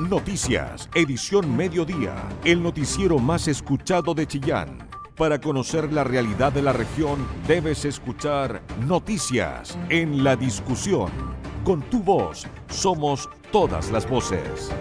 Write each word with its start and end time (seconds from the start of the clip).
Noticias, 0.00 0.90
edición 0.92 1.56
mediodía, 1.56 2.16
el 2.44 2.60
noticiero 2.60 3.20
más 3.20 3.46
escuchado 3.46 4.12
de 4.12 4.26
Chillán. 4.26 4.88
Para 5.16 5.40
conocer 5.40 5.92
la 5.92 6.02
realidad 6.02 6.52
de 6.52 6.62
la 6.62 6.72
región, 6.72 7.24
debes 7.46 7.84
escuchar 7.84 8.60
Noticias 8.88 9.78
en 9.90 10.24
la 10.24 10.34
discusión. 10.34 11.12
Con 11.62 11.80
tu 11.90 12.02
voz, 12.02 12.44
somos 12.68 13.30
todas 13.52 13.92
las 13.92 14.10
voces. 14.10 14.72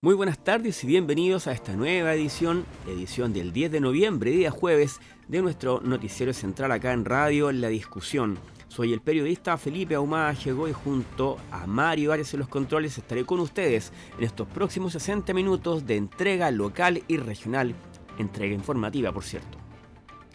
Muy 0.00 0.14
buenas 0.14 0.42
tardes 0.42 0.82
y 0.84 0.86
bienvenidos 0.86 1.48
a 1.48 1.52
esta 1.52 1.74
nueva 1.74 2.14
edición, 2.14 2.64
edición 2.86 3.34
del 3.34 3.52
10 3.52 3.72
de 3.72 3.80
noviembre, 3.80 4.30
día 4.30 4.50
jueves, 4.50 5.00
de 5.28 5.42
nuestro 5.42 5.82
noticiero 5.82 6.32
central 6.32 6.72
acá 6.72 6.94
en 6.94 7.04
Radio 7.04 7.52
La 7.52 7.68
Discusión. 7.68 8.38
Soy 8.68 8.92
el 8.92 9.00
periodista 9.00 9.56
Felipe 9.56 9.94
Ahumada 9.94 10.34
Llegó 10.34 10.68
y 10.68 10.72
junto 10.72 11.38
a 11.50 11.66
Mario 11.66 12.12
Arias 12.12 12.32
en 12.34 12.40
los 12.40 12.48
controles 12.48 12.98
estaré 12.98 13.24
con 13.24 13.40
ustedes 13.40 13.92
en 14.18 14.24
estos 14.24 14.46
próximos 14.46 14.92
60 14.92 15.32
minutos 15.32 15.86
de 15.86 15.96
entrega 15.96 16.50
local 16.50 17.02
y 17.08 17.16
regional, 17.16 17.74
entrega 18.18 18.54
informativa 18.54 19.10
por 19.10 19.24
cierto. 19.24 19.58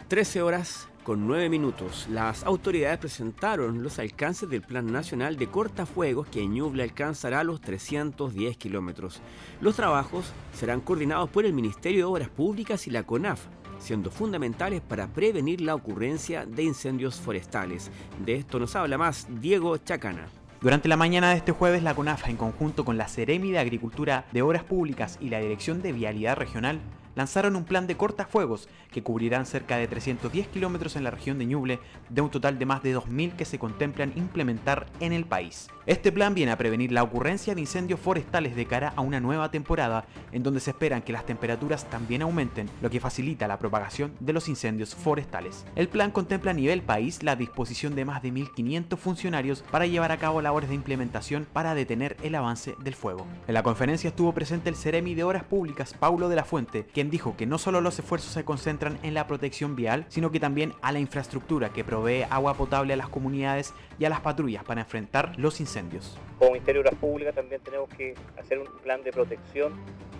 13 0.08 0.42
horas 0.42 0.88
con 1.04 1.26
9 1.26 1.48
minutos, 1.48 2.06
las 2.10 2.44
autoridades 2.44 2.98
presentaron 2.98 3.82
los 3.82 3.98
alcances 3.98 4.48
del 4.48 4.62
Plan 4.62 4.90
Nacional 4.90 5.36
de 5.36 5.48
Cortafuegos 5.48 6.26
que 6.26 6.42
en 6.42 6.54
Ñuble 6.54 6.82
alcanzará 6.82 7.44
los 7.44 7.60
310 7.60 8.56
kilómetros. 8.56 9.20
Los 9.60 9.76
trabajos 9.76 10.32
serán 10.54 10.80
coordinados 10.80 11.30
por 11.30 11.44
el 11.46 11.52
Ministerio 11.52 11.98
de 11.98 12.04
Obras 12.04 12.28
Públicas 12.30 12.86
y 12.86 12.90
la 12.90 13.04
CONAF, 13.04 13.46
siendo 13.84 14.10
fundamentales 14.10 14.80
para 14.80 15.06
prevenir 15.08 15.60
la 15.60 15.74
ocurrencia 15.74 16.46
de 16.46 16.64
incendios 16.64 17.20
forestales. 17.20 17.90
De 18.24 18.34
esto 18.34 18.58
nos 18.58 18.74
habla 18.74 18.98
más 18.98 19.26
Diego 19.40 19.76
Chacana. 19.76 20.26
Durante 20.60 20.88
la 20.88 20.96
mañana 20.96 21.30
de 21.30 21.36
este 21.36 21.52
jueves, 21.52 21.82
la 21.82 21.94
CONAF, 21.94 22.26
en 22.26 22.36
conjunto 22.36 22.86
con 22.86 22.96
la 22.96 23.06
Ceremi 23.06 23.50
de 23.50 23.58
Agricultura 23.58 24.24
de 24.32 24.40
Obras 24.40 24.64
Públicas 24.64 25.18
y 25.20 25.28
la 25.28 25.38
Dirección 25.38 25.82
de 25.82 25.92
Vialidad 25.92 26.36
Regional, 26.36 26.80
lanzaron 27.14 27.56
un 27.56 27.64
plan 27.64 27.86
de 27.86 27.96
cortafuegos 27.96 28.68
que 28.90 29.02
cubrirán 29.02 29.46
cerca 29.46 29.76
de 29.76 29.88
310 29.88 30.48
kilómetros 30.48 30.96
en 30.96 31.04
la 31.04 31.10
región 31.10 31.38
de 31.38 31.46
Ñuble, 31.46 31.80
de 32.08 32.20
un 32.20 32.30
total 32.30 32.58
de 32.58 32.66
más 32.66 32.82
de 32.82 32.96
2.000 32.96 33.36
que 33.36 33.44
se 33.44 33.58
contemplan 33.58 34.12
implementar 34.16 34.86
en 35.00 35.12
el 35.12 35.24
país. 35.24 35.68
Este 35.86 36.12
plan 36.12 36.34
viene 36.34 36.52
a 36.52 36.58
prevenir 36.58 36.92
la 36.92 37.02
ocurrencia 37.02 37.54
de 37.54 37.60
incendios 37.60 38.00
forestales 38.00 38.56
de 38.56 38.66
cara 38.66 38.92
a 38.96 39.00
una 39.00 39.20
nueva 39.20 39.50
temporada, 39.50 40.06
en 40.32 40.42
donde 40.42 40.60
se 40.60 40.70
esperan 40.70 41.02
que 41.02 41.12
las 41.12 41.26
temperaturas 41.26 41.88
también 41.90 42.22
aumenten, 42.22 42.70
lo 42.80 42.90
que 42.90 43.00
facilita 43.00 43.48
la 43.48 43.58
propagación 43.58 44.12
de 44.20 44.32
los 44.32 44.48
incendios 44.48 44.94
forestales. 44.94 45.66
El 45.76 45.88
plan 45.88 46.10
contempla 46.10 46.52
a 46.52 46.54
nivel 46.54 46.82
país 46.82 47.22
la 47.22 47.36
disposición 47.36 47.94
de 47.94 48.04
más 48.04 48.22
de 48.22 48.32
1.500 48.32 48.96
funcionarios 48.96 49.62
para 49.70 49.86
llevar 49.86 50.12
a 50.12 50.18
cabo 50.18 50.40
labores 50.40 50.68
de 50.68 50.74
implementación 50.74 51.46
para 51.52 51.74
detener 51.74 52.16
el 52.22 52.34
avance 52.34 52.74
del 52.82 52.94
fuego. 52.94 53.26
En 53.46 53.54
la 53.54 53.62
conferencia 53.62 54.08
estuvo 54.08 54.32
presente 54.32 54.68
el 54.68 54.76
Ceremi 54.76 55.14
de 55.14 55.24
Obras 55.24 55.44
Públicas, 55.44 55.94
Paulo 55.98 56.28
de 56.28 56.36
la 56.36 56.44
Fuente, 56.44 56.86
quien 56.92 57.03
dijo 57.10 57.36
que 57.36 57.46
no 57.46 57.58
solo 57.58 57.80
los 57.80 57.98
esfuerzos 57.98 58.32
se 58.32 58.44
concentran 58.44 58.98
en 59.02 59.14
la 59.14 59.26
protección 59.26 59.76
vial, 59.76 60.06
sino 60.08 60.30
que 60.30 60.40
también 60.40 60.74
a 60.82 60.92
la 60.92 60.98
infraestructura 60.98 61.70
que 61.70 61.84
provee 61.84 62.24
agua 62.30 62.54
potable 62.54 62.94
a 62.94 62.96
las 62.96 63.08
comunidades 63.08 63.74
y 63.98 64.04
a 64.04 64.08
las 64.08 64.20
patrullas 64.20 64.64
para 64.64 64.82
enfrentar 64.82 65.32
los 65.38 65.60
incendios. 65.60 66.18
Como 66.38 66.52
Ministerio 66.52 66.82
de 66.82 66.88
Obras 66.88 67.00
Públicas 67.00 67.34
también 67.34 67.60
tenemos 67.62 67.88
que 67.90 68.14
hacer 68.38 68.58
un 68.58 68.66
plan 68.82 69.02
de 69.02 69.12
protección 69.12 69.72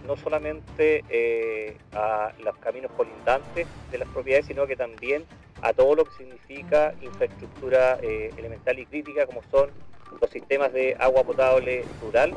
no 0.07 0.17
solamente 0.17 1.03
eh, 1.09 1.77
a 1.93 2.33
los 2.45 2.57
caminos 2.59 2.91
colindantes 2.97 3.67
de 3.91 3.99
las 3.99 4.09
propiedades, 4.09 4.47
sino 4.47 4.67
que 4.67 4.77
también 4.77 5.25
a 5.63 5.73
todo 5.73 5.95
lo 5.95 6.05
que 6.05 6.13
significa 6.13 6.95
infraestructura 7.01 7.99
eh, 8.03 8.31
elemental 8.37 8.79
y 8.79 8.87
crítica, 8.87 9.27
como 9.27 9.43
son 9.51 9.71
los 10.21 10.31
sistemas 10.31 10.73
de 10.73 10.97
agua 10.99 11.25
potable 11.25 11.85
rural, 12.03 12.35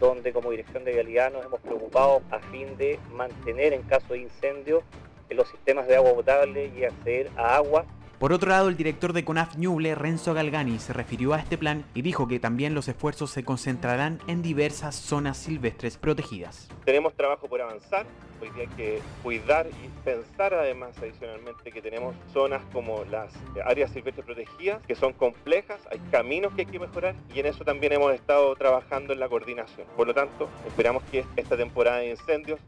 donde 0.00 0.32
como 0.32 0.50
Dirección 0.50 0.84
de 0.84 0.92
Vialidad 0.92 1.32
nos 1.32 1.44
hemos 1.44 1.60
preocupado 1.60 2.22
a 2.30 2.38
fin 2.38 2.76
de 2.76 2.98
mantener 3.12 3.72
en 3.72 3.82
caso 3.82 4.14
de 4.14 4.20
incendio 4.20 4.82
los 5.30 5.48
sistemas 5.48 5.86
de 5.86 5.96
agua 5.96 6.14
potable 6.14 6.70
y 6.76 6.84
acceder 6.84 7.30
a 7.36 7.56
agua 7.56 7.84
por 8.24 8.32
otro 8.32 8.48
lado, 8.48 8.70
el 8.70 8.78
director 8.78 9.12
de 9.12 9.22
CONAF 9.22 9.58
Ñuble, 9.58 9.94
Renzo 9.94 10.32
Galgani, 10.32 10.78
se 10.78 10.94
refirió 10.94 11.34
a 11.34 11.40
este 11.40 11.58
plan 11.58 11.84
y 11.92 12.00
dijo 12.00 12.26
que 12.26 12.40
también 12.40 12.72
los 12.72 12.88
esfuerzos 12.88 13.30
se 13.30 13.44
concentrarán 13.44 14.18
en 14.28 14.40
diversas 14.40 14.94
zonas 14.94 15.36
silvestres 15.36 15.98
protegidas. 15.98 16.70
Tenemos 16.86 17.12
trabajo 17.12 17.48
por 17.48 17.60
avanzar, 17.60 18.06
hoy 18.40 18.48
día 18.54 18.62
hay 18.62 18.76
que 18.78 19.02
cuidar 19.22 19.66
y 19.66 19.88
pensar 20.06 20.54
además 20.54 20.96
adicionalmente 20.96 21.70
que 21.70 21.82
tenemos 21.82 22.16
zonas 22.32 22.62
como 22.72 23.04
las 23.10 23.30
áreas 23.62 23.92
silvestres 23.92 24.24
protegidas, 24.24 24.80
que 24.86 24.94
son 24.94 25.12
complejas, 25.12 25.86
hay 25.90 25.98
caminos 26.10 26.54
que 26.54 26.62
hay 26.62 26.66
que 26.66 26.78
mejorar 26.78 27.14
y 27.34 27.40
en 27.40 27.44
eso 27.44 27.62
también 27.62 27.92
hemos 27.92 28.14
estado 28.14 28.56
trabajando 28.56 29.12
en 29.12 29.20
la 29.20 29.28
coordinación. 29.28 29.86
Por 29.98 30.06
lo 30.06 30.14
tanto, 30.14 30.48
esperamos 30.66 31.02
que 31.12 31.26
esta 31.36 31.58
temporada 31.58 31.98
de 31.98 32.12
incendios 32.12 32.58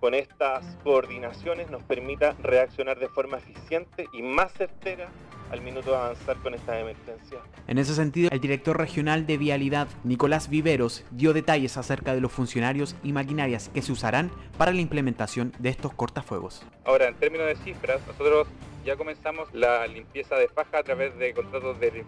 con 0.00 0.14
estas 0.14 0.64
coordinaciones 0.82 1.70
nos 1.70 1.82
permita 1.82 2.34
reaccionar 2.42 2.98
de 2.98 3.08
forma 3.08 3.36
eficiente 3.36 4.08
y 4.12 4.22
más 4.22 4.52
certera 4.54 5.10
al 5.50 5.60
minuto 5.60 5.90
de 5.90 5.96
avanzar 5.96 6.36
con 6.38 6.54
esta 6.54 6.78
emergencia. 6.78 7.38
En 7.66 7.78
ese 7.78 7.94
sentido, 7.94 8.30
el 8.32 8.40
director 8.40 8.76
regional 8.76 9.26
de 9.26 9.38
Vialidad, 9.38 9.88
Nicolás 10.04 10.48
Viveros, 10.48 11.04
dio 11.10 11.32
detalles 11.32 11.76
acerca 11.76 12.14
de 12.14 12.20
los 12.20 12.32
funcionarios 12.32 12.96
y 13.02 13.12
maquinarias 13.12 13.68
que 13.68 13.82
se 13.82 13.92
usarán 13.92 14.30
para 14.58 14.72
la 14.72 14.80
implementación 14.80 15.52
de 15.58 15.70
estos 15.70 15.92
cortafuegos. 15.94 16.62
Ahora, 16.84 17.08
en 17.08 17.14
términos 17.14 17.46
de 17.46 17.56
cifras, 17.56 18.00
nosotros 18.06 18.46
ya 18.84 18.96
comenzamos 18.96 19.52
la 19.52 19.86
limpieza 19.86 20.36
de 20.36 20.48
faja 20.48 20.78
a 20.78 20.82
través 20.82 21.16
de 21.18 21.34
contratos 21.34 21.78
de, 21.80 22.04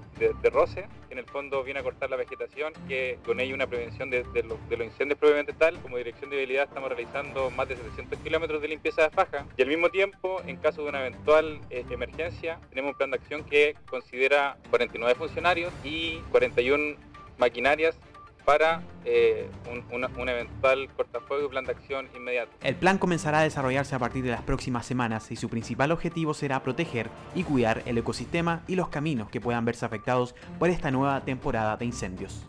roce, 0.50 0.86
que 1.08 1.14
en 1.14 1.18
el 1.18 1.26
fondo 1.26 1.62
viene 1.62 1.80
a 1.80 1.82
cortar 1.82 2.08
la 2.10 2.16
vegetación, 2.16 2.72
que 2.88 3.18
con 3.24 3.40
ello 3.40 3.54
una 3.54 3.66
prevención 3.66 4.10
de, 4.10 4.24
los, 4.44 4.58
incendios 4.80 5.18
propiamente 5.18 5.52
tal. 5.52 5.78
Como 5.80 5.98
dirección 5.98 6.30
de 6.30 6.36
vialidad 6.36 6.64
estamos 6.64 6.88
realizando 6.88 7.50
más 7.50 7.68
de 7.68 7.76
700 7.76 8.18
kilómetros 8.20 8.62
de 8.62 8.68
limpieza 8.68 9.02
de 9.02 9.10
faja 9.10 9.46
y 9.56 9.62
al 9.62 9.68
mismo 9.68 9.90
tiempo, 9.90 10.40
en 10.46 10.56
caso 10.56 10.82
de 10.82 10.88
una 10.88 11.00
eventual 11.00 11.60
eh, 11.70 11.84
emergencia, 11.90 12.58
tenemos 12.70 12.92
un 12.92 12.96
plan 12.96 13.10
de 13.10 13.16
acción 13.16 13.31
que 13.40 13.74
considera 13.88 14.58
49 14.70 15.14
funcionarios 15.14 15.72
y 15.82 16.18
41 16.30 16.96
maquinarias 17.38 17.96
para 18.44 18.82
eh, 19.04 19.48
un, 19.90 20.28
eventual 20.28 20.88
cortafuego 20.96 21.46
y 21.46 21.48
plan 21.48 21.64
de 21.64 21.72
acción 21.72 22.08
inmediato. 22.14 22.50
El 22.62 22.74
plan 22.74 22.98
comenzará 22.98 23.40
a 23.40 23.42
desarrollarse 23.42 23.94
a 23.94 23.98
partir 23.98 24.24
de 24.24 24.30
las 24.30 24.42
próximas 24.42 24.84
semanas 24.84 25.30
y 25.30 25.36
su 25.36 25.48
principal 25.48 25.92
objetivo 25.92 26.34
será 26.34 26.62
proteger 26.62 27.08
y 27.34 27.44
cuidar 27.44 27.82
el 27.86 27.98
ecosistema 27.98 28.62
y 28.66 28.74
los 28.74 28.88
caminos 28.88 29.30
que 29.30 29.40
puedan 29.40 29.64
verse 29.64 29.86
afectados 29.86 30.34
por 30.58 30.70
esta 30.70 30.90
nueva 30.90 31.24
temporada 31.24 31.76
de 31.76 31.84
incendios. 31.84 32.46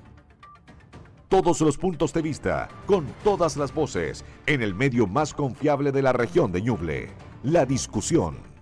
Todos 1.30 1.62
los 1.62 1.78
puntos 1.78 2.14
de 2.14 2.22
vista, 2.22 2.70
con 2.86 3.08
todas 3.24 3.58
las 3.58 3.74
voces, 3.74 4.24
en 4.46 4.62
el 4.62 4.76
medio 4.76 5.08
más 5.08 5.34
confiable 5.34 5.92
de 5.92 6.04
la 6.04 6.14
región 6.14 6.52
de 6.52 6.62
Ñuble, 6.62 7.10
la 7.42 7.66
discusión. 7.66 8.53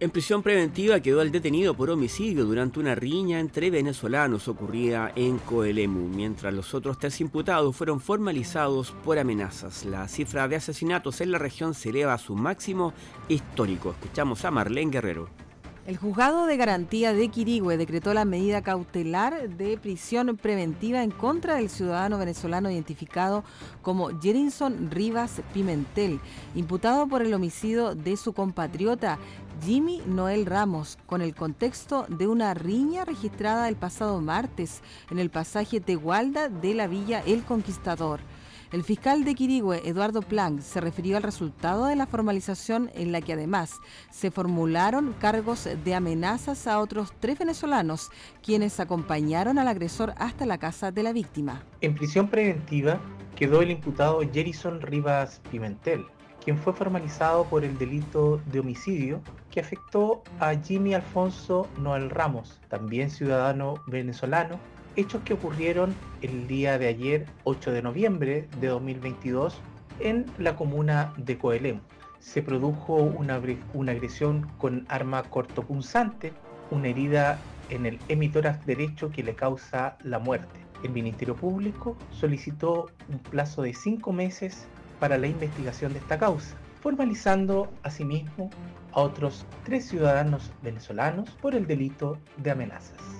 En 0.00 0.10
prisión 0.10 0.44
preventiva 0.44 1.00
quedó 1.00 1.22
el 1.22 1.32
detenido 1.32 1.74
por 1.74 1.90
homicidio 1.90 2.44
durante 2.44 2.78
una 2.78 2.94
riña 2.94 3.40
entre 3.40 3.68
venezolanos 3.68 4.46
ocurrida 4.46 5.10
en 5.16 5.38
Coelemu, 5.38 6.06
mientras 6.06 6.54
los 6.54 6.72
otros 6.72 7.00
tres 7.00 7.20
imputados 7.20 7.74
fueron 7.74 7.98
formalizados 7.98 8.92
por 9.04 9.18
amenazas. 9.18 9.84
La 9.84 10.06
cifra 10.06 10.46
de 10.46 10.54
asesinatos 10.54 11.20
en 11.20 11.32
la 11.32 11.38
región 11.38 11.74
se 11.74 11.88
eleva 11.88 12.14
a 12.14 12.18
su 12.18 12.36
máximo 12.36 12.92
histórico. 13.28 13.90
Escuchamos 13.90 14.44
a 14.44 14.52
Marlene 14.52 14.92
Guerrero. 14.92 15.47
El 15.88 15.96
juzgado 15.96 16.44
de 16.44 16.58
garantía 16.58 17.14
de 17.14 17.30
Quirigüe 17.30 17.78
decretó 17.78 18.12
la 18.12 18.26
medida 18.26 18.60
cautelar 18.60 19.48
de 19.48 19.78
prisión 19.78 20.36
preventiva 20.36 21.02
en 21.02 21.10
contra 21.10 21.54
del 21.54 21.70
ciudadano 21.70 22.18
venezolano 22.18 22.70
identificado 22.70 23.42
como 23.80 24.10
Jerinson 24.20 24.90
Rivas 24.90 25.40
Pimentel, 25.54 26.20
imputado 26.54 27.08
por 27.08 27.22
el 27.22 27.32
homicidio 27.32 27.94
de 27.94 28.18
su 28.18 28.34
compatriota 28.34 29.18
Jimmy 29.64 30.02
Noel 30.04 30.44
Ramos, 30.44 30.98
con 31.06 31.22
el 31.22 31.34
contexto 31.34 32.04
de 32.10 32.26
una 32.26 32.52
riña 32.52 33.06
registrada 33.06 33.66
el 33.66 33.76
pasado 33.76 34.20
martes 34.20 34.82
en 35.10 35.18
el 35.18 35.30
pasaje 35.30 35.80
Tegualda 35.80 36.50
de 36.50 36.74
la 36.74 36.86
villa 36.86 37.22
El 37.24 37.44
Conquistador. 37.44 38.20
El 38.70 38.84
fiscal 38.84 39.24
de 39.24 39.34
Quirigüe, 39.34 39.80
Eduardo 39.88 40.20
Planck, 40.20 40.60
se 40.60 40.82
refirió 40.82 41.16
al 41.16 41.22
resultado 41.22 41.86
de 41.86 41.96
la 41.96 42.06
formalización 42.06 42.90
en 42.94 43.12
la 43.12 43.22
que 43.22 43.32
además 43.32 43.80
se 44.10 44.30
formularon 44.30 45.14
cargos 45.18 45.66
de 45.82 45.94
amenazas 45.94 46.66
a 46.66 46.78
otros 46.78 47.14
tres 47.18 47.38
venezolanos, 47.38 48.10
quienes 48.42 48.78
acompañaron 48.78 49.58
al 49.58 49.68
agresor 49.68 50.12
hasta 50.18 50.44
la 50.44 50.58
casa 50.58 50.92
de 50.92 51.02
la 51.02 51.14
víctima. 51.14 51.62
En 51.80 51.94
prisión 51.94 52.28
preventiva 52.28 53.00
quedó 53.36 53.62
el 53.62 53.70
imputado 53.70 54.20
Jerison 54.30 54.82
Rivas 54.82 55.40
Pimentel, 55.50 56.04
quien 56.44 56.58
fue 56.58 56.74
formalizado 56.74 57.44
por 57.46 57.64
el 57.64 57.78
delito 57.78 58.38
de 58.52 58.60
homicidio 58.60 59.22
que 59.50 59.60
afectó 59.60 60.22
a 60.40 60.54
Jimmy 60.54 60.92
Alfonso 60.92 61.66
Noel 61.78 62.10
Ramos, 62.10 62.60
también 62.68 63.08
ciudadano 63.08 63.76
venezolano, 63.86 64.60
hechos 64.98 65.22
que 65.22 65.34
ocurrieron 65.34 65.94
el 66.22 66.48
día 66.48 66.76
de 66.76 66.88
ayer, 66.88 67.26
8 67.44 67.70
de 67.70 67.82
noviembre 67.82 68.48
de 68.60 68.66
2022, 68.66 69.60
en 70.00 70.26
la 70.38 70.56
comuna 70.56 71.14
de 71.16 71.38
Coelem. 71.38 71.80
Se 72.18 72.42
produjo 72.42 72.96
una, 72.96 73.40
una 73.74 73.92
agresión 73.92 74.50
con 74.58 74.86
arma 74.88 75.22
cortopunzante 75.22 76.32
una 76.70 76.88
herida 76.88 77.38
en 77.70 77.86
el 77.86 77.98
hemitórax 78.08 78.64
derecho 78.66 79.10
que 79.10 79.22
le 79.22 79.34
causa 79.34 79.96
la 80.02 80.18
muerte. 80.18 80.60
El 80.82 80.90
Ministerio 80.90 81.34
Público 81.34 81.96
solicitó 82.10 82.90
un 83.08 83.18
plazo 83.18 83.62
de 83.62 83.74
cinco 83.74 84.12
meses 84.12 84.66
para 85.00 85.18
la 85.18 85.26
investigación 85.26 85.92
de 85.92 85.98
esta 86.00 86.18
causa, 86.18 86.56
formalizando 86.80 87.70
asimismo 87.82 88.50
a 88.92 89.00
otros 89.00 89.46
tres 89.64 89.88
ciudadanos 89.88 90.50
venezolanos 90.62 91.30
por 91.40 91.54
el 91.54 91.66
delito 91.66 92.18
de 92.36 92.50
amenazas. 92.50 93.18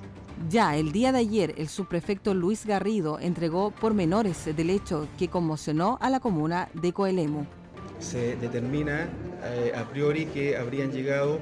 Ya 0.49 0.77
el 0.77 0.93
día 0.93 1.13
de 1.13 1.19
ayer, 1.19 1.55
el 1.59 1.69
subprefecto 1.69 2.33
Luis 2.33 2.65
Garrido 2.65 3.19
entregó 3.19 3.71
pormenores 3.71 4.45
del 4.57 4.71
hecho 4.71 5.09
que 5.19 5.29
conmocionó 5.29 5.99
a 6.01 6.09
la 6.09 6.21
comuna 6.21 6.69
de 6.75 6.93
Coelemu. 6.93 7.45
Se 7.99 8.37
determina 8.37 9.09
eh, 9.45 9.73
a 9.77 9.85
priori 9.89 10.27
que 10.27 10.57
habrían 10.57 10.93
llegado 10.93 11.39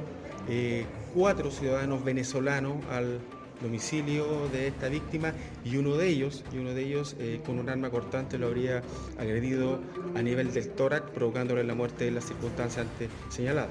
eh, 0.49 0.87
cuatro 1.15 1.51
ciudadanos 1.51 2.03
venezolanos 2.03 2.85
al 2.91 3.21
domicilio 3.63 4.49
de 4.49 4.69
esta 4.69 4.89
víctima 4.89 5.33
y 5.65 5.77
uno 5.77 5.97
de 5.97 6.09
ellos, 6.09 6.45
y 6.53 6.59
uno 6.59 6.75
de 6.75 6.83
ellos 6.83 7.17
eh, 7.19 7.41
con 7.45 7.59
un 7.59 7.69
arma 7.69 7.91
cortante 7.91 8.39
lo 8.39 8.49
habría 8.49 8.83
agredido 9.19 9.81
a 10.15 10.23
nivel 10.23 10.53
del 10.53 10.71
tórax, 10.71 11.11
provocándole 11.11 11.65
la 11.65 11.75
muerte 11.75 12.09
en 12.09 12.17
las 12.17 12.25
circunstancias 12.25 12.87
antes 12.87 13.09
señaladas. 13.29 13.71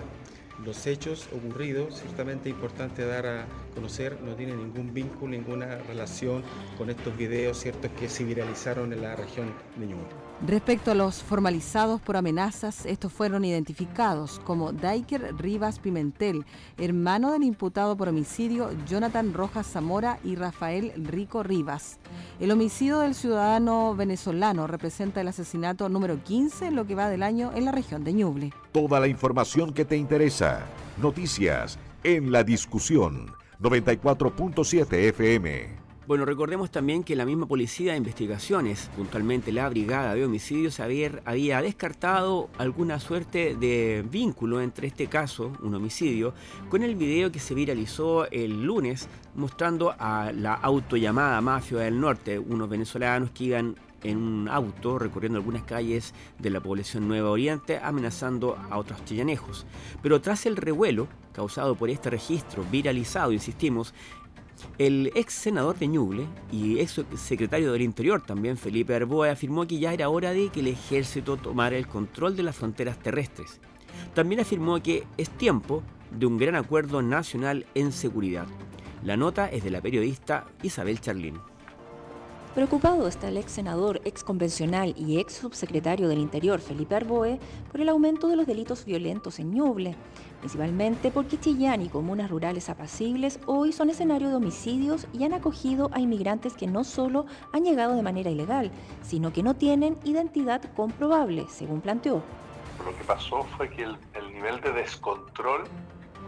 Los 0.63 0.87
hechos 0.87 1.27
ocurridos, 1.33 1.99
ciertamente 1.99 2.49
importante 2.49 3.05
dar 3.05 3.27
a 3.27 3.45
conocer, 3.73 4.19
no 4.21 4.35
tienen 4.35 4.57
ningún 4.57 4.93
vínculo, 4.93 5.31
ninguna 5.31 5.77
relación 5.79 6.43
con 6.77 6.89
estos 6.89 7.15
videos 7.17 7.59
ciertos 7.59 7.91
que 7.99 8.07
se 8.07 8.23
viralizaron 8.23 8.93
en 8.93 9.01
la 9.01 9.15
región 9.15 9.53
de 9.75 9.87
Ñuble. 9.87 10.24
Respecto 10.41 10.91
a 10.91 10.95
los 10.95 11.23
formalizados 11.23 12.01
por 12.01 12.17
amenazas, 12.17 12.85
estos 12.85 13.11
fueron 13.11 13.45
identificados 13.45 14.39
como 14.43 14.73
Daiker 14.73 15.33
Rivas 15.37 15.79
Pimentel, 15.79 16.45
hermano 16.77 17.31
del 17.31 17.43
imputado 17.43 17.95
por 17.95 18.09
homicidio 18.09 18.69
Jonathan 18.85 19.33
Rojas 19.33 19.65
Zamora 19.65 20.19
y 20.25 20.35
Rafael 20.35 20.91
Rico 20.97 21.41
Rivas. 21.41 21.99
El 22.39 22.51
homicidio 22.51 22.99
del 22.99 23.15
ciudadano 23.15 23.95
venezolano 23.95 24.67
representa 24.67 25.21
el 25.21 25.29
asesinato 25.29 25.87
número 25.87 26.21
15 26.21 26.67
en 26.67 26.75
lo 26.75 26.85
que 26.85 26.95
va 26.95 27.09
del 27.09 27.23
año 27.23 27.51
en 27.55 27.63
la 27.63 27.71
región 27.71 28.03
de 28.03 28.13
Ñuble. 28.13 28.53
Toda 28.73 28.99
la 28.99 29.07
información 29.07 29.73
que 29.73 29.85
te 29.85 29.95
interesa. 29.95 30.65
Noticias 31.01 31.79
en 32.03 32.31
la 32.33 32.43
discusión 32.43 33.33
94.7 33.61 34.93
FM. 35.09 35.84
Bueno, 36.07 36.23
recordemos 36.23 36.69
también 36.69 37.03
que 37.03 37.15
la 37.15 37.25
misma 37.25 37.47
Policía 37.47 37.93
de 37.93 37.97
Investigaciones, 37.97 38.91
puntualmente 38.95 39.51
la 39.51 39.67
Brigada 39.69 40.13
de 40.13 40.23
Homicidios, 40.23 40.79
había, 40.79 41.19
había, 41.25 41.63
descartado 41.63 42.47
alguna 42.59 42.99
suerte 42.99 43.55
de 43.55 44.05
vínculo 44.07 44.61
entre 44.61 44.85
este 44.85 45.07
caso, 45.07 45.51
un 45.63 45.73
homicidio, 45.73 46.35
con 46.69 46.83
el 46.83 46.93
video 46.93 47.31
que 47.31 47.39
se 47.39 47.55
viralizó 47.55 48.29
el 48.29 48.61
lunes 48.63 49.09
mostrando 49.33 49.95
a 49.97 50.31
la 50.31 50.53
autollamada 50.53 51.41
Mafia 51.41 51.79
del 51.79 51.99
Norte, 51.99 52.37
unos 52.37 52.69
venezolanos 52.69 53.31
que 53.31 53.45
iban 53.45 53.75
en 54.03 54.17
un 54.17 54.47
auto 54.47 54.99
recorriendo 54.99 55.39
algunas 55.39 55.63
calles 55.63 56.13
de 56.37 56.51
la 56.51 56.61
población 56.61 57.07
Nueva 57.07 57.31
Oriente 57.31 57.79
amenazando 57.79 58.59
a 58.69 58.77
otros 58.77 59.03
chillanejos. 59.05 59.65
Pero 60.03 60.21
tras 60.21 60.45
el 60.45 60.55
revuelo 60.55 61.07
causado 61.33 61.75
por 61.75 61.89
este 61.89 62.11
registro 62.11 62.63
viralizado, 62.71 63.31
insistimos, 63.31 63.95
el 64.77 65.11
ex 65.15 65.33
senador 65.33 65.77
de 65.77 65.87
Ñuble 65.87 66.27
y 66.51 66.79
ex 66.79 67.01
secretario 67.15 67.71
del 67.71 67.81
Interior 67.81 68.21
también, 68.21 68.57
Felipe 68.57 68.95
Arboe, 68.95 69.29
afirmó 69.29 69.65
que 69.67 69.79
ya 69.79 69.93
era 69.93 70.09
hora 70.09 70.31
de 70.31 70.49
que 70.49 70.59
el 70.59 70.67
ejército 70.67 71.37
tomara 71.37 71.77
el 71.77 71.87
control 71.87 72.35
de 72.35 72.43
las 72.43 72.55
fronteras 72.55 72.99
terrestres. 72.99 73.59
También 74.13 74.41
afirmó 74.41 74.81
que 74.81 75.03
es 75.17 75.29
tiempo 75.29 75.83
de 76.11 76.25
un 76.25 76.37
gran 76.37 76.55
acuerdo 76.55 77.01
nacional 77.01 77.65
en 77.75 77.91
seguridad. 77.91 78.47
La 79.03 79.17
nota 79.17 79.47
es 79.47 79.63
de 79.63 79.71
la 79.71 79.81
periodista 79.81 80.45
Isabel 80.63 80.99
Charlín. 80.99 81.39
Preocupado 82.55 83.09
está 83.09 83.27
el 83.27 83.35
ex 83.35 83.51
senador, 83.51 83.99
ex 84.05 84.23
convencional 84.23 84.93
y 84.95 85.19
ex 85.19 85.33
subsecretario 85.33 86.07
del 86.07 86.19
Interior, 86.19 86.61
Felipe 86.61 86.95
Arboe, 86.95 87.37
por 87.69 87.81
el 87.81 87.89
aumento 87.89 88.29
de 88.29 88.37
los 88.37 88.47
delitos 88.47 88.85
violentos 88.85 89.39
en 89.39 89.51
Ñuble, 89.51 89.93
principalmente 90.39 91.11
porque 91.11 91.37
Chillán 91.37 91.81
y 91.81 91.89
comunas 91.89 92.29
rurales 92.29 92.69
apacibles 92.69 93.41
hoy 93.45 93.73
son 93.73 93.89
escenario 93.89 94.29
de 94.29 94.35
homicidios 94.35 95.05
y 95.11 95.25
han 95.25 95.33
acogido 95.33 95.89
a 95.91 95.99
inmigrantes 95.99 96.53
que 96.53 96.65
no 96.65 96.85
solo 96.85 97.25
han 97.51 97.65
llegado 97.65 97.93
de 97.93 98.03
manera 98.03 98.29
ilegal, 98.29 98.71
sino 99.01 99.33
que 99.33 99.43
no 99.43 99.55
tienen 99.55 99.97
identidad 100.05 100.61
comprobable, 100.77 101.47
según 101.49 101.81
planteó. 101.81 102.23
Lo 102.85 102.97
que 102.97 103.03
pasó 103.03 103.43
fue 103.57 103.69
que 103.69 103.83
el, 103.83 103.97
el 104.13 104.33
nivel 104.33 104.61
de 104.61 104.71
descontrol 104.71 105.65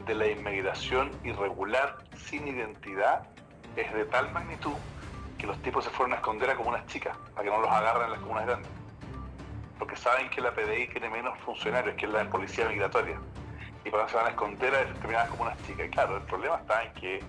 de 0.05 0.13
la 0.13 0.27
inmigración 0.27 1.09
irregular 1.23 2.03
sin 2.17 2.45
identidad 2.49 3.29
es 3.77 3.93
de 3.93 4.03
tal 4.03 4.29
magnitud 4.33 4.73
que 5.37 5.47
los 5.47 5.61
tipos 5.61 5.83
se 5.83 5.89
fueron 5.91 6.13
a 6.13 6.15
esconder 6.17 6.49
a 6.49 6.55
comunas 6.55 6.85
chicas, 6.87 7.15
para 7.33 7.43
que 7.43 7.49
no 7.49 7.61
los 7.61 7.69
agarren 7.69 8.05
en 8.05 8.11
las 8.11 8.19
comunas 8.19 8.45
grandes. 8.45 8.71
Porque 9.77 9.95
saben 9.95 10.29
que 10.29 10.41
la 10.41 10.51
PDI 10.51 10.87
tiene 10.87 11.09
menos 11.09 11.37
funcionarios 11.39 11.95
que 11.95 12.07
la 12.07 12.27
policía 12.29 12.67
migratoria. 12.67 13.19
Y 13.85 13.89
por 13.89 13.99
eso 13.99 14.09
se 14.09 14.15
van 14.17 14.25
a 14.27 14.29
esconder 14.29 14.73
a 14.73 14.79
determinadas 14.79 15.29
comunas 15.29 15.57
chicas. 15.67 15.87
Y 15.87 15.89
claro, 15.89 16.17
el 16.17 16.23
problema 16.23 16.57
está 16.57 16.83
en 16.83 16.93
que 16.93 17.23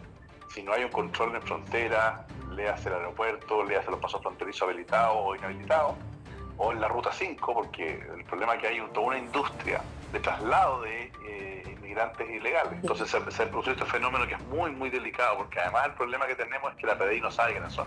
si 0.55 0.62
no 0.62 0.72
hay 0.72 0.84
un 0.84 0.90
control 0.90 1.37
en 1.37 1.43
frontera, 1.43 2.26
le 2.52 2.69
hace 2.69 2.88
el 2.88 2.96
aeropuerto, 2.96 3.64
le 3.64 3.76
hace 3.76 3.90
los 3.90 4.00
pasos 4.00 4.22
fronterizos 4.22 4.62
habilitados 4.62 5.16
o 5.19 5.37
inhabilitados, 5.37 5.94
o 6.56 6.72
en 6.72 6.81
la 6.81 6.88
ruta 6.88 7.12
5, 7.12 7.54
porque 7.54 8.02
el 8.16 8.25
problema 8.25 8.54
es 8.54 8.61
que 8.61 8.69
hay 8.69 8.81
toda 8.93 9.06
una 9.06 9.19
industria 9.19 9.81
de 10.12 10.20
traslado 10.20 10.82
de 10.82 11.12
eh, 11.26 11.62
inmigrantes 11.76 12.28
ilegales. 12.28 12.72
Entonces 12.75 13.10
se, 13.10 13.31
se 13.31 13.46
produce 13.46 13.72
este 13.72 13.84
fenómeno 13.84 14.26
que 14.26 14.34
es 14.34 14.46
muy, 14.49 14.70
muy 14.70 14.90
delicado, 14.90 15.38
porque 15.38 15.60
además 15.60 15.87
el 15.87 15.93
problema 15.93 16.26
que 16.26 16.34
tenemos 16.34 16.70
es 16.72 16.78
que 16.78 16.87
la 16.87 16.96
PDI 16.96 17.20
no 17.20 17.31
sabe 17.31 17.52
quiénes 17.52 17.72
son. 17.72 17.87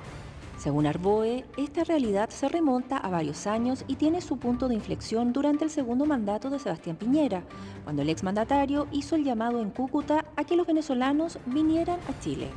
Según 0.62 0.86
Arboe, 0.86 1.44
esta 1.58 1.84
realidad 1.84 2.30
se 2.30 2.48
remonta 2.48 2.98
a 2.98 3.10
varios 3.10 3.48
años 3.48 3.84
y 3.88 3.96
tiene 3.96 4.22
su 4.22 4.38
punto 4.38 4.68
de 4.68 4.76
inflexión 4.76 5.34
durante 5.34 5.64
el 5.64 5.72
segundo 5.72 6.06
mandato 6.06 6.52
de 6.52 6.60
Sebastián 6.60 6.98
Piñera, 6.98 7.42
cuando 7.84 8.04
el 8.04 8.10
exmandatario 8.10 8.88
hizo 8.92 9.16
el 9.16 9.24
llamado 9.24 9.60
en 9.60 9.72
Cúcuta 9.72 10.24
a 10.36 10.44
que 10.44 10.56
los 10.56 10.68
venezolanos 10.68 11.40
vinieran 11.48 12.00
a 12.08 12.20
Chile. 12.20 12.48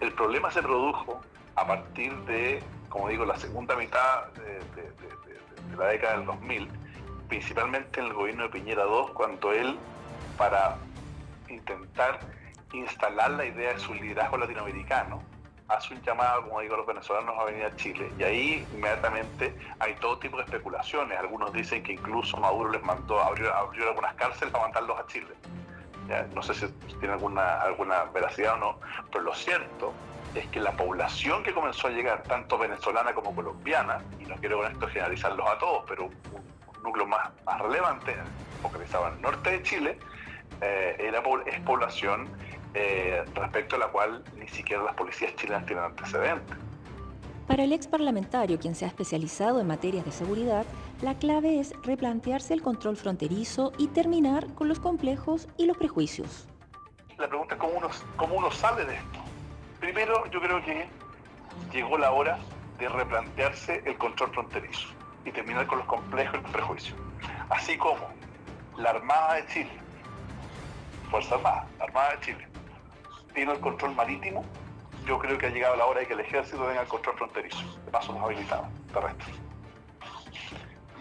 El 0.00 0.14
problema 0.14 0.50
se 0.50 0.62
produjo 0.62 1.20
a 1.56 1.66
partir 1.66 2.16
de, 2.24 2.62
como 2.88 3.10
digo, 3.10 3.26
la 3.26 3.36
segunda 3.36 3.76
mitad 3.76 4.28
de, 4.36 4.42
de, 4.80 4.88
de, 4.88 5.70
de 5.70 5.76
la 5.76 5.88
década 5.88 6.16
del 6.16 6.24
2000, 6.24 6.68
principalmente 7.30 8.00
en 8.00 8.06
el 8.06 8.12
gobierno 8.12 8.42
de 8.42 8.48
Piñera 8.50 8.84
II, 8.84 9.12
cuando 9.14 9.52
él, 9.52 9.78
para 10.36 10.76
intentar 11.48 12.18
instalar 12.72 13.30
la 13.30 13.46
idea 13.46 13.72
de 13.72 13.78
su 13.78 13.94
liderazgo 13.94 14.36
latinoamericano, 14.36 15.22
hace 15.68 15.94
un 15.94 16.02
llamado, 16.02 16.42
como 16.42 16.60
digo, 16.60 16.74
a 16.74 16.78
los 16.78 16.86
venezolanos 16.86 17.38
a 17.38 17.44
venir 17.44 17.64
a 17.64 17.76
Chile. 17.76 18.10
Y 18.18 18.24
ahí 18.24 18.66
inmediatamente 18.74 19.54
hay 19.78 19.94
todo 19.94 20.18
tipo 20.18 20.36
de 20.38 20.42
especulaciones. 20.42 21.16
Algunos 21.18 21.52
dicen 21.52 21.84
que 21.84 21.92
incluso 21.92 22.36
Maduro 22.36 22.70
les 22.72 22.82
mandó, 22.82 23.20
abrió, 23.20 23.54
abrió 23.54 23.88
algunas 23.88 24.14
cárceles 24.14 24.52
para 24.52 24.64
mandarlos 24.64 24.98
a 24.98 25.06
Chile. 25.06 25.34
No 26.34 26.42
sé 26.42 26.54
si 26.54 26.66
tiene 26.98 27.14
alguna, 27.14 27.60
alguna 27.62 28.02
veracidad 28.06 28.54
o 28.54 28.56
no, 28.56 28.80
pero 29.12 29.22
lo 29.22 29.34
cierto 29.34 29.94
es 30.34 30.44
que 30.48 30.58
la 30.58 30.72
población 30.72 31.44
que 31.44 31.54
comenzó 31.54 31.86
a 31.86 31.90
llegar, 31.90 32.24
tanto 32.24 32.58
venezolana 32.58 33.14
como 33.14 33.32
colombiana, 33.32 34.02
y 34.18 34.24
no 34.24 34.34
quiero 34.36 34.58
con 34.58 34.72
esto 34.72 34.88
generalizarlos 34.88 35.48
a 35.48 35.58
todos, 35.58 35.84
pero 35.86 36.06
un, 36.06 36.50
un 36.80 36.84
núcleo 36.84 37.06
más, 37.06 37.30
más 37.44 37.60
relevante, 37.60 38.16
focalizado 38.62 39.08
en 39.08 39.14
el 39.14 39.20
norte 39.20 39.50
de 39.50 39.62
Chile, 39.62 39.98
eh, 40.60 40.96
era, 40.98 41.22
es 41.46 41.60
población 41.60 42.28
eh, 42.74 43.24
respecto 43.34 43.76
a 43.76 43.80
la 43.80 43.88
cual 43.88 44.24
ni 44.36 44.48
siquiera 44.48 44.82
las 44.82 44.94
policías 44.94 45.34
chilenas 45.36 45.66
tienen 45.66 45.84
antecedentes. 45.84 46.56
Para 47.46 47.64
el 47.64 47.72
ex 47.72 47.88
parlamentario, 47.88 48.58
quien 48.60 48.74
se 48.74 48.84
ha 48.84 48.88
especializado 48.88 49.60
en 49.60 49.66
materias 49.66 50.04
de 50.04 50.12
seguridad, 50.12 50.64
la 51.02 51.14
clave 51.14 51.58
es 51.58 51.72
replantearse 51.82 52.54
el 52.54 52.62
control 52.62 52.96
fronterizo 52.96 53.72
y 53.76 53.88
terminar 53.88 54.46
con 54.54 54.68
los 54.68 54.78
complejos 54.78 55.48
y 55.56 55.66
los 55.66 55.76
prejuicios. 55.76 56.46
La 57.18 57.28
pregunta 57.28 57.54
es 57.54 57.60
cómo 57.60 57.72
uno, 57.76 57.88
cómo 58.16 58.34
uno 58.36 58.50
sale 58.52 58.84
de 58.84 58.94
esto. 58.94 59.18
Primero, 59.80 60.26
yo 60.30 60.40
creo 60.40 60.64
que 60.64 60.86
llegó 61.72 61.98
la 61.98 62.12
hora 62.12 62.38
de 62.78 62.88
replantearse 62.88 63.82
el 63.84 63.98
control 63.98 64.30
fronterizo 64.30 64.88
y 65.24 65.30
terminar 65.32 65.66
con 65.66 65.78
los 65.78 65.86
complejos 65.86 66.34
y 66.38 66.42
los 66.42 66.50
prejuicios. 66.50 66.98
Así 67.48 67.76
como 67.76 68.08
la 68.76 68.90
Armada 68.90 69.34
de 69.34 69.46
Chile, 69.46 69.72
Fuerza 71.10 71.34
Armada, 71.34 71.66
Armada 71.80 72.12
de 72.12 72.20
Chile, 72.20 72.48
tiene 73.34 73.52
el 73.52 73.60
control 73.60 73.94
marítimo, 73.94 74.44
yo 75.06 75.18
creo 75.18 75.38
que 75.38 75.46
ha 75.46 75.50
llegado 75.50 75.76
la 75.76 75.86
hora 75.86 76.00
de 76.00 76.06
que 76.06 76.14
el 76.14 76.20
ejército 76.20 76.66
tenga 76.66 76.82
el 76.82 76.88
control 76.88 77.16
fronterizo, 77.16 77.78
de 77.84 77.90
paso 77.90 78.12
más 78.12 78.24
habilitado, 78.24 78.68
terrestre. 78.92 79.34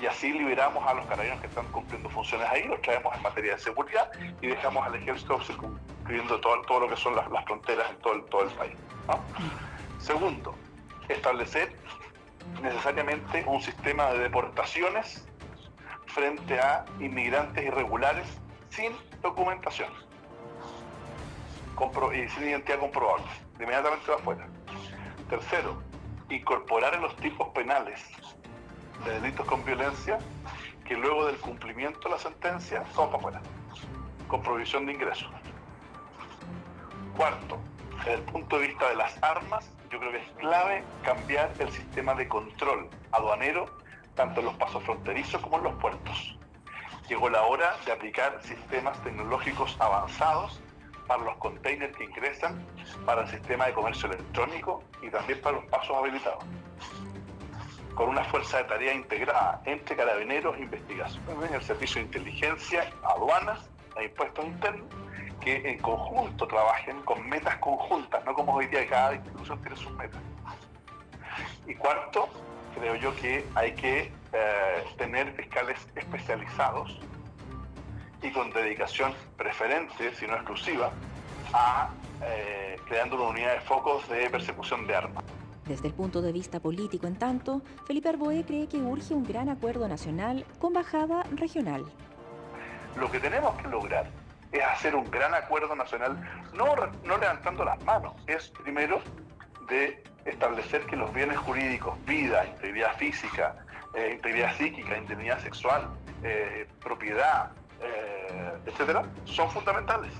Y 0.01 0.05
así 0.05 0.31
liberamos 0.31 0.85
a 0.87 0.93
los 0.93 1.05
carabineros 1.07 1.41
que 1.41 1.47
están 1.47 1.65
cumpliendo 1.67 2.09
funciones 2.09 2.47
ahí, 2.49 2.63
los 2.67 2.81
traemos 2.81 3.13
en 3.15 3.21
materia 3.21 3.55
de 3.55 3.59
seguridad 3.59 4.09
y 4.41 4.47
dejamos 4.47 4.85
al 4.85 4.95
ejército 4.95 5.41
circunscribiendo 5.43 6.39
todo, 6.39 6.61
todo 6.61 6.79
lo 6.81 6.89
que 6.89 6.95
son 6.95 7.15
las, 7.15 7.25
fronteras 7.45 7.89
en 7.89 7.97
todo 7.97 8.13
el, 8.13 8.23
todo 8.25 8.43
el 8.43 8.49
país. 8.51 8.75
Segundo, 9.99 10.55
establecer 11.09 11.75
necesariamente 12.61 13.43
un 13.47 13.61
sistema 13.61 14.11
de 14.11 14.19
deportaciones 14.19 15.25
frente 16.07 16.59
a 16.59 16.85
inmigrantes 16.99 17.65
irregulares 17.65 18.27
sin 18.69 18.91
documentación. 19.21 19.91
y 22.13 22.27
sin 22.29 22.43
identidad 22.49 22.79
comprobable. 22.79 23.25
De 23.57 23.63
inmediatamente 23.63 24.11
va 24.11 24.17
afuera. 24.17 24.47
Tercero, 25.29 25.81
incorporar 26.29 26.93
en 26.95 27.01
los 27.01 27.15
tipos 27.17 27.47
penales 27.49 28.03
de 29.05 29.19
delitos 29.19 29.45
con 29.45 29.63
violencia 29.63 30.19
que 30.85 30.95
luego 30.95 31.27
del 31.27 31.37
cumplimiento 31.37 31.99
de 31.99 32.09
la 32.09 32.19
sentencia 32.19 32.83
son 32.93 33.07
para 33.07 33.17
afuera, 33.17 33.41
con 34.27 34.41
provisión 34.41 34.85
de 34.85 34.93
ingresos. 34.93 35.29
Cuarto, 37.15 37.59
desde 37.99 38.15
el 38.15 38.21
punto 38.23 38.59
de 38.59 38.67
vista 38.67 38.89
de 38.89 38.95
las 38.95 39.21
armas, 39.23 39.69
yo 39.89 39.99
creo 39.99 40.11
que 40.11 40.19
es 40.19 40.29
clave 40.37 40.83
cambiar 41.03 41.51
el 41.59 41.71
sistema 41.71 42.13
de 42.13 42.27
control 42.27 42.89
aduanero, 43.11 43.65
tanto 44.15 44.41
en 44.41 44.47
los 44.47 44.55
pasos 44.55 44.83
fronterizos 44.83 45.41
como 45.41 45.57
en 45.57 45.63
los 45.63 45.73
puertos. 45.75 46.37
Llegó 47.07 47.29
la 47.29 47.41
hora 47.43 47.75
de 47.85 47.91
aplicar 47.91 48.39
sistemas 48.43 49.01
tecnológicos 49.03 49.75
avanzados 49.79 50.61
para 51.07 51.23
los 51.23 51.37
containers 51.37 51.95
que 51.97 52.03
ingresan, 52.03 52.63
para 53.05 53.23
el 53.23 53.27
sistema 53.29 53.65
de 53.65 53.73
comercio 53.73 54.09
electrónico 54.09 54.83
y 55.01 55.09
también 55.09 55.41
para 55.41 55.55
los 55.57 55.65
pasos 55.65 55.97
habilitados. 55.97 56.43
Con 57.95 58.09
una 58.09 58.23
fuerza 58.25 58.57
de 58.59 58.65
tarea 58.65 58.93
integrada 58.93 59.61
entre 59.65 59.95
carabineros, 59.95 60.57
investigación, 60.59 61.23
el 61.51 61.61
servicio 61.63 61.95
de 61.95 62.05
inteligencia, 62.05 62.93
aduanas 63.03 63.67
e 63.97 64.05
impuestos 64.05 64.45
internos, 64.45 64.87
que 65.39 65.69
en 65.69 65.79
conjunto 65.79 66.47
trabajen 66.47 67.01
con 67.01 67.27
metas 67.27 67.57
conjuntas, 67.57 68.23
no 68.25 68.33
como 68.33 68.55
hoy 68.55 68.67
día 68.67 68.87
cada 68.87 69.15
institución 69.15 69.61
tiene 69.61 69.77
sus 69.77 69.91
metas. 69.93 70.21
Y 71.67 71.75
cuarto, 71.75 72.29
creo 72.75 72.95
yo 72.95 73.15
que 73.15 73.45
hay 73.55 73.73
que 73.73 74.11
eh, 74.33 74.83
tener 74.97 75.31
fiscales 75.33 75.77
especializados 75.95 76.99
y 78.21 78.31
con 78.31 78.51
dedicación 78.51 79.13
preferente, 79.37 80.13
si 80.15 80.27
no 80.27 80.35
exclusiva, 80.35 80.91
a 81.53 81.89
eh, 82.21 82.77
creando 82.87 83.15
una 83.15 83.29
unidad 83.29 83.53
de 83.53 83.61
focos 83.61 84.07
de 84.09 84.29
persecución 84.29 84.85
de 84.87 84.95
armas. 84.95 85.23
Desde 85.65 85.87
el 85.87 85.93
punto 85.93 86.21
de 86.21 86.31
vista 86.31 86.59
político, 86.59 87.07
en 87.07 87.15
tanto, 87.15 87.61
Felipe 87.85 88.09
Arboe 88.09 88.43
cree 88.43 88.67
que 88.67 88.77
urge 88.77 89.13
un 89.13 89.23
gran 89.23 89.49
acuerdo 89.49 89.87
nacional 89.87 90.45
con 90.59 90.73
bajada 90.73 91.23
regional. 91.35 91.85
Lo 92.97 93.09
que 93.09 93.19
tenemos 93.19 93.55
que 93.61 93.67
lograr 93.67 94.09
es 94.51 94.63
hacer 94.63 94.95
un 94.95 95.09
gran 95.11 95.33
acuerdo 95.33 95.75
nacional, 95.75 96.17
no, 96.53 96.75
no 97.03 97.17
levantando 97.17 97.63
las 97.63 97.83
manos, 97.83 98.13
es 98.27 98.49
primero 98.49 99.01
de 99.67 100.03
establecer 100.25 100.85
que 100.85 100.95
los 100.95 101.13
bienes 101.13 101.37
jurídicos, 101.37 101.93
vida, 102.05 102.45
integridad 102.45 102.95
física, 102.97 103.55
eh, 103.95 104.11
integridad 104.15 104.55
psíquica, 104.55 104.97
integridad 104.97 105.39
sexual, 105.39 105.89
eh, 106.23 106.67
propiedad, 106.81 107.51
eh, 107.81 108.51
etcétera, 108.65 109.03
son 109.25 109.49
fundamentales 109.51 110.11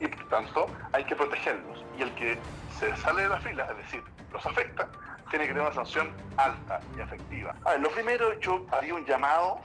y 0.00 0.06
por 0.06 0.28
tanto 0.28 0.66
hay 0.92 1.04
que 1.04 1.16
protegerlos. 1.16 1.84
Y 1.98 2.02
el 2.02 2.14
que 2.14 2.38
se 2.78 2.94
sale 2.96 3.22
de 3.22 3.28
la 3.28 3.40
fila, 3.40 3.66
es 3.70 3.76
decir, 3.78 4.02
los 4.32 4.44
afecta, 4.44 4.88
tiene 5.30 5.46
que 5.46 5.52
tener 5.52 5.62
una 5.62 5.74
sanción 5.74 6.12
alta 6.36 6.80
y 6.96 7.00
efectiva. 7.00 7.54
A 7.64 7.72
ver, 7.72 7.80
lo 7.80 7.90
primero, 7.90 8.38
yo 8.40 8.66
haría 8.70 8.94
un 8.94 9.04
llamado 9.04 9.60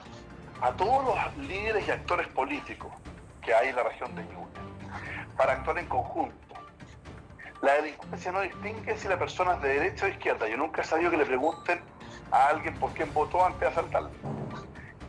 a 0.62 0.72
todos 0.72 1.06
los 1.06 1.48
líderes 1.48 1.88
y 1.88 1.92
actores 1.92 2.28
políticos 2.28 2.92
que 3.44 3.54
hay 3.54 3.70
en 3.70 3.76
la 3.76 3.84
región 3.84 4.16
de 4.16 4.24
Ñuble 4.24 4.54
para 5.38 5.54
actuar 5.54 5.78
en 5.80 5.88
conjunto. 5.88 6.36
La 7.62 7.76
delincuencia 7.76 8.32
no 8.32 8.42
distingue 8.42 8.98
si 8.98 9.08
la 9.08 9.18
persona 9.18 9.54
es 9.54 9.62
de 9.62 9.70
derecha 9.70 10.06
o 10.06 10.10
izquierda. 10.10 10.48
Yo 10.48 10.58
nunca 10.58 10.82
he 10.82 10.86
sabido 10.86 11.12
que 11.12 11.18
le 11.18 11.26
pregunten 11.26 11.82
a 12.32 12.48
alguien 12.48 12.76
por 12.76 12.92
quién 12.92 13.14
votó 13.14 13.46
antes 13.46 13.62
de 13.62 13.68
asaltarle. 13.68 14.12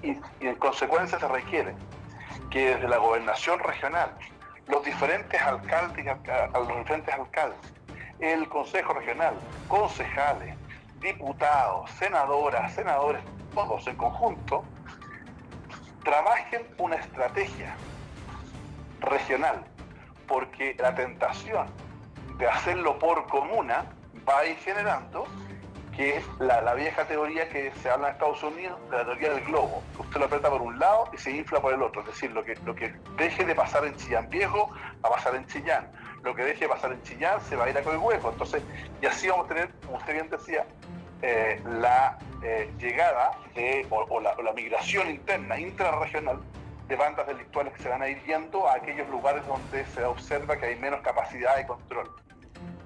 Y, 0.03 0.21
en 0.41 0.55
consecuencia 0.57 1.19
se 1.19 1.27
requiere 1.27 1.75
que 2.51 2.75
desde 2.75 2.89
la 2.89 2.99
gobernación 2.99 3.59
regional, 3.59 4.11
los 4.69 4.85
diferentes 4.85 5.41
alcaldes, 5.43 6.07
los 6.53 6.69
diferentes 6.69 7.15
alcaldes, 7.15 7.59
el 8.21 8.49
Consejo 8.49 8.95
Regional, 8.95 9.35
concejales, 9.67 10.57
diputados, 11.01 11.91
senadoras, 11.93 12.73
senadores, 12.73 13.23
todos 13.53 13.87
en 13.89 13.97
conjunto, 13.97 14.65
trabajen 16.05 16.63
una 16.79 16.97
estrategia 16.97 17.75
regional, 19.05 19.65
porque 20.27 20.75
la 20.79 20.95
tentación 20.95 21.67
de 22.39 22.49
hacerlo 22.49 22.99
por 22.99 23.27
comuna 23.29 23.85
va 24.29 24.41
a 24.41 24.47
ir 24.47 24.57
generando 24.59 25.27
que 25.97 26.17
es 26.17 26.25
la, 26.41 26.75
vieja 26.75 27.07
teoría 27.07 27.49
que 27.49 27.73
se 27.83 27.89
habla 27.89 28.09
en 28.09 28.15
Estados 28.15 28.43
Unidos, 28.43 28.79
de 28.91 28.97
la 28.97 29.05
teoría 29.05 29.31
del 29.31 29.45
globo, 29.45 29.83
usted 29.99 30.19
lo 30.19 30.27
aprieta 30.27 30.51
por 30.51 30.61
un 30.61 30.79
lado 30.79 31.09
y 31.13 31.19
se 31.19 31.31
infla 31.31 31.61
por 31.61 31.73
el 31.73 31.83
otro, 31.83 32.01
es 32.01 32.09
decir, 32.09 32.33
lo 32.33 32.45
que, 32.45 32.57
lo 32.65 32.75
que 32.75 32.95
deje 33.17 33.45
de 33.45 33.55
pasar 33.55 33.85
en 33.85 33.95
Chillán 33.97 34.29
Viejo 34.29 34.71
va 35.05 35.11
a 35.11 35.13
pasar 35.13 35.37
en 35.37 35.47
Chillán, 35.47 35.91
lo 36.23 36.35
que 36.35 36.43
deje 36.43 36.61
de 36.65 36.69
pasar 36.69 36.93
en 36.93 37.03
Chillán 37.03 37.41
se 37.43 37.55
va 37.55 37.65
a 37.67 37.71
ir 37.71 37.79
a 37.79 37.83
Coihueco, 37.83 38.31
entonces, 38.31 38.63
y 39.01 39.07
así 39.07 39.29
vamos 39.29 39.47
a 39.47 39.49
tener, 39.49 39.71
como 39.87 39.99
usted 39.99 40.15
bien 40.15 40.31
decía, 40.31 40.67
eh, 41.23 41.63
la 41.65 42.19
eh, 42.43 42.71
llegada 42.79 43.33
de, 43.55 43.87
o, 43.91 44.21
la, 44.21 44.33
o 44.33 44.43
la 44.43 44.53
migración 44.53 45.11
interna, 45.11 45.59
intrarregional, 45.59 46.41
de 46.89 46.97
bandas 46.97 47.27
delictuales 47.27 47.73
que 47.75 47.83
se 47.83 47.89
van 47.89 48.03
a 48.03 48.09
ir 48.09 48.23
yendo 48.25 48.69
a 48.69 48.75
aquellos 48.75 49.09
lugares 49.09 49.43
donde 49.47 49.85
se 49.87 50.05
observa 50.05 50.57
que 50.57 50.67
hay 50.67 50.77
menos 50.77 51.01
capacidad 51.01 51.57
de 51.57 51.67
control. 51.67 52.11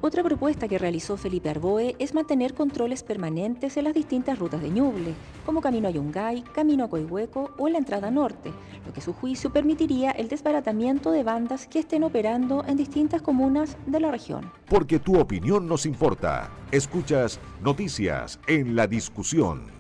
Otra 0.01 0.23
propuesta 0.23 0.69
que 0.69 0.79
realizó 0.79 1.17
Felipe 1.17 1.51
Arboe 1.51 1.97
es 1.99 2.15
mantener 2.15 2.55
controles 2.55 3.03
permanentes 3.03 3.77
en 3.77 3.85
las 3.85 3.95
distintas 3.95 4.39
rutas 4.39 4.63
de 4.63 4.71
Ñuble, 4.71 5.15
como 5.45 5.61
camino 5.61 5.89
a 5.89 5.91
Yungay, 5.91 6.43
camino 6.55 6.85
a 6.85 6.89
Coihueco 6.89 7.51
o 7.59 7.69
la 7.69 7.79
entrada 7.79 8.09
norte, 8.09 8.53
lo 8.87 8.93
que 8.93 9.01
a 9.01 9.03
su 9.03 9.13
juicio 9.13 9.53
permitiría 9.53 10.13
el 10.13 10.29
desbaratamiento 10.29 11.11
de 11.11 11.25
bandas 11.25 11.67
que 11.67 11.81
estén 11.81 12.05
operando 12.05 12.65
en 12.69 12.77
distintas 12.77 13.23
comunas 13.23 13.77
de 13.87 13.99
la 13.99 14.13
región. 14.13 14.53
Porque 14.69 15.01
tu 15.01 15.19
opinión 15.19 15.67
nos 15.67 15.85
importa. 15.85 16.49
Escuchas 16.71 17.41
Noticias 17.61 18.39
en 18.47 18.77
la 18.77 18.87
Discusión. 18.87 19.78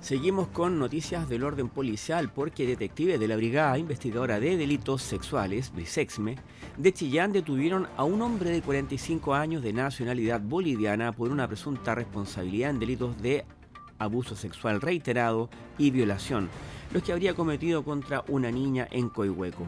Seguimos 0.00 0.48
con 0.48 0.78
noticias 0.78 1.28
del 1.28 1.44
orden 1.44 1.68
policial 1.68 2.32
porque 2.32 2.66
detectives 2.66 3.20
de 3.20 3.28
la 3.28 3.36
Brigada 3.36 3.76
Investigadora 3.76 4.40
de 4.40 4.56
Delitos 4.56 5.02
Sexuales, 5.02 5.70
BRISEXME, 5.74 6.36
de 6.78 6.92
Chillán 6.94 7.32
detuvieron 7.32 7.86
a 7.98 8.04
un 8.04 8.22
hombre 8.22 8.50
de 8.50 8.62
45 8.62 9.34
años 9.34 9.62
de 9.62 9.74
nacionalidad 9.74 10.40
boliviana 10.40 11.12
por 11.12 11.30
una 11.30 11.46
presunta 11.46 11.94
responsabilidad 11.94 12.70
en 12.70 12.78
delitos 12.78 13.20
de 13.20 13.44
abuso 13.98 14.34
sexual 14.36 14.80
reiterado 14.80 15.50
y 15.76 15.90
violación, 15.90 16.48
los 16.94 17.02
que 17.02 17.12
habría 17.12 17.34
cometido 17.34 17.84
contra 17.84 18.24
una 18.28 18.50
niña 18.50 18.88
en 18.90 19.10
Coihueco. 19.10 19.66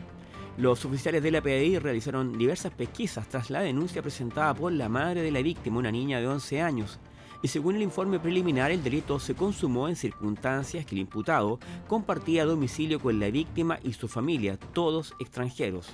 Los 0.57 0.87
oficiales 0.87 1.23
de 1.23 1.31
la 1.31 1.43
PDI 1.43 1.79
realizaron 1.79 2.39
diversas 2.39 2.73
pesquisas 2.73 3.29
tras 3.29 3.51
la 3.51 3.61
denuncia 3.61 4.01
presentada 4.01 4.55
por 4.55 4.73
la 4.73 4.89
madre 4.89 5.21
de 5.21 5.31
la 5.31 5.43
víctima, 5.43 5.79
una 5.79 5.93
niña 5.93 6.21
de 6.21 6.27
11 6.27 6.63
años, 6.63 7.01
y 7.43 7.49
según 7.49 7.77
el 7.77 7.83
informe 7.83 8.21
preliminar 8.21 8.71
el 8.71 8.83
delito 8.83 9.19
se 9.19 9.35
consumó 9.35 9.89
en 9.89 9.97
circunstancias 9.97 10.87
que 10.87 10.95
el 10.95 11.01
imputado 11.01 11.59
compartía 11.89 12.45
domicilio 12.45 13.01
con 13.01 13.19
la 13.19 13.31
víctima 13.31 13.79
y 13.83 13.93
su 13.93 14.09
familia, 14.09 14.57
todos 14.73 15.15
extranjeros. 15.19 15.89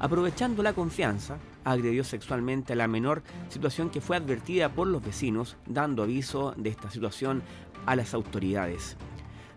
Aprovechando 0.00 0.64
la 0.64 0.72
confianza, 0.72 1.38
agredió 1.64 2.02
sexualmente 2.02 2.72
a 2.72 2.76
la 2.76 2.88
menor, 2.88 3.22
situación 3.48 3.88
que 3.88 4.00
fue 4.00 4.16
advertida 4.16 4.68
por 4.68 4.88
los 4.88 5.02
vecinos, 5.02 5.56
dando 5.66 6.02
aviso 6.02 6.54
de 6.56 6.70
esta 6.70 6.90
situación 6.90 7.42
a 7.86 7.94
las 7.94 8.12
autoridades. 8.12 8.96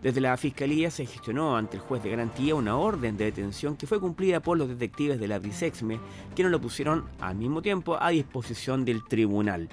Desde 0.03 0.21
la 0.21 0.37
Fiscalía 0.37 0.91
se 0.91 1.07
gestionó 1.07 1.57
ante 1.57 1.77
el 1.77 1.81
juez 1.81 2.03
de 2.03 2.11
garantía 2.11 2.53
una 2.53 2.77
orden 2.77 3.17
de 3.17 3.25
detención 3.25 3.75
que 3.75 3.87
fue 3.87 3.99
cumplida 3.99 4.39
por 4.39 4.55
los 4.55 4.67
detectives 4.69 5.19
de 5.19 5.27
la 5.27 5.39
Brisexme, 5.39 5.99
quienes 6.35 6.51
lo 6.51 6.61
pusieron 6.61 7.05
al 7.19 7.35
mismo 7.35 7.63
tiempo 7.63 7.97
a 7.99 8.09
disposición 8.09 8.85
del 8.85 9.03
tribunal. 9.03 9.67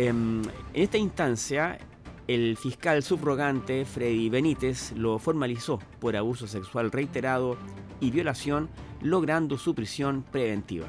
Em, 0.00 0.40
en 0.72 0.82
esta 0.82 0.96
instancia, 0.96 1.78
el 2.26 2.56
fiscal 2.56 3.02
subrogante 3.02 3.84
Freddy 3.84 4.30
Benítez 4.30 4.92
lo 4.92 5.18
formalizó 5.18 5.78
por 5.98 6.16
abuso 6.16 6.46
sexual 6.46 6.90
reiterado 6.90 7.58
y 8.00 8.10
violación, 8.10 8.70
logrando 9.02 9.58
su 9.58 9.74
prisión 9.74 10.22
preventiva. 10.22 10.86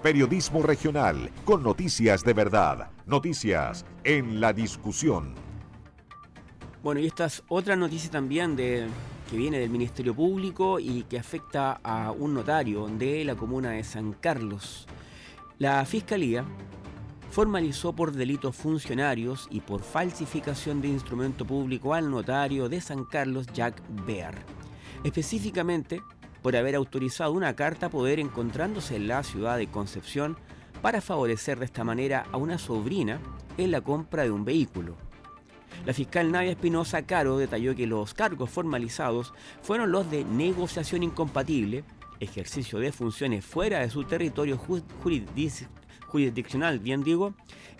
Periodismo 0.00 0.62
regional 0.62 1.32
con 1.44 1.64
noticias 1.64 2.22
de 2.22 2.34
verdad, 2.34 2.88
noticias 3.04 3.84
en 4.04 4.40
la 4.40 4.52
discusión. 4.52 5.34
Bueno, 6.84 7.00
y 7.00 7.06
esta 7.08 7.24
es 7.24 7.42
otra 7.48 7.74
noticia 7.74 8.12
también 8.12 8.54
de, 8.54 8.86
que 9.28 9.36
viene 9.36 9.58
del 9.58 9.70
Ministerio 9.70 10.14
Público 10.14 10.78
y 10.78 11.02
que 11.02 11.18
afecta 11.18 11.80
a 11.82 12.12
un 12.12 12.34
notario 12.34 12.86
de 12.86 13.24
la 13.24 13.34
comuna 13.34 13.70
de 13.70 13.82
San 13.82 14.12
Carlos. 14.12 14.86
La 15.58 15.84
Fiscalía 15.84 16.44
formalizó 17.30 17.92
por 17.94 18.12
delitos 18.12 18.56
funcionarios 18.56 19.48
y 19.50 19.60
por 19.60 19.82
falsificación 19.82 20.80
de 20.80 20.88
instrumento 20.88 21.44
público 21.44 21.94
al 21.94 22.10
notario 22.10 22.68
de 22.68 22.80
San 22.80 23.04
Carlos 23.04 23.46
Jack 23.52 23.80
Bear. 24.06 24.34
Específicamente, 25.04 26.02
por 26.42 26.56
haber 26.56 26.74
autorizado 26.74 27.32
una 27.32 27.54
carta 27.54 27.88
poder 27.88 28.18
encontrándose 28.20 28.96
en 28.96 29.08
la 29.08 29.22
ciudad 29.22 29.58
de 29.58 29.66
Concepción 29.66 30.36
para 30.82 31.00
favorecer 31.00 31.58
de 31.58 31.64
esta 31.64 31.84
manera 31.84 32.26
a 32.32 32.36
una 32.36 32.58
sobrina 32.58 33.20
en 33.56 33.70
la 33.70 33.80
compra 33.80 34.22
de 34.22 34.30
un 34.30 34.44
vehículo. 34.44 34.96
La 35.84 35.92
fiscal 35.92 36.30
Nadia 36.32 36.52
Espinosa 36.52 37.02
Caro 37.02 37.38
detalló 37.38 37.74
que 37.74 37.86
los 37.86 38.14
cargos 38.14 38.50
formalizados 38.50 39.32
fueron 39.62 39.92
los 39.92 40.10
de 40.10 40.24
negociación 40.24 41.02
incompatible, 41.02 41.84
ejercicio 42.20 42.78
de 42.78 42.92
funciones 42.92 43.44
fuera 43.44 43.80
de 43.80 43.90
su 43.90 44.04
territorio 44.04 44.58
jurisdiccional, 46.08 46.78
bien 46.78 47.02
digo, 47.02 47.34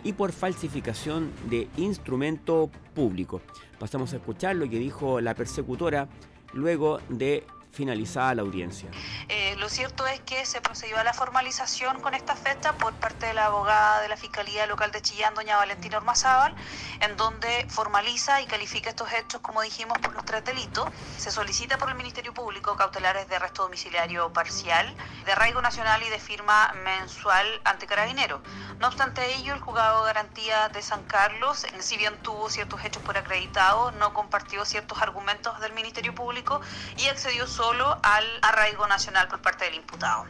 y 0.05 0.13
por 0.13 0.33
falsificación 0.33 1.33
de 1.51 1.69
instrumento 1.77 2.71
público. 2.95 3.43
Pasamos 3.79 4.13
a 4.13 4.17
escuchar 4.17 4.57
lo 4.57 4.69
que 4.69 4.79
dijo 4.79 5.21
la 5.21 5.35
persecutora 5.35 6.09
luego 6.53 7.01
de 7.09 7.45
finalizada 7.73 8.35
la 8.37 8.43
audiencia. 8.43 8.89
Eh, 9.29 9.48
lo 9.69 9.75
cierto 9.75 10.07
es 10.07 10.19
que 10.21 10.47
se 10.47 10.63
procedió 10.63 10.97
a 10.97 11.05
la 11.05 11.13
formalización 11.13 12.01
con 12.01 12.15
esta 12.15 12.35
fecha 12.35 12.73
por 12.73 12.95
parte 12.95 13.27
de 13.27 13.35
la 13.35 13.45
abogada 13.45 14.01
de 14.01 14.09
la 14.09 14.17
Fiscalía 14.17 14.65
Local 14.65 14.91
de 14.93 15.03
Chillán, 15.03 15.35
doña 15.35 15.59
Valentina 15.59 15.99
Ormazábal, 15.99 16.55
en 17.01 17.19
donde 17.19 17.67
formaliza 17.69 18.41
y 18.41 18.47
califica 18.47 18.89
estos 18.89 19.13
hechos, 19.13 19.43
como 19.43 19.61
dijimos, 19.61 19.99
por 19.99 20.15
los 20.15 20.25
tres 20.25 20.43
delitos. 20.43 20.89
Se 21.19 21.31
solicita 21.31 21.77
por 21.77 21.91
el 21.91 21.97
Ministerio 21.97 22.33
Público 22.33 22.77
cautelares 22.77 23.29
de 23.29 23.37
arresto 23.37 23.61
domiciliario 23.61 24.33
parcial, 24.33 24.97
de 25.27 25.33
arraigo 25.33 25.61
nacional 25.61 26.03
y 26.03 26.09
de 26.09 26.19
firma 26.19 26.73
mensual 26.83 27.61
ante 27.65 27.87
carabinero. 27.87 28.41
No 28.79 28.87
obstante 28.87 29.35
ello, 29.35 29.53
el 29.53 29.61
juzgado 29.61 30.01
de 30.01 30.15
garantía 30.15 30.71
de 30.71 30.81
San 30.81 31.05
Carlos, 31.05 31.67
si 31.81 31.99
bien 31.99 32.17
tuvo 32.23 32.49
ciertos 32.49 32.83
hechos 32.87 33.03
por 33.03 33.19
acreditado, 33.19 33.91
no 33.91 34.15
compartió 34.15 34.65
ciertos 34.65 35.03
argumentos 35.03 35.61
del 35.61 35.75
Ministerio 35.75 36.15
Público 36.15 36.63
y 36.97 37.09
accedió 37.09 37.47
solo 37.47 37.99
al 38.03 38.25
arraigo 38.41 38.87
nacional 38.87 39.29
por 39.29 39.43
parte 39.43 39.58
del 39.59 39.75
imputado. 39.75 40.25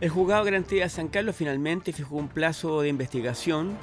El 0.00 0.10
juzgado 0.10 0.44
de 0.44 0.50
garantía 0.50 0.84
de 0.84 0.90
San 0.90 1.08
Carlos 1.08 1.36
finalmente 1.36 1.92
fijó 1.92 2.16
un 2.16 2.28
plazo 2.28 2.82
de 2.82 2.88
investigación 2.88 3.76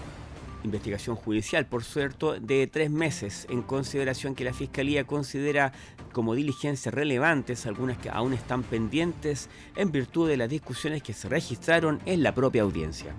investigación 0.63 1.15
judicial, 1.15 1.65
por 1.65 1.83
cierto, 1.83 2.39
de 2.39 2.67
tres 2.67 2.91
meses, 2.91 3.47
en 3.49 3.61
consideración 3.61 4.35
que 4.35 4.43
la 4.43 4.53
Fiscalía 4.53 5.05
considera 5.05 5.73
como 6.11 6.35
diligencias 6.35 6.93
relevantes, 6.93 7.65
algunas 7.65 7.97
que 7.97 8.09
aún 8.09 8.33
están 8.33 8.63
pendientes, 8.63 9.49
en 9.75 9.91
virtud 9.91 10.27
de 10.29 10.37
las 10.37 10.49
discusiones 10.49 11.03
que 11.03 11.13
se 11.13 11.29
registraron 11.29 11.99
en 12.05 12.23
la 12.23 12.33
propia 12.33 12.63
audiencia. 12.63 13.15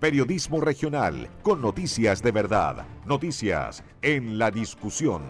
Periodismo 0.00 0.60
regional, 0.60 1.28
con 1.42 1.60
noticias 1.60 2.22
de 2.22 2.32
verdad, 2.32 2.84
noticias 3.06 3.84
en 4.00 4.38
la 4.38 4.50
discusión. 4.50 5.22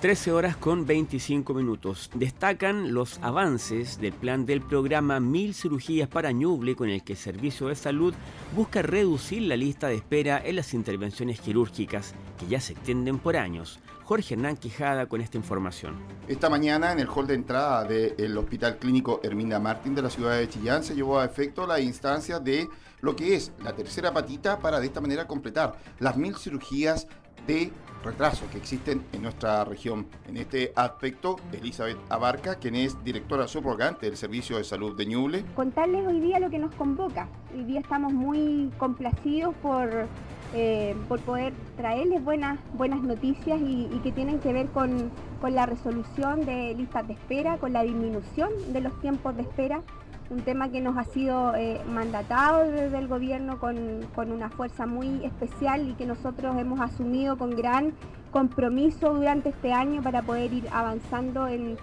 13 0.00 0.32
horas 0.32 0.56
con 0.56 0.86
25 0.86 1.52
minutos. 1.52 2.10
Destacan 2.14 2.94
los 2.94 3.18
avances 3.18 4.00
del 4.00 4.14
plan 4.14 4.46
del 4.46 4.62
programa 4.62 5.20
Mil 5.20 5.52
Cirugías 5.52 6.08
para 6.08 6.32
Ñuble 6.32 6.74
con 6.74 6.88
el 6.88 7.04
que 7.04 7.12
el 7.12 7.18
Servicio 7.18 7.68
de 7.68 7.74
Salud 7.74 8.14
busca 8.56 8.80
reducir 8.80 9.42
la 9.42 9.58
lista 9.58 9.88
de 9.88 9.96
espera 9.96 10.40
en 10.42 10.56
las 10.56 10.72
intervenciones 10.72 11.38
quirúrgicas 11.42 12.14
que 12.38 12.46
ya 12.46 12.62
se 12.62 12.72
extienden 12.72 13.18
por 13.18 13.36
años. 13.36 13.78
Jorge 14.04 14.34
Hernán 14.34 14.56
Quijada 14.56 15.04
con 15.04 15.20
esta 15.20 15.36
información. 15.36 15.96
Esta 16.26 16.48
mañana 16.48 16.92
en 16.92 17.00
el 17.00 17.08
hall 17.08 17.26
de 17.26 17.34
entrada 17.34 17.84
del 17.84 18.38
Hospital 18.38 18.78
Clínico 18.78 19.20
Herminda 19.22 19.60
Martín 19.60 19.94
de 19.94 20.00
la 20.00 20.08
ciudad 20.08 20.38
de 20.38 20.48
Chillán 20.48 20.82
se 20.82 20.94
llevó 20.94 21.20
a 21.20 21.26
efecto 21.26 21.66
la 21.66 21.78
instancia 21.78 22.40
de 22.40 22.70
lo 23.02 23.14
que 23.14 23.34
es 23.34 23.52
la 23.62 23.74
tercera 23.74 24.14
patita 24.14 24.58
para 24.60 24.80
de 24.80 24.86
esta 24.86 25.02
manera 25.02 25.26
completar 25.26 25.76
las 25.98 26.16
mil 26.16 26.36
cirugías 26.36 27.06
de 27.46 27.72
retrasos 28.02 28.48
que 28.50 28.58
existen 28.58 29.04
en 29.12 29.22
nuestra 29.22 29.64
región. 29.64 30.06
En 30.26 30.36
este 30.36 30.72
aspecto, 30.76 31.36
Elizabeth 31.52 31.98
Abarca, 32.08 32.56
quien 32.56 32.74
es 32.74 33.02
directora 33.04 33.46
subrogante 33.48 34.06
del 34.06 34.16
Servicio 34.16 34.56
de 34.56 34.64
Salud 34.64 34.96
de 34.96 35.06
Ñuble. 35.06 35.44
Contarles 35.54 36.06
hoy 36.06 36.20
día 36.20 36.38
lo 36.40 36.50
que 36.50 36.58
nos 36.58 36.74
convoca. 36.74 37.28
Hoy 37.54 37.64
día 37.64 37.80
estamos 37.80 38.12
muy 38.12 38.70
complacidos 38.78 39.54
por, 39.56 40.06
eh, 40.54 40.96
por 41.08 41.20
poder 41.20 41.52
traerles 41.76 42.24
buenas, 42.24 42.58
buenas 42.74 43.02
noticias 43.02 43.60
y, 43.60 43.88
que 44.02 44.12
tienen 44.12 44.40
que 44.40 44.52
ver 44.52 44.68
con, 44.68 45.10
con 45.40 45.54
la 45.54 45.66
resolución 45.66 46.46
de 46.46 46.74
listas 46.74 47.06
de 47.06 47.14
espera, 47.14 47.58
con 47.58 47.72
la 47.72 47.82
disminución 47.82 48.50
de 48.72 48.80
los 48.80 48.98
tiempos 49.00 49.36
de 49.36 49.42
espera 49.42 49.82
un 50.30 50.42
tema 50.42 50.70
que 50.70 50.80
nos 50.80 50.96
ha 50.96 51.04
sido 51.04 51.54
eh, 51.56 51.80
mandatado 51.88 52.70
desde 52.70 52.96
el 52.98 53.08
gobierno 53.08 53.58
con, 53.58 54.06
una 54.16 54.48
fuerza 54.48 54.86
muy 54.86 55.24
especial 55.24 55.88
y 55.88 55.94
que 55.94 56.06
nosotros 56.06 56.56
hemos 56.56 56.80
asumido 56.80 57.36
con 57.36 57.50
gran 57.50 57.94
compromiso 58.30 59.12
durante 59.12 59.48
este 59.48 59.72
año 59.72 60.02
para 60.02 60.22
poder 60.22 60.52
ir 60.52 60.68
avanzando 60.72 61.48
en, 61.48 61.76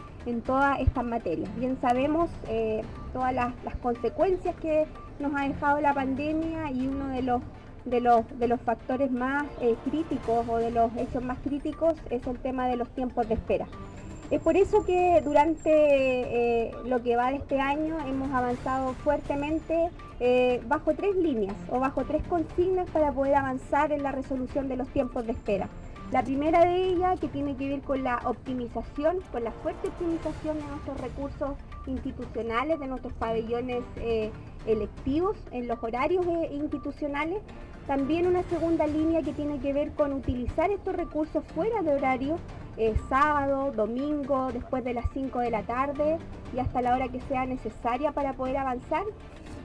todas 0.46 0.80
estas 0.82 1.06
materias. 1.06 1.50
Bien 1.56 1.78
sabemos 1.80 2.30
eh, 2.50 2.82
todas 3.14 3.34
las, 3.34 3.54
consecuencias 3.82 4.56
que 4.58 4.86
nos 5.20 5.34
ha 5.34 5.48
dejado 5.48 5.80
la 5.80 5.94
pandemia 5.94 6.70
y 6.72 6.86
uno 6.86 7.08
de 7.08 7.22
los, 7.22 7.42
de 7.86 8.02
los, 8.02 8.26
de 8.38 8.50
los 8.50 8.60
factores 8.60 9.10
más 9.10 9.46
eh, 9.62 9.76
críticos 9.86 10.46
o 10.50 10.58
de 10.58 10.72
los 10.72 10.92
hechos 10.98 11.24
más 11.24 11.38
críticos 11.40 11.94
es 12.10 12.28
el 12.28 12.38
tema 12.40 12.68
de 12.68 12.76
los 12.76 12.90
tiempos 12.90 13.26
de 13.30 13.36
espera. 13.36 13.68
Es 14.30 14.42
por 14.42 14.58
eso 14.58 14.84
que 14.84 15.22
durante 15.24 15.70
eh, 15.70 16.72
lo 16.84 17.02
que 17.02 17.16
va 17.16 17.32
de 17.32 17.38
este 17.38 17.62
año 17.62 17.96
hemos 18.06 18.30
avanzado 18.32 18.94
fuertemente 18.96 19.90
eh, 20.20 20.62
bajo 20.68 20.94
tres 20.94 21.16
líneas 21.16 21.56
o 21.70 21.80
bajo 21.80 22.04
tres 22.04 22.24
consignas 22.28 22.90
para 22.90 23.14
poder 23.14 23.36
avanzar 23.36 23.94
en 23.94 24.04
la 24.04 24.12
resolución 24.12 24.68
de 24.68 24.76
los 24.76 24.90
tiempos 24.90 25.26
de 25.26 25.32
espera. 25.32 25.70
La 26.12 26.24
primera 26.24 26.66
de 26.66 26.90
ellas 26.90 27.20
que 27.22 27.30
tiene 27.30 27.56
que 27.56 27.70
ver 27.70 27.82
con 27.82 28.04
la 28.04 28.20
optimización, 28.26 29.20
con 29.32 29.46
la 29.46 29.52
fuerte 29.52 29.88
optimización 29.88 30.58
de 30.58 30.64
nuestros 30.64 31.00
recursos 31.00 31.52
institucionales, 31.86 32.82
de 32.82 32.88
nuestros 32.88 33.14
pabellones 33.14 33.84
eh, 33.96 34.32
electivos 34.66 35.38
en 35.52 35.70
los 35.70 35.82
horarios 35.82 36.26
institucionales. 36.52 37.40
También 37.88 38.28
una 38.28 38.44
segunda 38.44 38.88
línea 38.88 39.22
que 39.22 39.32
tiene 39.32 39.60
que 39.60 39.72
ver 39.72 39.92
con 39.94 40.12
utilizar 40.12 40.70
estos 40.70 40.96
recursos 40.96 41.46
fuera 41.56 41.82
de 41.82 41.94
horario 41.94 42.38
sábado, 43.10 43.72
domingo, 43.72 44.50
después 44.52 44.84
de 44.84 44.94
las 44.94 45.06
5 45.14 45.40
de 45.40 45.52
la 45.52 45.64
tarde 45.64 46.18
y 46.56 46.60
hasta 46.60 46.82
la 46.82 46.94
hora 46.94 47.08
que 47.08 47.20
sea 47.22 47.46
necesaria 47.46 48.12
para 48.12 48.34
poder 48.34 48.58
avanzar. 48.58 49.04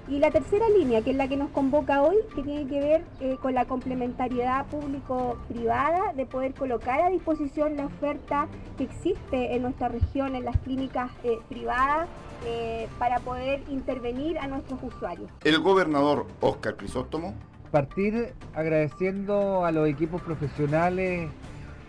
Y 0.09 0.18
la 0.18 0.31
tercera 0.33 0.68
línea, 0.68 1.03
que 1.03 1.12
es 1.12 1.16
la 1.16 1.29
que 1.29 1.37
nos 1.37 1.51
convoca 1.51 2.03
hoy, 2.03 2.16
que 2.35 2.42
tiene 2.42 2.66
que 2.66 2.81
ver 2.81 3.05
eh, 3.20 3.37
con 3.40 3.55
la 3.55 3.66
complementariedad 3.66 4.66
público-privada, 4.66 6.12
de 6.14 6.27
poder 6.27 6.55
colocar 6.55 7.01
a 7.01 7.09
disposición 7.09 7.77
la 7.77 7.87
oferta 7.87 8.48
que 8.77 8.85
existe 8.85 9.55
en 9.55 9.62
nuestra 9.62 9.88
región, 9.88 10.35
en 10.35 10.44
las 10.44 10.57
clínicas 10.59 11.11
eh, 11.22 11.38
privadas, 11.48 12.09
eh, 12.44 12.88
para 12.98 13.20
poder 13.20 13.62
intervenir 13.70 14.38
a 14.38 14.48
nuestros 14.48 14.83
usuarios. 14.83 15.31
El 15.44 15.61
gobernador 15.61 16.27
Oscar 16.40 16.77
Crisóstomo. 16.77 17.35
Partir 17.70 18.35
agradeciendo 18.55 19.64
a 19.64 19.70
los 19.70 19.88
equipos 19.88 20.20
profesionales 20.20 21.31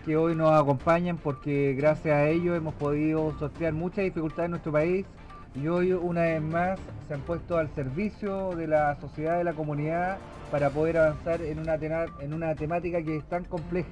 que 0.04 0.16
hoy 0.16 0.34
nos 0.34 0.50
acompañan 0.52 1.16
porque 1.16 1.74
gracias 1.74 2.14
a 2.14 2.28
ellos 2.28 2.56
hemos 2.56 2.74
podido 2.74 3.32
sortear 3.38 3.72
muchas 3.72 4.04
dificultades 4.04 4.46
en 4.46 4.50
nuestro 4.50 4.72
país 4.72 5.06
y 5.54 5.66
hoy 5.68 5.92
una 5.92 6.22
vez 6.22 6.42
más 6.42 6.78
se 7.08 7.14
han 7.14 7.20
puesto 7.20 7.56
al 7.56 7.68
servicio 7.74 8.50
de 8.50 8.66
la 8.66 8.96
sociedad, 9.00 9.38
de 9.38 9.44
la 9.44 9.54
comunidad 9.54 10.18
para 10.50 10.70
poder 10.70 10.98
avanzar 10.98 11.40
en 11.40 11.58
una, 11.58 11.74
en 12.20 12.34
una 12.34 12.54
temática 12.54 13.02
que 13.02 13.16
es 13.16 13.24
tan 13.24 13.44
compleja. 13.44 13.88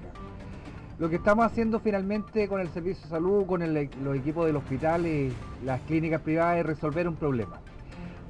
Lo 0.98 1.09
que 1.09 1.16
estamos 1.16 1.46
haciendo 1.46 1.81
finalmente 1.81 2.46
con 2.46 2.61
el 2.61 2.68
servicio 2.68 3.05
de 3.05 3.09
salud, 3.09 3.46
con 3.46 3.61
los 4.05 4.16
equipos 4.16 4.46
del 4.46 4.57
hospital 4.57 5.07
y 5.07 5.33
las 5.64 5.81
clínicas 5.83 6.20
privadas 6.20 6.59
es 6.59 6.66
resolver 6.66 7.09
un 7.09 7.16
problema. 7.16 7.61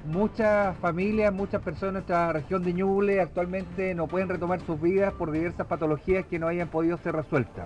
Muchas 0.05 0.75
familias, 0.79 1.33
muchas 1.33 1.61
personas 1.61 1.87
en 1.89 1.93
nuestra 1.93 2.33
región 2.33 2.61
de 2.61 2.73
Ñuble 2.73 3.21
actualmente 3.21 3.95
no 3.95 4.07
pueden 4.07 4.27
retomar 4.27 4.59
sus 4.59 4.81
vidas 4.81 5.13
por 5.13 5.31
diversas 5.31 5.65
patologías 5.65 6.25
que 6.25 6.39
no 6.39 6.49
hayan 6.49 6.67
podido 6.67 6.97
ser 6.97 7.15
resueltas. 7.15 7.65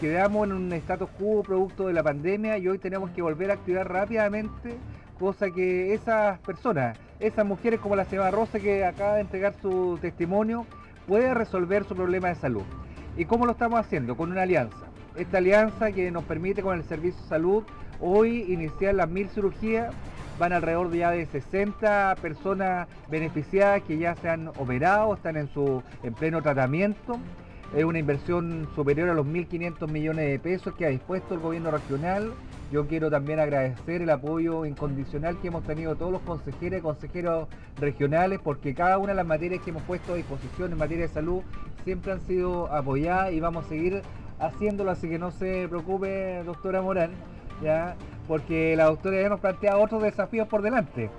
Quedamos 0.00 0.48
en 0.48 0.54
un 0.54 0.72
status 0.72 1.08
quo 1.16 1.44
producto 1.44 1.86
de 1.86 1.92
la 1.92 2.02
pandemia 2.02 2.58
y 2.58 2.66
hoy 2.66 2.78
tenemos 2.78 3.10
que 3.10 3.22
volver 3.22 3.52
a 3.52 3.54
activar 3.54 3.88
rápidamente, 3.88 4.76
cosa 5.20 5.52
que 5.52 5.94
esas 5.94 6.40
personas, 6.40 6.98
esas 7.20 7.46
mujeres 7.46 7.78
como 7.78 7.94
la 7.94 8.06
señora 8.06 8.32
Rosa 8.32 8.58
que 8.58 8.84
acaba 8.84 9.14
de 9.14 9.20
entregar 9.20 9.54
su 9.62 10.00
testimonio, 10.00 10.66
puedan 11.06 11.36
resolver 11.36 11.84
su 11.84 11.94
problema 11.94 12.26
de 12.26 12.34
salud. 12.34 12.64
¿Y 13.16 13.24
cómo 13.24 13.46
lo 13.46 13.52
estamos 13.52 13.78
haciendo? 13.78 14.16
Con 14.16 14.32
una 14.32 14.42
alianza. 14.42 14.86
Esta 15.14 15.38
alianza 15.38 15.92
que 15.92 16.10
nos 16.10 16.24
permite 16.24 16.60
con 16.60 16.76
el 16.76 16.82
Servicio 16.82 17.22
de 17.22 17.28
Salud 17.28 17.62
hoy 18.00 18.52
iniciar 18.52 18.96
las 18.96 19.08
mil 19.08 19.28
cirugías 19.28 19.94
van 20.42 20.52
alrededor 20.52 20.90
de 20.90 20.98
ya 20.98 21.12
de 21.12 21.24
60 21.24 22.16
personas 22.20 22.88
beneficiadas 23.08 23.80
que 23.82 23.96
ya 23.96 24.16
se 24.16 24.28
han 24.28 24.48
operado, 24.48 25.14
están 25.14 25.36
en, 25.36 25.46
su, 25.46 25.84
en 26.02 26.14
pleno 26.14 26.42
tratamiento. 26.42 27.16
Es 27.76 27.84
una 27.84 28.00
inversión 28.00 28.68
superior 28.74 29.08
a 29.08 29.14
los 29.14 29.24
1.500 29.24 29.88
millones 29.88 30.28
de 30.28 30.40
pesos 30.40 30.74
que 30.74 30.84
ha 30.84 30.88
dispuesto 30.88 31.34
el 31.34 31.40
gobierno 31.40 31.70
regional. 31.70 32.32
Yo 32.72 32.88
quiero 32.88 33.08
también 33.08 33.38
agradecer 33.38 34.02
el 34.02 34.10
apoyo 34.10 34.66
incondicional 34.66 35.38
que 35.40 35.46
hemos 35.46 35.62
tenido 35.62 35.94
todos 35.94 36.10
los 36.10 36.22
consejeros 36.22 36.80
y 36.80 36.82
consejeros 36.82 37.46
regionales, 37.78 38.40
porque 38.42 38.74
cada 38.74 38.98
una 38.98 39.10
de 39.10 39.16
las 39.18 39.26
materias 39.26 39.62
que 39.62 39.70
hemos 39.70 39.84
puesto 39.84 40.14
a 40.14 40.16
disposición 40.16 40.72
en 40.72 40.78
materia 40.78 41.06
de 41.06 41.12
salud 41.12 41.42
siempre 41.84 42.10
han 42.10 42.20
sido 42.22 42.66
apoyadas 42.66 43.32
y 43.32 43.38
vamos 43.38 43.66
a 43.66 43.68
seguir 43.68 44.02
haciéndolo, 44.40 44.90
así 44.90 45.08
que 45.08 45.20
no 45.20 45.30
se 45.30 45.68
preocupe, 45.68 46.42
doctora 46.42 46.82
Morán, 46.82 47.12
¿ya? 47.62 47.94
porque 48.28 48.76
la 48.76 48.84
doctora 48.84 49.20
ya 49.20 49.28
nos 49.28 49.40
plantea 49.40 49.76
otros 49.76 50.02
desafíos 50.02 50.48
por 50.48 50.62
delante. 50.62 51.10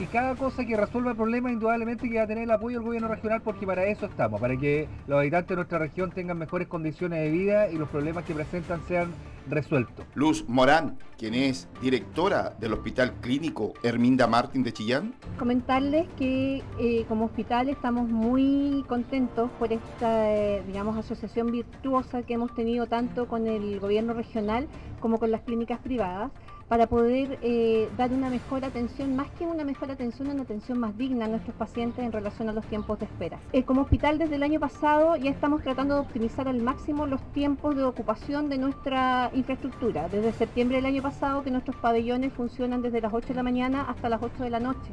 Y 0.00 0.06
cada 0.06 0.34
cosa 0.34 0.64
que 0.64 0.76
resuelva 0.76 1.10
el 1.10 1.16
problema 1.16 1.52
indudablemente 1.52 2.08
que 2.08 2.16
va 2.16 2.22
a 2.22 2.26
tener 2.26 2.44
el 2.44 2.50
apoyo 2.50 2.78
del 2.78 2.86
gobierno 2.86 3.08
regional 3.08 3.42
porque 3.42 3.66
para 3.66 3.84
eso 3.84 4.06
estamos, 4.06 4.40
para 4.40 4.56
que 4.56 4.88
los 5.06 5.18
habitantes 5.18 5.50
de 5.50 5.56
nuestra 5.56 5.78
región 5.78 6.10
tengan 6.10 6.38
mejores 6.38 6.68
condiciones 6.68 7.20
de 7.20 7.30
vida 7.30 7.70
y 7.70 7.76
los 7.76 7.88
problemas 7.88 8.24
que 8.24 8.32
presentan 8.34 8.80
sean 8.88 9.12
resueltos. 9.48 10.06
Luz 10.14 10.44
Morán, 10.48 10.96
quien 11.18 11.34
es 11.34 11.68
directora 11.82 12.54
del 12.58 12.72
Hospital 12.72 13.12
Clínico 13.20 13.74
Herminda 13.82 14.26
Martín 14.26 14.62
de 14.62 14.72
Chillán. 14.72 15.14
Comentarles 15.38 16.06
que 16.16 16.62
eh, 16.78 17.04
como 17.08 17.26
hospital 17.26 17.68
estamos 17.68 18.08
muy 18.08 18.84
contentos 18.88 19.50
por 19.58 19.72
esta, 19.72 20.32
eh, 20.32 20.62
digamos, 20.66 20.96
asociación 20.96 21.52
virtuosa 21.52 22.22
que 22.22 22.34
hemos 22.34 22.54
tenido 22.54 22.86
tanto 22.86 23.26
con 23.26 23.46
el 23.46 23.80
gobierno 23.80 24.14
regional 24.14 24.66
como 25.00 25.18
con 25.18 25.30
las 25.30 25.42
clínicas 25.42 25.78
privadas 25.80 26.30
para 26.70 26.86
poder 26.86 27.40
eh, 27.42 27.88
dar 27.98 28.12
una 28.12 28.30
mejor 28.30 28.64
atención, 28.64 29.16
más 29.16 29.28
que 29.32 29.44
una 29.44 29.64
mejor 29.64 29.90
atención, 29.90 30.28
una 30.28 30.42
atención 30.42 30.78
más 30.78 30.96
digna 30.96 31.24
a 31.24 31.28
nuestros 31.28 31.56
pacientes 31.56 32.04
en 32.04 32.12
relación 32.12 32.48
a 32.48 32.52
los 32.52 32.64
tiempos 32.66 32.96
de 33.00 33.06
espera. 33.06 33.40
Eh, 33.52 33.64
como 33.64 33.80
hospital 33.82 34.18
desde 34.18 34.36
el 34.36 34.44
año 34.44 34.60
pasado 34.60 35.16
ya 35.16 35.30
estamos 35.30 35.64
tratando 35.64 35.96
de 35.96 36.02
optimizar 36.02 36.46
al 36.46 36.62
máximo 36.62 37.06
los 37.06 37.20
tiempos 37.32 37.74
de 37.74 37.82
ocupación 37.82 38.48
de 38.48 38.58
nuestra 38.58 39.32
infraestructura. 39.34 40.08
Desde 40.08 40.32
septiembre 40.32 40.76
del 40.76 40.86
año 40.86 41.02
pasado 41.02 41.42
que 41.42 41.50
nuestros 41.50 41.74
pabellones 41.74 42.32
funcionan 42.34 42.82
desde 42.82 43.00
las 43.00 43.12
8 43.12 43.26
de 43.26 43.34
la 43.34 43.42
mañana 43.42 43.86
hasta 43.88 44.08
las 44.08 44.22
8 44.22 44.44
de 44.44 44.50
la 44.50 44.60
noche. 44.60 44.92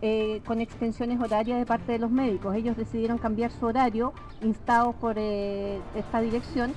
Eh, 0.00 0.40
con 0.46 0.60
extensiones 0.60 1.20
horarias 1.20 1.58
de 1.58 1.66
parte 1.66 1.90
de 1.90 1.98
los 1.98 2.12
médicos. 2.12 2.54
Ellos 2.54 2.76
decidieron 2.76 3.18
cambiar 3.18 3.50
su 3.50 3.66
horario, 3.66 4.12
instados 4.40 4.94
por 4.94 5.18
esta 5.18 6.20
dirección, 6.20 6.72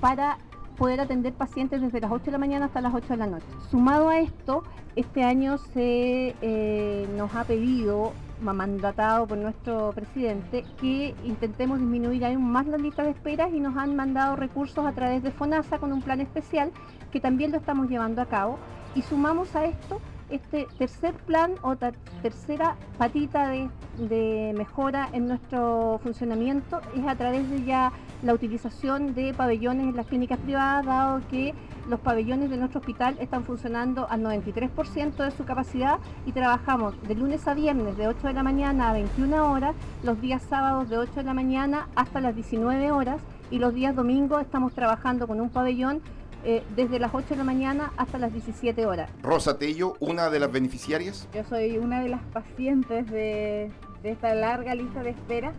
para 0.00 0.38
poder 0.80 0.98
atender 0.98 1.34
pacientes 1.34 1.82
desde 1.82 2.00
las 2.00 2.10
8 2.10 2.24
de 2.24 2.30
la 2.32 2.38
mañana 2.38 2.64
hasta 2.64 2.80
las 2.80 2.94
8 2.94 3.08
de 3.08 3.16
la 3.18 3.26
noche. 3.26 3.44
Sumado 3.70 4.08
a 4.08 4.18
esto, 4.18 4.64
este 4.96 5.22
año 5.22 5.58
se 5.58 6.34
eh, 6.40 7.06
nos 7.18 7.34
ha 7.34 7.44
pedido, 7.44 8.14
mandatado 8.40 9.26
por 9.26 9.36
nuestro 9.36 9.92
presidente, 9.92 10.64
que 10.80 11.14
intentemos 11.22 11.78
disminuir 11.80 12.24
aún 12.24 12.50
más 12.50 12.66
las 12.66 12.80
listas 12.80 13.04
de 13.04 13.12
esperas 13.12 13.52
y 13.52 13.60
nos 13.60 13.76
han 13.76 13.94
mandado 13.94 14.36
recursos 14.36 14.86
a 14.86 14.92
través 14.92 15.22
de 15.22 15.30
FONASA 15.30 15.78
con 15.78 15.92
un 15.92 16.00
plan 16.00 16.22
especial 16.22 16.72
que 17.12 17.20
también 17.20 17.50
lo 17.50 17.58
estamos 17.58 17.90
llevando 17.90 18.22
a 18.22 18.26
cabo. 18.26 18.58
Y 18.94 19.02
sumamos 19.02 19.54
a 19.54 19.66
esto 19.66 20.00
este 20.30 20.66
tercer 20.78 21.14
plan 21.14 21.52
o 21.62 21.76
tercera 22.22 22.76
patita 22.98 23.48
de, 23.48 24.54
mejora 24.56 25.08
en 25.12 25.28
nuestro 25.28 26.00
funcionamiento 26.02 26.80
es 26.96 27.06
a 27.06 27.14
través 27.16 27.48
de 27.50 27.64
ya 27.64 27.92
la 28.22 28.34
utilización 28.34 29.14
de 29.14 29.34
pabellones 29.34 29.88
en 29.88 29.96
las 29.96 30.06
clínicas 30.06 30.38
privadas, 30.38 30.86
dado 30.86 31.20
que 31.30 31.54
los 31.88 32.00
pabellones 32.00 32.50
de 32.50 32.56
nuestro 32.56 32.80
hospital 32.80 33.16
están 33.20 33.44
funcionando 33.44 34.06
al 34.08 34.22
93% 34.22 35.16
de 35.16 35.30
su 35.30 35.44
capacidad 35.44 35.98
y 36.26 36.32
trabajamos 36.32 36.94
de 37.06 37.14
lunes 37.14 37.46
a 37.48 37.54
viernes 37.54 37.96
de 37.96 38.08
8 38.08 38.28
de 38.28 38.32
la 38.32 38.42
mañana 38.42 38.90
a 38.90 38.92
21 38.92 39.50
horas, 39.50 39.74
los 40.02 40.20
días 40.20 40.42
sábados 40.48 40.88
de 40.88 40.98
8 40.98 41.12
de 41.14 41.24
la 41.24 41.34
mañana 41.34 41.88
hasta 41.96 42.20
las 42.20 42.34
19 42.34 42.92
horas 42.92 43.20
y 43.50 43.58
los 43.58 43.74
días 43.74 43.96
domingos 43.96 44.42
estamos 44.42 44.72
trabajando 44.74 45.26
con 45.26 45.40
un 45.40 45.50
pabellón 45.50 46.00
eh, 46.44 46.62
desde 46.74 46.98
las 46.98 47.12
8 47.12 47.28
de 47.30 47.36
la 47.36 47.44
mañana 47.44 47.92
hasta 47.96 48.18
las 48.18 48.32
17 48.32 48.86
horas. 48.86 49.10
Rosa 49.22 49.58
Tello, 49.58 49.96
una 50.00 50.30
de 50.30 50.40
las 50.40 50.50
beneficiarias. 50.50 51.28
Yo 51.34 51.44
soy 51.44 51.76
una 51.76 52.02
de 52.02 52.08
las 52.08 52.22
pacientes 52.32 53.10
de, 53.10 53.70
esta 54.02 54.34
larga 54.34 54.74
lista 54.74 55.02
de 55.02 55.10
espera. 55.10 55.52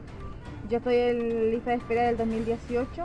Yo 0.69 0.77
estoy 0.77 0.95
en 0.95 1.51
lista 1.51 1.71
de 1.71 1.77
espera 1.77 2.03
del 2.03 2.17
2018. 2.17 3.03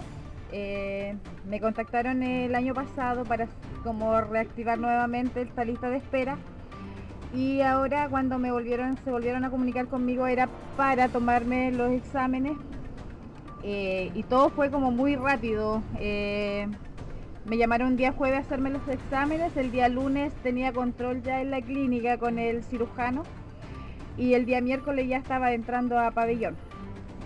Eh, 0.52 1.16
me 1.46 1.60
contactaron 1.60 2.22
el 2.22 2.54
año 2.54 2.72
pasado 2.72 3.24
para 3.24 3.48
como 3.82 4.18
reactivar 4.20 4.78
nuevamente 4.78 5.42
esta 5.42 5.64
lista 5.64 5.90
de 5.90 5.98
espera 5.98 6.38
y 7.34 7.60
ahora 7.60 8.08
cuando 8.08 8.38
me 8.38 8.52
volvieron 8.52 8.96
se 9.04 9.10
volvieron 9.10 9.44
a 9.44 9.50
comunicar 9.50 9.88
conmigo 9.88 10.26
era 10.28 10.48
para 10.76 11.08
tomarme 11.08 11.72
los 11.72 11.90
exámenes 11.90 12.56
eh, 13.64 14.12
y 14.14 14.22
todo 14.22 14.50
fue 14.50 14.70
como 14.70 14.92
muy 14.92 15.16
rápido 15.16 15.82
me 17.46 17.56
llamaron 17.56 17.88
un 17.88 17.96
día 17.96 18.12
jueves 18.12 18.38
a 18.38 18.40
hacerme 18.40 18.70
los 18.70 18.86
exámenes, 18.88 19.56
el 19.56 19.70
día 19.70 19.88
lunes 19.88 20.32
tenía 20.42 20.72
control 20.72 21.22
ya 21.22 21.40
en 21.40 21.52
la 21.52 21.60
clínica 21.60 22.18
con 22.18 22.38
el 22.38 22.64
cirujano 22.64 23.22
y 24.16 24.34
el 24.34 24.46
día 24.46 24.60
miércoles 24.60 25.08
ya 25.08 25.18
estaba 25.18 25.52
entrando 25.52 25.98
a 25.98 26.10
pabellón. 26.10 26.56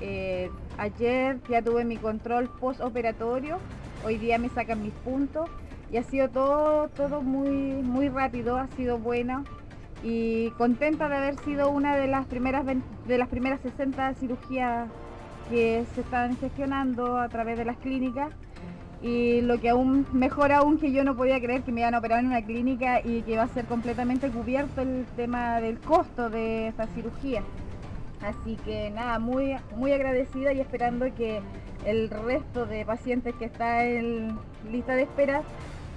Eh, 0.02 0.50
ayer 0.76 1.38
ya 1.48 1.62
tuve 1.62 1.84
mi 1.84 1.96
control 1.96 2.50
postoperatorio, 2.60 3.58
hoy 4.04 4.18
día 4.18 4.38
me 4.38 4.50
sacan 4.50 4.82
mis 4.82 4.92
puntos 4.92 5.48
y 5.90 5.96
ha 5.96 6.02
sido 6.02 6.28
todo, 6.28 6.88
todo 6.88 7.22
muy, 7.22 7.50
muy 7.50 8.08
rápido, 8.10 8.58
ha 8.58 8.66
sido 8.68 8.98
bueno 8.98 9.44
y 10.02 10.50
contenta 10.52 11.08
de 11.08 11.16
haber 11.16 11.38
sido 11.40 11.70
una 11.70 11.96
de 11.96 12.08
las 12.08 12.26
primeras 12.26 12.66
de 12.66 13.18
las 13.18 13.28
primeras 13.28 13.60
60 13.60 14.14
cirugías 14.14 14.88
que 15.50 15.84
se 15.94 16.02
están 16.02 16.36
gestionando 16.36 17.16
a 17.16 17.28
través 17.28 17.56
de 17.56 17.64
las 17.64 17.78
clínicas 17.78 18.30
y 19.02 19.40
lo 19.40 19.58
que 19.58 19.70
aún 19.70 20.06
mejor 20.12 20.52
aún 20.52 20.78
que 20.78 20.92
yo 20.92 21.04
no 21.04 21.16
podía 21.16 21.40
creer 21.40 21.62
que 21.62 21.72
me 21.72 21.80
iban 21.80 21.94
a 21.94 21.98
operar 21.98 22.20
en 22.20 22.26
una 22.26 22.44
clínica 22.44 23.00
y 23.00 23.22
que 23.22 23.32
iba 23.32 23.42
a 23.42 23.48
ser 23.48 23.64
completamente 23.64 24.28
cubierto 24.30 24.82
el 24.82 25.06
tema 25.16 25.60
del 25.60 25.78
costo 25.78 26.28
de 26.28 26.68
esta 26.68 26.86
cirugía. 26.88 27.42
Así 28.20 28.56
que 28.64 28.90
nada, 28.90 29.18
muy, 29.18 29.56
muy 29.76 29.92
agradecida 29.92 30.52
y 30.52 30.60
esperando 30.60 31.06
que 31.14 31.40
el 31.86 32.10
resto 32.10 32.66
de 32.66 32.84
pacientes 32.84 33.34
que 33.36 33.46
está 33.46 33.86
en 33.86 34.38
lista 34.70 34.94
de 34.94 35.02
espera 35.02 35.42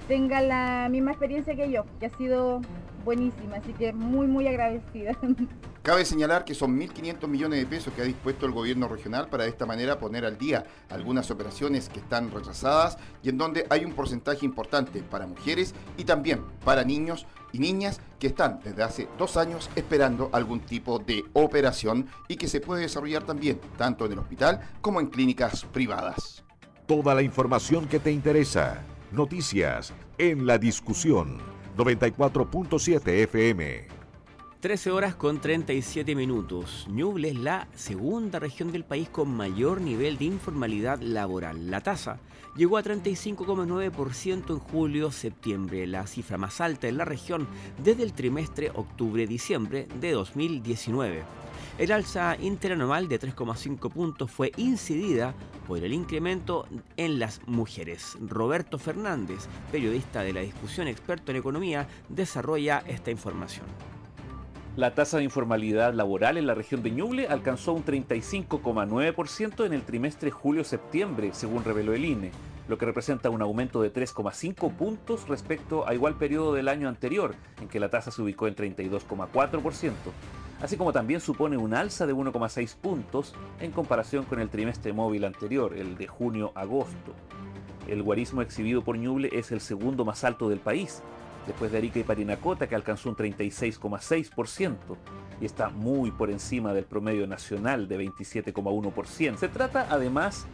tenga 0.08 0.42
la 0.42 0.88
misma 0.90 1.12
experiencia 1.12 1.56
que 1.56 1.70
yo, 1.70 1.84
que 2.00 2.06
ha 2.06 2.18
sido 2.18 2.62
buenísima, 3.04 3.58
así 3.58 3.74
que 3.74 3.92
muy 3.92 4.28
muy 4.28 4.48
agradecida. 4.48 5.18
Cabe 5.84 6.06
señalar 6.06 6.46
que 6.46 6.56
son 6.56 6.80
1.500 6.80 7.28
millones 7.28 7.60
de 7.60 7.66
pesos 7.66 7.94
que 7.94 8.02
ha 8.02 8.06
dispuesto 8.06 8.46
el 8.46 8.54
gobierno 8.54 8.88
regional 8.88 9.28
para 9.28 9.44
de 9.44 9.50
esta 9.50 9.66
manera 9.66 10.00
poner 10.00 10.24
al 10.24 10.38
día 10.38 10.64
algunas 10.90 11.30
operaciones 11.30 11.90
que 11.90 12.00
están 12.00 12.32
retrasadas 12.32 12.98
y 13.22 13.28
en 13.28 13.38
donde 13.38 13.68
hay 13.70 13.84
un 13.84 13.92
porcentaje 13.92 14.46
importante 14.46 15.04
para 15.04 15.28
mujeres 15.28 15.76
y 15.98 16.06
también 16.06 16.42
para 16.64 16.86
niños 16.86 17.28
y 17.52 17.60
niñas 17.60 18.00
que 18.18 18.28
están 18.28 18.62
desde 18.64 18.82
hace 18.82 19.10
dos 19.18 19.36
años 19.36 19.70
esperando 19.76 20.30
algún 20.32 20.62
tipo 20.62 21.00
de 21.00 21.26
operación 21.34 22.08
y 22.30 22.38
que 22.38 22.48
se 22.48 22.62
puede 22.62 22.84
desarrollar 22.84 23.24
también 23.24 23.60
tanto 23.78 24.06
en 24.06 24.14
el 24.14 24.20
hospital 24.20 24.62
como 24.80 25.02
en 25.02 25.08
clínicas 25.08 25.66
privadas. 25.66 26.46
Toda 26.88 27.14
la 27.14 27.24
información 27.24 27.90
que 27.90 28.00
te 28.00 28.12
interesa. 28.12 28.84
Noticias 29.12 29.92
en 30.18 30.48
la 30.48 30.58
discusión 30.58 31.40
94.7 31.76 33.24
FM. 33.24 33.93
13 34.64 34.92
horas 34.92 35.14
con 35.14 35.42
37 35.42 36.16
minutos. 36.16 36.88
Ñuble 36.90 37.32
es 37.32 37.36
la 37.38 37.68
segunda 37.76 38.40
región 38.40 38.72
del 38.72 38.86
país 38.86 39.10
con 39.10 39.30
mayor 39.30 39.82
nivel 39.82 40.18
de 40.18 40.24
informalidad 40.24 41.02
laboral. 41.02 41.70
La 41.70 41.82
tasa 41.82 42.22
llegó 42.56 42.78
a 42.78 42.82
35,9% 42.82 44.52
en 44.52 44.60
julio-septiembre, 44.60 45.86
la 45.86 46.08
cifra 46.08 46.38
más 46.38 46.62
alta 46.62 46.88
en 46.88 46.98
la 46.98 47.04
región 47.04 47.46
desde 47.84 48.04
el 48.04 48.14
trimestre 48.14 48.72
octubre-diciembre 48.74 49.90
de 50.00 50.12
2019. 50.14 51.24
El 51.78 51.92
alza 51.92 52.38
interanual 52.40 53.10
de 53.10 53.20
3,5 53.20 53.92
puntos 53.92 54.32
fue 54.32 54.54
incidida 54.56 55.36
por 55.68 55.80
el 55.80 55.92
incremento 55.92 56.70
en 56.96 57.20
las 57.20 57.42
mujeres. 57.48 58.18
Roberto 58.22 58.80
Fernández, 58.80 59.40
periodista 59.74 60.22
de 60.22 60.32
la 60.32 60.40
discusión 60.40 60.88
experto 60.88 61.32
en 61.32 61.38
economía, 61.40 61.86
desarrolla 62.08 62.82
esta 62.88 63.12
información. 63.12 63.66
La 64.76 64.96
tasa 64.96 65.18
de 65.18 65.24
informalidad 65.24 65.94
laboral 65.94 66.36
en 66.36 66.48
la 66.48 66.56
región 66.56 66.82
de 66.82 66.90
Ñuble 66.90 67.28
alcanzó 67.28 67.74
un 67.74 67.86
35,9% 67.86 69.68
en 69.68 69.74
el 69.74 69.84
trimestre 69.84 70.32
julio-septiembre, 70.32 71.30
según 71.34 71.64
reveló 71.64 71.94
el 71.94 72.04
INE, 72.04 72.32
lo 72.68 72.80
que 72.80 72.88
representa 72.88 73.30
un 73.30 73.44
aumento 73.44 73.84
de 73.84 73.94
3,5 73.94 74.76
puntos 74.76 75.28
respecto 75.28 75.88
a 75.88 75.94
igual 75.94 76.16
periodo 76.16 76.56
del 76.56 76.70
año 76.70 76.90
anterior, 76.90 77.36
en 77.62 77.68
que 77.68 77.80
la 77.80 77.92
tasa 77.92 78.10
se 78.10 78.24
ubicó 78.24 78.48
en 78.48 78.56
32,4%, 78.56 79.92
así 80.60 80.76
como 80.76 80.92
también 80.92 81.22
supone 81.22 81.56
un 81.56 81.76
alza 81.76 82.08
de 82.08 82.16
1,6 82.16 82.76
puntos 82.78 83.36
en 83.60 83.70
comparación 83.70 84.26
con 84.26 84.40
el 84.40 84.50
trimestre 84.50 84.92
móvil 84.92 85.26
anterior, 85.26 85.76
el 85.78 85.98
de 85.98 86.08
junio-agosto. 86.08 87.14
El 87.88 88.02
guarismo 88.02 88.42
exhibido 88.42 88.84
por 88.84 88.98
Ñuble 88.98 89.30
es 89.34 89.52
el 89.52 89.62
segundo 89.62 90.04
más 90.04 90.24
alto 90.24 90.50
del 90.50 90.62
país, 90.62 91.04
después 91.48 91.72
de 91.72 91.78
Arica 91.78 92.00
y 92.00 92.04
Parinacota, 92.04 92.68
que 92.68 92.76
alcanzó 92.76 93.10
un 93.10 93.16
36,6% 93.16 94.76
y 95.42 95.46
está 95.46 95.70
muy 95.70 96.12
por 96.12 96.30
encima 96.30 96.74
del 96.74 96.86
promedio 96.86 97.28
nacional 97.28 97.88
de 97.88 98.00
27,1%. 98.00 99.38
Se 99.38 99.50
trata 99.50 99.88
además 99.90 100.46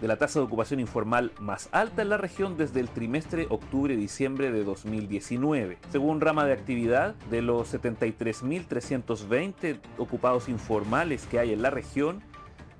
de 0.00 0.08
la 0.08 0.16
tasa 0.16 0.40
de 0.40 0.44
ocupación 0.44 0.80
informal 0.80 1.32
más 1.40 1.70
alta 1.72 2.02
en 2.02 2.10
la 2.10 2.18
región 2.18 2.56
desde 2.56 2.80
el 2.80 2.88
trimestre 2.88 3.46
octubre-diciembre 3.48 4.52
de 4.52 4.62
2019. 4.62 5.78
Según 5.90 6.20
rama 6.20 6.44
de 6.44 6.52
actividad, 6.52 7.14
de 7.30 7.42
los 7.42 7.74
73.320 7.74 9.80
ocupados 9.98 10.48
informales 10.48 11.26
que 11.26 11.38
hay 11.38 11.52
en 11.52 11.62
la 11.62 11.70
región, 11.70 12.22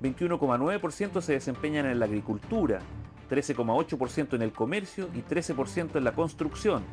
21,9% 0.01 1.21
se 1.21 1.33
desempeñan 1.33 1.85
en 1.87 1.99
la 1.99 2.05
agricultura, 2.05 2.79
13,8% 3.31 4.35
en 4.35 4.43
el 4.43 4.51
comercio 4.51 5.09
y 5.15 5.21
13% 5.21 5.95
en 5.95 6.03
la 6.03 6.13
construcción, 6.13 6.83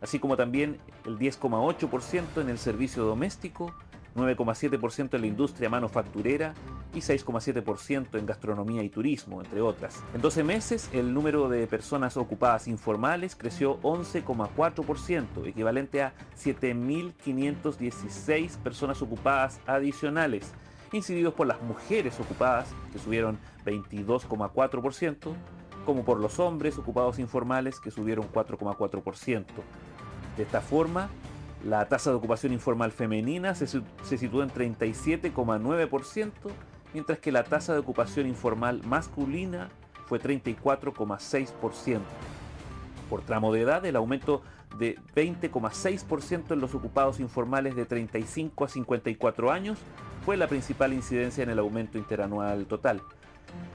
así 0.00 0.18
como 0.18 0.36
también 0.36 0.78
el 1.06 1.18
10,8% 1.18 2.40
en 2.40 2.48
el 2.48 2.58
servicio 2.58 3.04
doméstico 3.04 3.72
9,7% 4.16 5.14
en 5.14 5.20
la 5.20 5.26
industria 5.26 5.68
manufacturera 5.68 6.54
y 6.94 6.98
6,7% 6.98 8.16
en 8.18 8.26
gastronomía 8.26 8.82
y 8.82 8.88
turismo, 8.88 9.40
entre 9.40 9.60
otras. 9.60 10.02
En 10.14 10.20
12 10.20 10.42
meses, 10.42 10.90
el 10.92 11.14
número 11.14 11.48
de 11.48 11.68
personas 11.68 12.16
ocupadas 12.16 12.66
informales 12.66 13.36
creció 13.36 13.80
11,4%, 13.82 15.46
equivalente 15.46 16.02
a 16.02 16.12
7.516 16.36 18.58
personas 18.58 19.00
ocupadas 19.02 19.60
adicionales, 19.66 20.50
incididos 20.92 21.34
por 21.34 21.46
las 21.46 21.62
mujeres 21.62 22.18
ocupadas, 22.18 22.74
que 22.92 22.98
subieron 22.98 23.38
22,4%, 23.64 25.32
como 25.86 26.04
por 26.04 26.18
los 26.18 26.40
hombres 26.40 26.76
ocupados 26.78 27.20
informales, 27.20 27.78
que 27.78 27.92
subieron 27.92 28.26
4,4%. 28.32 29.44
De 30.36 30.42
esta 30.44 30.60
forma, 30.60 31.10
la 31.64 31.88
tasa 31.88 32.10
de 32.10 32.16
ocupación 32.16 32.52
informal 32.52 32.92
femenina 32.92 33.54
se, 33.54 33.66
se 33.66 34.18
sitúa 34.18 34.44
en 34.44 34.50
37,9%, 34.50 36.30
mientras 36.94 37.18
que 37.18 37.32
la 37.32 37.44
tasa 37.44 37.72
de 37.72 37.80
ocupación 37.80 38.26
informal 38.26 38.80
masculina 38.84 39.68
fue 40.06 40.20
34,6%. 40.20 42.00
Por 43.08 43.22
tramo 43.22 43.52
de 43.52 43.62
edad, 43.62 43.84
el 43.84 43.96
aumento 43.96 44.42
de 44.78 44.96
20,6% 45.14 46.52
en 46.52 46.60
los 46.60 46.74
ocupados 46.74 47.20
informales 47.20 47.74
de 47.76 47.84
35 47.84 48.64
a 48.64 48.68
54 48.68 49.50
años 49.50 49.78
fue 50.24 50.36
la 50.36 50.46
principal 50.46 50.92
incidencia 50.92 51.42
en 51.42 51.50
el 51.50 51.58
aumento 51.58 51.98
interanual 51.98 52.66
total. 52.66 53.02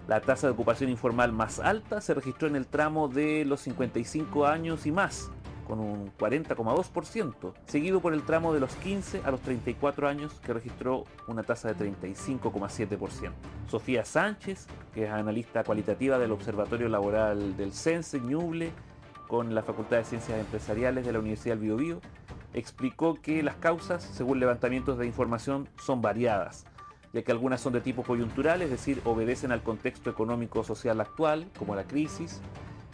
La 0.08 0.22
tasa 0.22 0.48
de 0.48 0.54
ocupación 0.54 0.89
informal 0.89 1.32
más 1.32 1.60
alta 1.60 2.00
se 2.00 2.13
registró 2.13 2.48
en 2.48 2.56
el 2.56 2.68
tramo 2.68 3.08
de 3.08 3.44
los 3.46 3.62
55 3.62 4.46
años 4.46 4.86
y 4.86 4.91
más, 4.91 5.32
con 5.67 5.80
un 5.80 6.12
40,2%, 6.17 7.54
seguido 7.65 7.99
por 7.99 8.13
el 8.13 8.23
tramo 8.23 8.54
de 8.54 8.60
los 8.60 8.75
15 8.75 9.21
a 9.25 9.32
los 9.32 9.41
34 9.41 10.08
años 10.08 10.34
que 10.45 10.54
registró 10.54 11.06
una 11.28 11.43
tasa 11.43 11.73
de 11.73 11.91
35,7%. 11.91 13.32
Sofía 13.67 14.06
Sánchez, 14.06 14.67
que 14.93 15.06
es 15.06 15.12
analista 15.12 15.63
cualitativa 15.63 16.17
del 16.17 16.32
Observatorio 16.32 16.89
Laboral 16.89 17.58
del 17.58 17.73
CENSE 17.73 18.19
Ñuble 18.19 18.71
con 19.28 19.56
la 19.56 19.63
Facultad 19.63 19.97
de 19.97 20.04
Ciencias 20.06 20.39
Empresariales 20.39 21.06
de 21.06 21.12
la 21.13 21.19
Universidad 21.19 21.56
del 21.56 21.63
Biobío, 21.63 22.01
explicó 22.54 23.15
que 23.21 23.43
las 23.43 23.56
causas, 23.56 24.04
según 24.04 24.39
levantamientos 24.39 24.97
de 24.97 25.06
información, 25.06 25.67
son 25.78 26.01
variadas 26.01 26.65
ya 27.15 27.23
que 27.23 27.32
algunas 27.32 27.62
son 27.62 27.71
de 27.71 27.80
tipo 27.80 28.04
coyuntural, 28.04 28.62
es 28.62 28.69
decir, 28.69 29.01
obedecen 29.06 29.54
al 29.54 29.63
contexto 29.63 30.10
económico-social 30.10 30.99
actual, 30.99 31.47
como 31.58 31.73
la 31.73 31.86
crisis, 31.86 32.41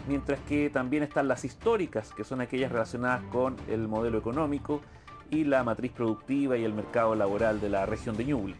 mientras 0.07 0.39
que 0.41 0.69
también 0.69 1.03
están 1.03 1.27
las 1.27 1.45
históricas, 1.45 2.11
que 2.13 2.23
son 2.23 2.41
aquellas 2.41 2.71
relacionadas 2.71 3.23
con 3.31 3.57
el 3.67 3.87
modelo 3.87 4.17
económico 4.17 4.81
y 5.29 5.45
la 5.45 5.63
matriz 5.63 5.91
productiva 5.91 6.57
y 6.57 6.63
el 6.63 6.73
mercado 6.73 7.15
laboral 7.15 7.61
de 7.61 7.69
la 7.69 7.85
región 7.85 8.17
de 8.17 8.25
Ñuble. 8.25 8.55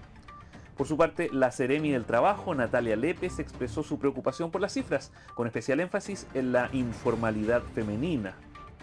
Por 0.78 0.88
su 0.88 0.98
parte, 0.98 1.30
la 1.32 1.52
Ceremi 1.52 1.92
del 1.92 2.06
Trabajo, 2.06 2.56
Natalia 2.56 2.96
Lépez, 2.96 3.40
expresó 3.40 3.84
su 3.84 4.00
preocupación 4.00 4.50
por 4.50 4.62
las 4.62 4.74
cifras, 4.74 5.12
con 5.36 5.46
especial 5.46 5.80
énfasis 5.80 6.26
en 6.34 6.54
la 6.54 6.70
informalidad 6.74 7.62
femenina. 7.76 8.36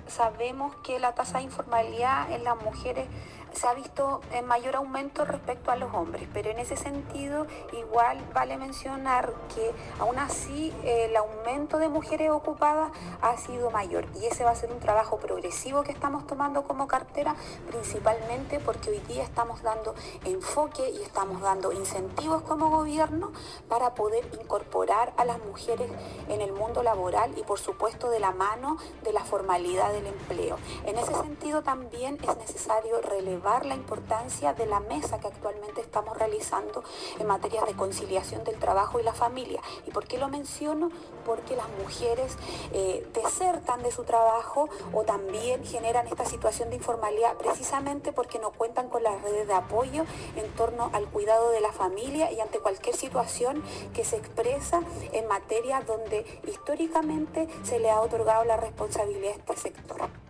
Sabemos 0.06 0.76
que 0.76 0.98
la 0.98 1.14
tasa 1.14 1.38
de 1.38 1.44
informalidad 1.44 2.30
en 2.30 2.44
las 2.44 2.62
mujeres 2.62 3.06
se 3.52 3.66
ha 3.66 3.74
visto 3.74 4.20
en 4.32 4.46
mayor 4.46 4.76
aumento 4.76 5.24
respecto 5.24 5.70
a 5.70 5.76
los 5.76 5.92
hombres, 5.94 6.28
pero 6.32 6.50
en 6.50 6.58
ese 6.58 6.76
sentido 6.76 7.46
igual 7.72 8.18
vale 8.34 8.56
mencionar 8.56 9.32
que 9.54 9.72
aún 9.98 10.18
así 10.18 10.72
el 10.84 11.16
aumento 11.16 11.78
de 11.78 11.88
mujeres 11.88 12.30
ocupadas 12.30 12.90
ha 13.20 13.36
sido 13.36 13.70
mayor 13.70 14.06
y 14.20 14.26
ese 14.26 14.44
va 14.44 14.50
a 14.50 14.54
ser 14.54 14.70
un 14.70 14.80
trabajo 14.80 15.18
progresivo 15.18 15.82
que 15.82 15.92
estamos 15.92 16.26
tomando 16.26 16.64
como 16.64 16.86
cartera, 16.86 17.34
principalmente 17.66 18.60
porque 18.60 18.90
hoy 18.90 19.00
día 19.00 19.22
estamos 19.22 19.62
dando 19.62 19.94
enfoque 20.24 20.90
y 20.90 21.02
estamos 21.02 21.40
dando 21.40 21.72
incentivos 21.72 22.42
como 22.42 22.70
gobierno 22.70 23.32
para 23.68 23.94
poder 23.94 24.28
incorporar 24.40 25.12
a 25.16 25.24
las 25.24 25.38
mujeres 25.44 25.90
en 26.28 26.40
el 26.40 26.52
mundo 26.52 26.82
laboral 26.82 27.36
y 27.36 27.42
por 27.42 27.58
supuesto 27.58 28.10
de 28.10 28.20
la 28.20 28.32
mano 28.32 28.76
de 29.02 29.12
la 29.12 29.24
formalidad 29.24 29.92
del 29.92 30.06
empleo. 30.06 30.56
En 30.84 30.98
ese 30.98 31.14
sentido 31.14 31.62
también 31.62 32.18
es 32.22 32.36
necesario 32.36 33.00
relevar 33.00 33.37
la 33.38 33.74
importancia 33.74 34.52
de 34.52 34.66
la 34.66 34.80
mesa 34.80 35.20
que 35.20 35.28
actualmente 35.28 35.80
estamos 35.80 36.18
realizando 36.18 36.82
en 37.18 37.26
materia 37.26 37.64
de 37.64 37.74
conciliación 37.74 38.44
del 38.44 38.58
trabajo 38.58 38.98
y 39.00 39.02
la 39.02 39.12
familia. 39.12 39.60
¿Y 39.86 39.90
por 39.90 40.06
qué 40.06 40.18
lo 40.18 40.28
menciono? 40.28 40.90
Porque 41.24 41.56
las 41.56 41.68
mujeres 41.82 42.36
eh, 42.72 43.06
desertan 43.14 43.82
de 43.82 43.92
su 43.92 44.04
trabajo 44.04 44.68
o 44.92 45.04
también 45.04 45.64
generan 45.64 46.06
esta 46.08 46.24
situación 46.24 46.70
de 46.70 46.76
informalidad 46.76 47.36
precisamente 47.36 48.12
porque 48.12 48.38
no 48.38 48.50
cuentan 48.50 48.88
con 48.88 49.02
las 49.02 49.22
redes 49.22 49.46
de 49.46 49.54
apoyo 49.54 50.04
en 50.36 50.50
torno 50.54 50.90
al 50.92 51.06
cuidado 51.06 51.50
de 51.50 51.60
la 51.60 51.72
familia 51.72 52.32
y 52.32 52.40
ante 52.40 52.58
cualquier 52.58 52.96
situación 52.96 53.62
que 53.94 54.04
se 54.04 54.16
expresa 54.16 54.82
en 55.12 55.26
materia 55.28 55.80
donde 55.80 56.40
históricamente 56.46 57.48
se 57.62 57.78
le 57.78 57.90
ha 57.90 58.00
otorgado 58.00 58.44
la 58.44 58.56
responsabilidad 58.56 59.32
a 59.32 59.36
este 59.36 59.56
sector. 59.56 60.27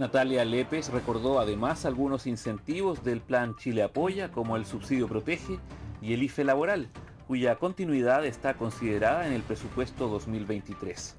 Natalia 0.00 0.46
Lépez 0.46 0.88
recordó 0.88 1.40
además 1.40 1.84
algunos 1.84 2.26
incentivos 2.26 3.04
del 3.04 3.20
plan 3.20 3.54
Chile 3.56 3.82
Apoya, 3.82 4.30
como 4.30 4.56
el 4.56 4.64
subsidio 4.64 5.06
protege 5.06 5.58
y 6.00 6.14
el 6.14 6.22
IFE 6.22 6.44
laboral, 6.44 6.88
cuya 7.28 7.56
continuidad 7.56 8.24
está 8.24 8.54
considerada 8.54 9.26
en 9.26 9.34
el 9.34 9.42
presupuesto 9.42 10.08
2023. 10.08 11.16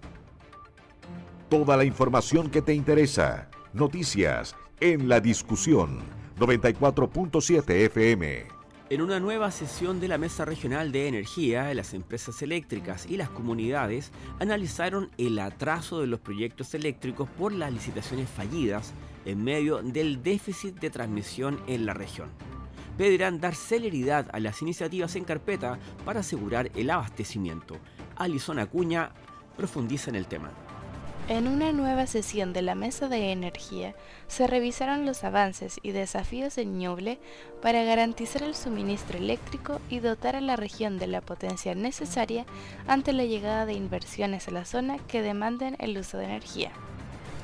Toda 1.47 1.77
la 1.77 1.85
información 1.85 2.49
que 2.49 2.63
te 2.63 2.73
interesa. 2.73 3.51
Noticias 3.71 4.55
en 4.79 5.07
la 5.07 5.19
discusión 5.19 5.99
94.7 6.39 7.85
FM. 7.85 8.60
En 8.91 9.01
una 9.01 9.21
nueva 9.21 9.51
sesión 9.51 10.01
de 10.01 10.09
la 10.09 10.17
Mesa 10.17 10.43
Regional 10.43 10.91
de 10.91 11.07
Energía, 11.07 11.73
las 11.73 11.93
empresas 11.93 12.41
eléctricas 12.41 13.05
y 13.05 13.15
las 13.15 13.29
comunidades 13.29 14.11
analizaron 14.37 15.09
el 15.17 15.39
atraso 15.39 16.01
de 16.01 16.07
los 16.07 16.19
proyectos 16.19 16.73
eléctricos 16.73 17.29
por 17.29 17.53
las 17.53 17.71
licitaciones 17.71 18.29
fallidas 18.29 18.91
en 19.23 19.45
medio 19.45 19.81
del 19.81 20.21
déficit 20.21 20.77
de 20.81 20.89
transmisión 20.89 21.61
en 21.67 21.85
la 21.85 21.93
región. 21.93 22.27
Pedirán 22.97 23.39
dar 23.39 23.55
celeridad 23.55 24.29
a 24.33 24.41
las 24.41 24.61
iniciativas 24.61 25.15
en 25.15 25.23
carpeta 25.23 25.79
para 26.03 26.19
asegurar 26.19 26.69
el 26.75 26.89
abastecimiento. 26.89 27.77
Alison 28.17 28.59
Acuña 28.59 29.13
profundiza 29.55 30.09
en 30.09 30.17
el 30.17 30.27
tema. 30.27 30.51
En 31.31 31.47
una 31.47 31.71
nueva 31.71 32.07
sesión 32.07 32.51
de 32.51 32.61
la 32.61 32.75
Mesa 32.75 33.07
de 33.07 33.31
Energía 33.31 33.95
se 34.27 34.47
revisaron 34.47 35.05
los 35.05 35.23
avances 35.23 35.79
y 35.81 35.91
desafíos 35.91 36.57
en 36.57 36.77
Ñuble 36.77 37.19
para 37.61 37.85
garantizar 37.85 38.43
el 38.43 38.53
suministro 38.53 39.17
eléctrico 39.17 39.79
y 39.89 39.99
dotar 39.99 40.35
a 40.35 40.41
la 40.41 40.57
región 40.57 40.99
de 40.99 41.07
la 41.07 41.21
potencia 41.21 41.73
necesaria 41.73 42.45
ante 42.85 43.13
la 43.13 43.23
llegada 43.23 43.65
de 43.65 43.71
inversiones 43.71 44.49
a 44.49 44.51
la 44.51 44.65
zona 44.65 44.97
que 45.07 45.21
demanden 45.21 45.77
el 45.79 45.97
uso 45.97 46.17
de 46.17 46.25
energía. 46.25 46.73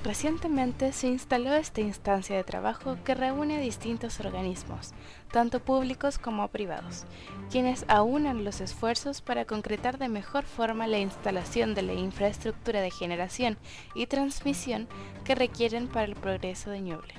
Recientemente 0.07 0.93
se 0.93 1.07
instaló 1.07 1.53
esta 1.53 1.81
instancia 1.81 2.37
de 2.37 2.45
trabajo 2.45 2.97
que 3.03 3.13
reúne 3.13 3.57
a 3.57 3.59
distintos 3.59 4.21
organismos, 4.21 4.93
tanto 5.33 5.59
públicos 5.59 6.17
como 6.17 6.47
privados, 6.47 7.03
quienes 7.51 7.83
aunan 7.89 8.45
los 8.45 8.61
esfuerzos 8.61 9.19
para 9.19 9.43
concretar 9.43 9.97
de 9.97 10.07
mejor 10.07 10.45
forma 10.45 10.87
la 10.87 10.99
instalación 10.99 11.75
de 11.75 11.81
la 11.81 11.93
infraestructura 11.93 12.79
de 12.79 12.89
generación 12.89 13.57
y 13.95 14.07
transmisión 14.07 14.87
que 15.25 15.35
requieren 15.35 15.89
para 15.89 16.05
el 16.05 16.15
progreso 16.15 16.69
de 16.69 16.79
Ñuble. 16.79 17.13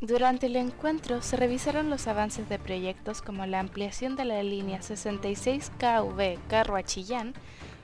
Durante 0.00 0.46
el 0.46 0.56
encuentro 0.56 1.20
se 1.20 1.36
revisaron 1.36 1.90
los 1.90 2.06
avances 2.06 2.48
de 2.48 2.58
proyectos 2.58 3.20
como 3.20 3.44
la 3.44 3.60
ampliación 3.60 4.16
de 4.16 4.24
la 4.24 4.42
línea 4.42 4.80
66 4.80 5.70
KV 5.78 6.38
Carro 6.48 6.76
a 6.76 6.82
Chillán, 6.82 7.34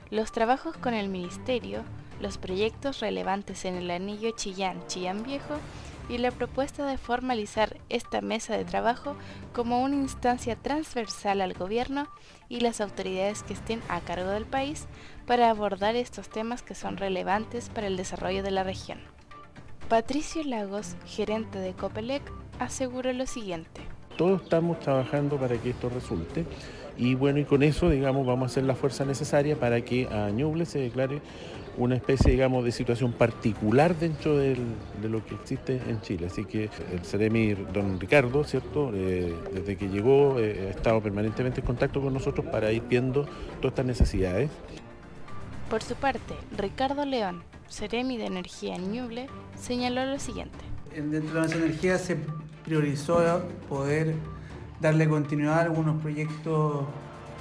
los 0.09 0.31
trabajos 0.31 0.77
con 0.77 0.93
el 0.93 1.09
Ministerio, 1.09 1.83
los 2.19 2.37
proyectos 2.37 2.99
relevantes 2.99 3.65
en 3.65 3.75
el 3.75 3.91
anillo 3.91 4.31
Chillán-Chillán 4.31 5.23
Viejo 5.23 5.55
y 6.09 6.17
la 6.19 6.31
propuesta 6.31 6.85
de 6.85 6.97
formalizar 6.97 7.77
esta 7.89 8.21
mesa 8.21 8.55
de 8.55 8.63
trabajo 8.63 9.15
como 9.53 9.81
una 9.81 9.95
instancia 9.95 10.55
transversal 10.55 11.41
al 11.41 11.53
gobierno 11.53 12.07
y 12.47 12.61
las 12.61 12.79
autoridades 12.79 13.43
que 13.43 13.53
estén 13.53 13.81
a 13.89 13.99
cargo 13.99 14.29
del 14.29 14.45
país 14.45 14.87
para 15.25 15.49
abordar 15.49 15.95
estos 15.95 16.29
temas 16.29 16.61
que 16.61 16.75
son 16.75 16.97
relevantes 16.97 17.69
para 17.69 17.87
el 17.87 17.97
desarrollo 17.97 18.41
de 18.43 18.51
la 18.51 18.63
región. 18.63 18.99
Patricio 19.89 20.43
Lagos, 20.43 20.95
gerente 21.05 21.59
de 21.59 21.73
Copelec, 21.73 22.21
aseguró 22.59 23.11
lo 23.13 23.25
siguiente. 23.25 23.81
Todos 24.17 24.43
estamos 24.43 24.79
trabajando 24.79 25.37
para 25.37 25.57
que 25.57 25.69
esto 25.69 25.89
resulte 25.89 26.45
y 26.97 27.15
bueno, 27.15 27.39
y 27.39 27.45
con 27.45 27.63
eso, 27.63 27.89
digamos, 27.89 28.25
vamos 28.25 28.49
a 28.49 28.51
hacer 28.51 28.63
la 28.63 28.75
fuerza 28.75 29.05
necesaria 29.05 29.55
para 29.55 29.81
que 29.81 30.07
a 30.07 30.29
Ñuble 30.29 30.65
se 30.65 30.79
declare 30.79 31.21
una 31.77 31.95
especie, 31.95 32.31
digamos, 32.31 32.65
de 32.65 32.71
situación 32.71 33.13
particular 33.13 33.95
dentro 33.95 34.37
de 34.37 34.57
lo 35.03 35.23
que 35.23 35.35
existe 35.35 35.79
en 35.87 36.01
Chile. 36.01 36.27
Así 36.27 36.43
que 36.45 36.69
el 36.91 37.05
Ceremi, 37.05 37.53
don 37.53 37.99
Ricardo, 37.99 38.43
¿cierto? 38.43 38.91
Eh, 38.93 39.35
desde 39.53 39.77
que 39.77 39.87
llegó 39.87 40.39
eh, 40.39 40.67
ha 40.67 40.69
estado 40.71 41.01
permanentemente 41.01 41.61
en 41.61 41.67
contacto 41.67 42.01
con 42.01 42.13
nosotros 42.13 42.47
para 42.47 42.71
ir 42.71 42.81
viendo 42.89 43.25
todas 43.61 43.73
estas 43.73 43.85
necesidades. 43.85 44.49
Por 45.69 45.83
su 45.83 45.95
parte, 45.95 46.33
Ricardo 46.57 47.05
León, 47.05 47.43
Ceremi 47.69 48.17
de 48.17 48.25
Energía 48.25 48.75
en 48.75 48.91
Ñuble, 48.91 49.27
señaló 49.55 50.05
lo 50.05 50.19
siguiente. 50.19 50.57
Dentro 50.95 51.41
de 51.41 51.49
la 51.49 51.55
energía 51.55 51.99
se 51.99 52.17
priorizó 52.65 53.43
poder 53.69 54.15
darle 54.81 55.07
continuidad 55.07 55.59
a 55.59 55.61
algunos 55.63 56.01
proyectos 56.01 56.85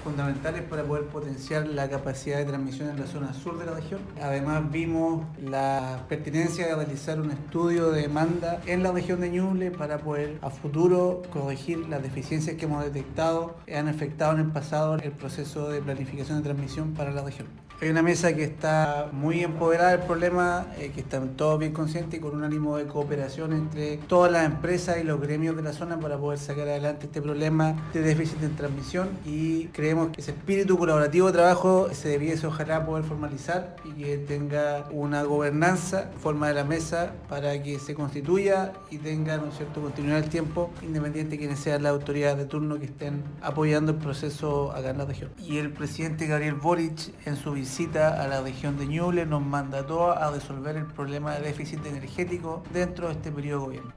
fundamentales 0.07 0.63
para 0.63 0.85
poder 0.85 1.07
potenciar 1.07 1.67
la 1.67 1.91
capacidad 1.91 2.39
de 2.39 2.45
transmisión 2.45 2.91
en 2.91 3.01
la 3.01 3.09
zona 3.09 3.35
sur 3.35 3.59
de 3.59 3.67
la 3.67 3.75
región. 3.75 4.01
Además 4.23 4.71
vimos 4.71 5.25
la 5.43 6.05
pertinencia 6.09 6.69
de 6.69 6.77
realizar 6.77 7.21
un 7.21 7.33
estudio 7.33 7.91
de 7.91 8.03
demanda 8.03 8.61
en 8.67 8.85
la 8.85 8.93
región 8.93 9.21
de 9.21 9.31
Ñuble 9.31 9.73
para 9.73 9.99
poder 9.99 10.39
a 10.43 10.51
futuro 10.51 11.23
corregir 11.33 11.89
las 11.89 12.03
deficiencias 12.03 12.57
que 12.57 12.67
hemos 12.67 12.85
detectado 12.85 13.57
que 13.67 13.77
han 13.77 13.89
afectado 13.89 14.35
en 14.35 14.39
el 14.39 14.53
pasado 14.53 14.95
el 14.95 15.11
proceso 15.11 15.69
de 15.71 15.83
planificación 15.83 16.39
de 16.39 16.45
transmisión 16.45 16.95
para 16.95 17.11
la 17.11 17.23
región. 17.23 17.66
Hay 17.79 17.91
una 17.91 18.03
mesa 18.03 18.35
que 18.35 18.43
está 18.43 19.11
muy 19.13 19.43
empoderada 19.43 19.91
del 19.91 20.01
problema, 20.01 20.67
eh, 20.79 20.93
que 20.95 21.03
están 21.03 21.37
todos 21.37 21.59
bien 21.59 21.75
conscientes 21.75 22.19
y 22.19 22.23
con 22.23 22.35
un 22.35 22.43
ánimo 22.43 22.79
de 22.79 22.87
cooperación 22.87 23.53
entre 23.53 23.99
todas 23.99 24.33
las 24.33 24.47
empresas 24.47 24.97
y 24.99 25.05
los 25.05 25.21
gremios 25.21 25.55
de 25.57 25.63
la 25.63 25.75
zona 25.75 26.01
para 26.01 26.17
poder 26.17 26.39
sacar 26.39 26.69
adelante 26.69 27.05
este 27.05 27.21
problema 27.21 27.91
de 27.93 28.01
déficit 28.01 28.43
en 28.43 28.57
transmisión 28.57 29.11
y 29.27 29.67
creemos 29.67 30.09
que 30.09 30.23
ese 30.23 30.31
espíritu 30.31 30.79
colaborativo 30.79 31.27
de 31.27 31.35
trabajo 31.35 31.89
se 31.93 32.09
debiese 32.09 32.47
ojalá 32.47 32.87
poder 32.87 33.05
formalizar 33.05 33.77
y 33.85 33.91
que 34.03 34.17
tenga 34.17 34.89
una 34.91 35.25
gobernanza, 35.25 36.11
forma 36.23 36.49
de 36.49 36.55
la 36.55 36.65
mesa 36.65 37.13
para 37.29 37.63
que 37.63 37.79
se 37.79 37.95
constituya 37.95 38.73
y 38.91 38.97
tenga 38.97 39.37
¿no 39.37 39.53
cierto? 39.53 39.83
continuidad 39.83 40.23
del 40.23 40.31
tiempo, 40.31 40.71
independiente 40.81 41.33
de 41.33 41.39
quienes 41.39 41.59
sean 41.59 41.83
las 41.83 41.93
autoridades 41.93 42.39
de 42.39 42.47
turno 42.47 42.79
que 42.79 42.87
estén 42.87 43.23
apoyando 43.43 43.93
el 43.93 43.99
proceso 43.99 44.73
acá 44.73 44.89
en 44.91 44.99
la 44.99 45.05
región. 45.05 45.31
Y 45.39 45.59
el 45.59 45.71
presidente 45.75 46.27
Gabriel 46.27 46.55
Boric 46.55 47.13
en 47.27 47.37
su 47.37 47.53
visita 47.53 47.66
visita 47.67 48.23
a 48.23 48.29
la 48.29 48.43
región 48.43 48.79
de 48.79 48.87
Ñuble 48.87 49.27
nos 49.27 49.43
mandató 49.43 50.13
a 50.13 50.31
resolver 50.31 50.77
el 50.77 50.87
problema 50.87 51.35
de 51.35 51.47
déficit 51.49 51.85
energético 51.85 52.63
dentro 52.73 53.09
de 53.09 53.15
este 53.15 53.33
periodo 53.33 53.63
de 53.63 53.67
gobierno. 53.67 53.93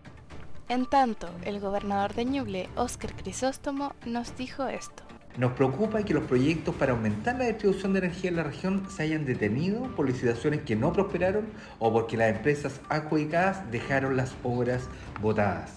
En 0.70 0.88
tanto, 0.88 1.30
el 1.44 1.60
gobernador 1.60 2.16
de 2.16 2.26
Ñuble, 2.26 2.68
Óscar 2.76 3.14
Crisóstomo, 3.16 3.94
nos 4.08 4.36
dijo 4.36 4.66
esto. 4.66 5.04
Nos 5.38 5.52
preocupa 5.52 6.02
que 6.02 6.16
los 6.16 6.24
proyectos 6.24 6.74
para 6.74 6.94
aumentar 6.94 7.38
la 7.38 7.46
distribución 7.46 7.94
de 7.94 8.00
energía 8.00 8.32
en 8.32 8.38
la 8.38 8.44
región 8.44 8.88
se 8.90 9.04
hayan 9.04 9.24
detenido 9.24 9.84
por 9.96 10.08
licitaciones 10.08 10.62
que 10.64 10.76
no 10.76 10.92
prosperaron 10.92 11.46
o 11.78 11.94
porque 11.94 12.18
las 12.18 12.36
empresas 12.36 12.82
adjudicadas 12.90 13.70
dejaron 13.70 14.18
las 14.18 14.34
obras 14.42 14.90
votadas. 15.22 15.74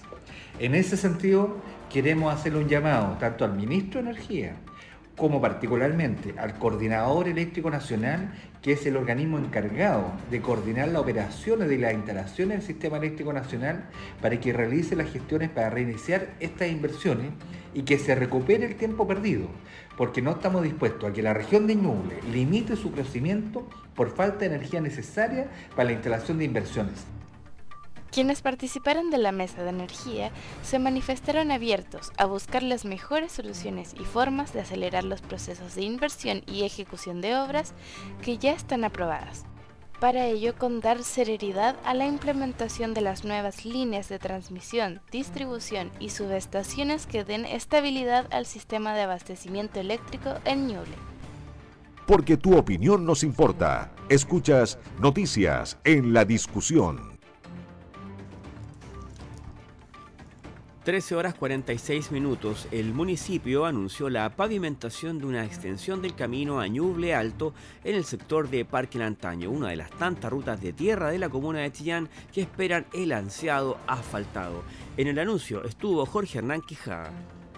En 0.59 0.75
ese 0.75 0.97
sentido, 0.97 1.59
queremos 1.91 2.33
hacerle 2.33 2.61
un 2.61 2.69
llamado 2.71 3.19
tanto 3.21 3.45
al 3.45 3.53
ministro 3.53 4.03
de 4.03 4.09
Energía 4.09 4.57
como 5.17 5.41
particularmente 5.41 6.35
al 6.39 6.59
Coordinador 6.59 7.29
Eléctrico 7.29 7.71
Nacional, 7.71 8.33
que 8.63 8.73
es 8.73 8.87
el 8.87 8.97
organismo 8.97 9.39
encargado 9.39 10.13
de 10.31 10.41
coordinar 10.41 10.89
las 10.89 11.03
operaciones 11.03 11.69
de 11.69 11.79
las 11.79 11.93
instalaciones 11.93 12.59
del 12.59 12.67
Sistema 12.67 12.97
Eléctrico 12.97 13.33
Nacional 13.33 13.85
para 14.21 14.41
que 14.41 14.53
realice 14.53 14.97
las 14.97 15.11
gestiones 15.13 15.51
para 15.51 15.71
reiniciar 15.71 16.29
estas 16.41 16.69
inversiones 16.69 17.33
y 17.75 17.83
que 17.83 17.99
se 17.99 18.15
recupere 18.15 18.67
el 18.67 18.77
tiempo 18.77 19.07
perdido, 19.07 19.49
porque 19.97 20.23
no 20.23 20.33
estamos 20.33 20.63
dispuestos 20.63 21.11
a 21.11 21.13
que 21.13 21.23
la 21.23 21.35
región 21.35 21.67
de 21.67 21.75
Ñuble 21.75 22.21
limite 22.33 22.77
su 22.77 22.93
crecimiento 22.93 23.69
por 23.95 24.15
falta 24.15 24.41
de 24.41 24.47
energía 24.47 24.81
necesaria 24.81 25.49
para 25.77 25.85
la 25.85 25.93
instalación 25.93 26.39
de 26.39 26.45
inversiones. 26.45 27.05
Quienes 28.13 28.43
participaron 28.43 29.09
de 29.09 29.17
la 29.17 29.33
mesa 29.33 29.63
de 29.63 29.71
energía 29.71 30.33
se 30.63 30.79
manifestaron 30.79 31.51
abiertos 31.51 32.13
a 32.19 32.27
buscar 32.27 32.63
las 32.63 32.85
mejores 32.85 33.33
soluciones 33.33 33.95
y 33.99 34.05
formas 34.05 34.53
de 34.53 34.61
acelerar 34.61 35.03
los 35.03 35.23
procesos 35.23 35.75
de 35.75 35.83
inversión 35.83 36.43
y 36.47 36.65
ejecución 36.65 37.23
de 37.23 37.37
obras 37.37 37.73
que 38.21 38.37
ya 38.37 38.53
están 38.53 38.85
aprobadas. 38.85 39.47
Para 39.99 40.27
ello, 40.27 40.55
con 40.59 40.81
dar 40.81 41.03
celeridad 41.05 41.77
a 41.85 41.95
la 41.95 42.07
implementación 42.07 42.93
de 42.93 43.01
las 43.01 43.25
nuevas 43.25 43.65
líneas 43.65 44.11
de 44.11 44.19
transmisión, 44.19 45.01
distribución 45.11 45.91
y 45.99 46.11
subestaciones 46.11 47.07
que 47.07 47.25
den 47.25 47.47
estabilidad 47.47 48.27
al 48.31 48.45
sistema 48.45 48.95
de 48.95 49.03
abastecimiento 49.03 49.81
eléctrico 49.81 50.35
en 50.45 50.67
Ñuble. 50.67 50.97
Porque 52.07 52.37
tu 52.37 52.59
opinión 52.59 53.07
nos 53.07 53.23
importa. 53.23 53.91
Escuchas 54.11 54.79
Noticias 54.99 55.79
en 55.85 56.13
la 56.13 56.27
Discusión. 56.27 57.12
13 60.85 61.15
horas 61.15 61.35
46 61.35 62.11
minutos, 62.11 62.67
el 62.73 62.93
municipio 62.93 63.67
anunció 63.67 64.11
la 64.11 64.35
pavimentación 64.35 65.21
de 65.21 65.27
una 65.27 65.45
extensión 65.45 66.03
del 66.03 66.17
camino 66.17 66.59
a 66.59 66.67
Ñuble 66.67 67.15
Alto 67.15 67.55
en 67.85 67.95
el 67.95 68.05
sector 68.05 68.51
de 68.51 68.65
Parque 68.65 68.99
Lantaño, 68.99 69.49
una 69.49 69.69
de 69.69 69.77
las 69.77 69.91
tantas 69.91 70.33
rutas 70.33 70.61
de 70.61 70.73
tierra 70.73 71.13
de 71.13 71.21
la 71.21 71.29
comuna 71.29 71.61
de 71.61 71.71
Chillán 71.71 72.09
que 72.33 72.41
esperan 72.41 72.87
el 72.95 73.13
ansiado 73.13 73.79
asfaltado. 73.87 74.65
En 74.97 75.07
el 75.07 75.21
anuncio 75.21 75.63
estuvo 75.63 76.05
Jorge 76.05 76.39
Hernán 76.39 76.63
Quijada. 76.63 77.13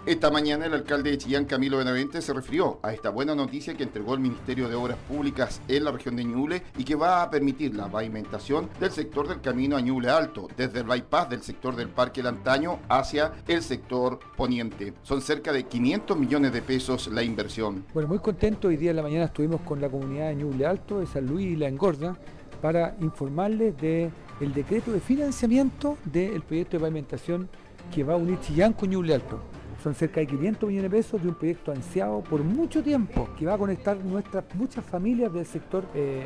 Esta 0.05 0.29
mañana 0.29 0.67
el 0.67 0.73
alcalde 0.75 1.09
de 1.09 1.17
Chillán, 1.17 1.45
Camilo 1.45 1.79
Benavente, 1.79 2.21
se 2.21 2.31
refirió 2.31 2.77
a 2.83 2.93
esta 2.93 3.09
buena 3.09 3.33
noticia 3.33 3.73
que 3.73 3.81
entregó 3.81 4.13
el 4.13 4.19
Ministerio 4.19 4.69
de 4.69 4.75
Obras 4.75 4.99
Públicas 5.07 5.61
en 5.67 5.83
la 5.83 5.91
región 5.91 6.15
de 6.15 6.23
Ñuble 6.23 6.61
y 6.77 6.83
que 6.83 6.93
va 6.93 7.23
a 7.23 7.29
permitir 7.31 7.73
la 7.73 7.87
pavimentación 7.87 8.69
del 8.79 8.91
sector 8.91 9.27
del 9.27 9.41
camino 9.41 9.75
a 9.75 9.81
Ñuble 9.81 10.11
Alto, 10.11 10.47
desde 10.55 10.81
el 10.81 10.85
bypass 10.85 11.29
del 11.29 11.41
sector 11.41 11.75
del 11.75 11.89
Parque 11.89 12.21
Lantaño 12.21 12.81
hacia 12.87 13.31
el 13.47 13.63
sector 13.63 14.19
poniente. 14.37 14.93
Son 15.01 15.23
cerca 15.23 15.51
de 15.51 15.63
500 15.63 16.19
millones 16.19 16.53
de 16.53 16.61
pesos 16.61 17.07
la 17.07 17.23
inversión. 17.23 17.83
Bueno, 17.91 18.07
muy 18.07 18.19
contento. 18.19 18.67
Hoy 18.67 18.77
día 18.77 18.91
en 18.91 18.97
la 18.97 19.03
mañana 19.03 19.25
estuvimos 19.25 19.61
con 19.61 19.81
la 19.81 19.89
comunidad 19.89 20.27
de 20.27 20.35
Ñuble 20.35 20.67
Alto, 20.67 20.99
de 20.99 21.07
San 21.07 21.25
Luis 21.25 21.47
y 21.47 21.55
La 21.55 21.67
Engorda, 21.67 22.15
para 22.61 22.95
informarles 23.01 23.75
del 23.81 24.11
el 24.39 24.53
decreto 24.53 24.91
de 24.91 24.99
financiamiento 24.99 25.97
del 26.05 26.43
proyecto 26.43 26.77
de 26.77 26.81
pavimentación 26.81 27.49
que 27.91 28.03
va 28.03 28.13
a 28.13 28.17
unir 28.17 28.39
Chillán 28.41 28.73
con 28.73 28.91
Ñuble 28.91 29.15
Alto. 29.15 29.54
Son 29.85 29.93
cerca 29.93 30.19
de 30.19 30.25
500 30.25 30.67
millones 30.67 30.91
de 30.91 30.97
pesos 30.97 31.21
de 31.21 31.27
un 31.27 31.35
proyecto 31.35 31.71
ansiado 31.71 32.23
por 32.23 32.43
mucho 32.43 32.81
tiempo 32.81 33.29
que 33.37 33.45
va 33.45 33.53
a 33.53 33.57
conectar 33.59 33.95
nuestras 34.03 34.43
muchas 34.55 34.83
familias 34.83 35.31
del 35.31 35.45
sector 35.45 35.85
eh, 35.93 36.25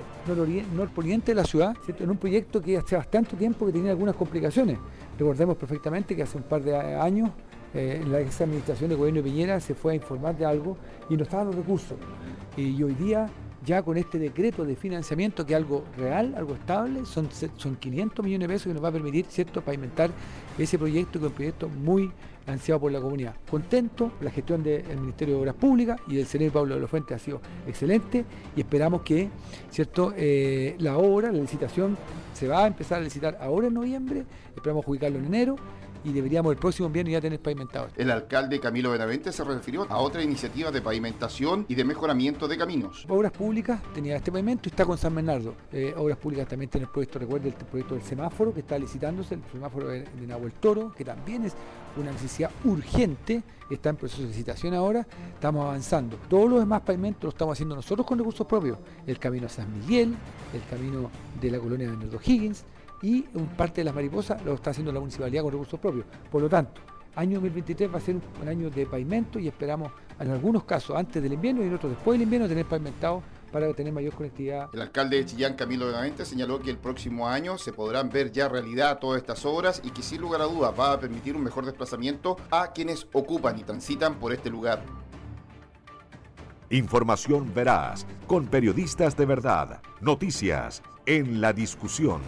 norponiente 0.74 1.34
de 1.34 1.36
la 1.36 1.44
ciudad 1.44 1.76
en 1.86 2.10
un 2.10 2.16
proyecto 2.16 2.62
que 2.62 2.78
hace 2.78 2.96
bastante 2.96 3.36
tiempo 3.36 3.66
que 3.66 3.74
tenía 3.74 3.92
algunas 3.92 4.16
complicaciones. 4.16 4.78
Recordemos 5.18 5.58
perfectamente 5.58 6.16
que 6.16 6.24
hace 6.24 6.38
un 6.38 6.44
par 6.44 6.64
de 6.64 6.74
años 6.74 7.32
eh, 7.74 8.02
la 8.10 8.22
ex 8.22 8.40
administración 8.40 8.92
de 8.92 8.96
gobierno 8.96 9.22
de 9.22 9.30
Piñera 9.30 9.60
se 9.60 9.76
fue 9.76 9.92
a 9.92 9.96
informar 9.96 10.38
de 10.38 10.46
algo 10.46 10.78
y 11.10 11.18
no 11.18 11.24
estaban 11.24 11.48
los 11.48 11.56
recursos. 11.56 11.98
Y 12.56 12.82
hoy 12.82 12.94
día 12.94 13.28
ya 13.66 13.82
con 13.84 13.98
este 13.98 14.20
decreto 14.20 14.66
de 14.66 14.76
financiamiento, 14.76 15.46
que 15.46 15.54
es 15.54 15.58
algo 15.58 15.84
real, 15.98 16.34
algo 16.38 16.54
estable, 16.54 17.06
son, 17.06 17.30
son 17.58 17.76
500 17.76 18.24
millones 18.24 18.48
de 18.48 18.54
pesos 18.54 18.68
que 18.68 18.74
nos 18.74 18.84
va 18.84 18.90
a 18.90 18.92
permitir, 18.92 19.26
¿cierto?, 19.26 19.62
pavimentar 19.62 20.12
ese 20.58 20.78
proyecto, 20.78 21.20
que 21.20 21.26
es 21.26 21.30
un 21.32 21.36
proyecto 21.36 21.70
muy 21.70 22.12
ansiado 22.48 22.82
por 22.82 22.92
la 22.92 23.00
comunidad. 23.00 23.36
Contento, 23.50 24.14
la 24.22 24.32
gestión 24.32 24.64
del 24.64 24.98
Ministerio 24.98 25.36
de 25.36 25.42
Obras 25.42 25.56
Públicas 25.56 26.00
y 26.08 26.16
del 26.16 26.26
señor 26.26 26.52
Pablo 26.52 26.76
de 26.76 26.82
los 26.82 26.90
Fuentes 26.90 27.16
ha 27.16 27.20
sido 27.20 27.42
excelente 27.68 28.26
y 28.56 28.62
esperamos 28.62 29.02
que 29.02 29.30
cierto 29.70 30.14
eh, 30.16 30.76
la 30.80 30.98
obra, 30.98 31.32
la 31.32 31.40
licitación, 31.40 31.98
se 32.34 32.48
va 32.48 32.64
a 32.64 32.68
empezar 32.68 33.00
a 33.00 33.04
licitar 33.04 33.38
ahora 33.42 33.68
en 33.68 33.74
noviembre, 33.74 34.26
esperamos 34.56 34.86
jubicarlo 34.86 35.20
en 35.20 35.26
enero 35.26 35.58
y 36.04 36.12
deberíamos 36.12 36.52
el 36.52 36.58
próximo 36.58 36.90
viernes 36.90 37.14
ya 37.14 37.22
tener 37.22 37.40
pavimentado. 37.40 37.90
El 37.96 38.12
alcalde 38.12 38.60
Camilo 38.60 38.92
Benavente 38.92 39.32
se 39.32 39.44
refirió 39.44 39.86
a 39.90 39.98
otra 39.98 40.24
iniciativa 40.24 40.72
de 40.72 40.82
pavimentación 40.82 41.66
y 41.68 41.76
de 41.76 41.84
mejoramiento 41.84 42.48
de 42.48 42.58
caminos. 42.58 43.06
Obras 43.08 43.32
Públicas 43.32 43.82
tenía 43.94 44.16
este 44.16 44.32
pavimento 44.32 44.64
y 44.66 44.70
está 44.70 44.86
con 44.86 44.98
San 44.98 45.16
Bernardo. 45.16 45.56
Eh, 45.72 45.94
Obras 45.98 46.18
Públicas 46.18 46.48
también 46.48 46.70
tiene 46.70 46.86
el 46.86 46.92
proyecto, 46.92 47.20
recuerde 47.20 47.50
el 47.50 47.54
proyecto 47.54 47.96
del 47.96 48.04
semáforo 48.04 48.54
que 48.54 48.62
está 48.62 48.78
licitándose, 48.78 49.36
el 49.36 49.42
semáforo 49.52 49.88
de, 49.88 50.04
de 50.04 50.28
Nahuel 50.28 50.54
Toro, 50.54 50.94
que 50.94 51.06
también 51.06 51.46
es 51.46 51.54
una 51.98 52.12
necesidad 52.12 52.52
urgente, 52.64 53.44
está 53.70 53.90
en 53.90 53.96
proceso 53.98 54.22
de 54.22 54.30
licitación 54.30 54.74
ahora, 54.74 55.06
estamos 55.34 55.66
avanzando. 55.66 56.18
Todos 56.30 56.50
los 56.50 56.60
demás 56.60 56.82
pavimentos 56.82 57.24
los 57.24 57.34
estamos 57.34 57.54
haciendo 57.54 57.76
nosotros 57.76 58.06
con 58.06 58.18
recursos 58.18 58.46
propios. 58.48 58.78
El 59.06 59.20
camino 59.20 59.48
a 59.48 59.50
San 59.50 59.72
Miguel, 59.80 60.16
el 60.54 60.64
camino 60.70 61.10
de 61.40 61.52
la 61.52 61.60
colonia 61.60 61.88
de 61.88 61.96
Bernardo 61.96 62.20
Higgins, 62.24 62.64
y 63.02 63.26
un 63.34 63.48
parte 63.48 63.82
de 63.82 63.86
las 63.86 63.96
mariposas 63.96 64.44
lo 64.44 64.54
está 64.54 64.72
haciendo 64.72 64.92
la 64.92 65.00
municipalidad 65.00 65.44
con 65.44 65.52
recursos 65.52 65.80
propios. 65.80 66.06
Por 66.32 66.42
lo 66.42 66.50
tanto, 66.50 66.82
año 67.16 67.36
2023 67.36 67.94
va 67.94 67.98
a 67.98 68.02
ser 68.02 68.16
un, 68.16 68.48
año 68.48 68.70
de 68.70 68.86
pavimento 68.86 69.40
y 69.40 69.48
esperamos 69.48 69.92
en 70.20 70.32
algunos 70.32 70.64
casos 70.64 70.96
antes 70.96 71.22
del 71.22 71.34
invierno 71.34 71.64
y 71.64 71.68
en 71.68 71.74
otros 71.74 71.92
después 71.92 72.16
del 72.16 72.24
invierno 72.24 72.48
tener 72.48 72.66
pavimentado 72.66 73.24
para 73.52 73.74
tener 73.74 73.92
mayor 73.92 74.14
conectividad. 74.14 74.70
El 74.74 74.82
alcalde 74.82 75.18
de 75.18 75.26
Chillán, 75.26 75.56
Camilo 75.56 75.88
Benavente, 75.88 76.24
señaló 76.24 76.60
que 76.60 76.70
el 76.70 76.78
próximo 76.78 77.28
año 77.28 77.58
se 77.58 77.74
podrán 77.74 78.10
ver 78.10 78.32
ya 78.32 78.48
realidad 78.48 79.00
todas 79.00 79.22
estas 79.22 79.44
obras 79.46 79.82
y 79.84 79.90
que 79.90 80.04
sin 80.04 80.22
lugar 80.22 80.42
a 80.42 80.46
dudas 80.46 80.74
va 80.80 80.94
a 80.94 81.00
permitir 81.00 81.36
un 81.36 81.44
mejor 81.44 81.66
desplazamiento 81.66 82.38
a 82.52 82.72
quienes 82.74 83.08
ocupan 83.12 83.58
y 83.58 83.64
transitan 83.64 84.16
por 84.20 84.34
este 84.34 84.50
lugar. 84.50 84.84
Información 86.70 87.52
veraz, 87.54 88.06
con 88.28 88.46
periodistas 88.46 89.18
de 89.18 89.26
verdad, 89.26 89.82
noticias 90.02 90.84
en 91.08 91.42
la 91.42 91.52
discusión. 91.52 92.22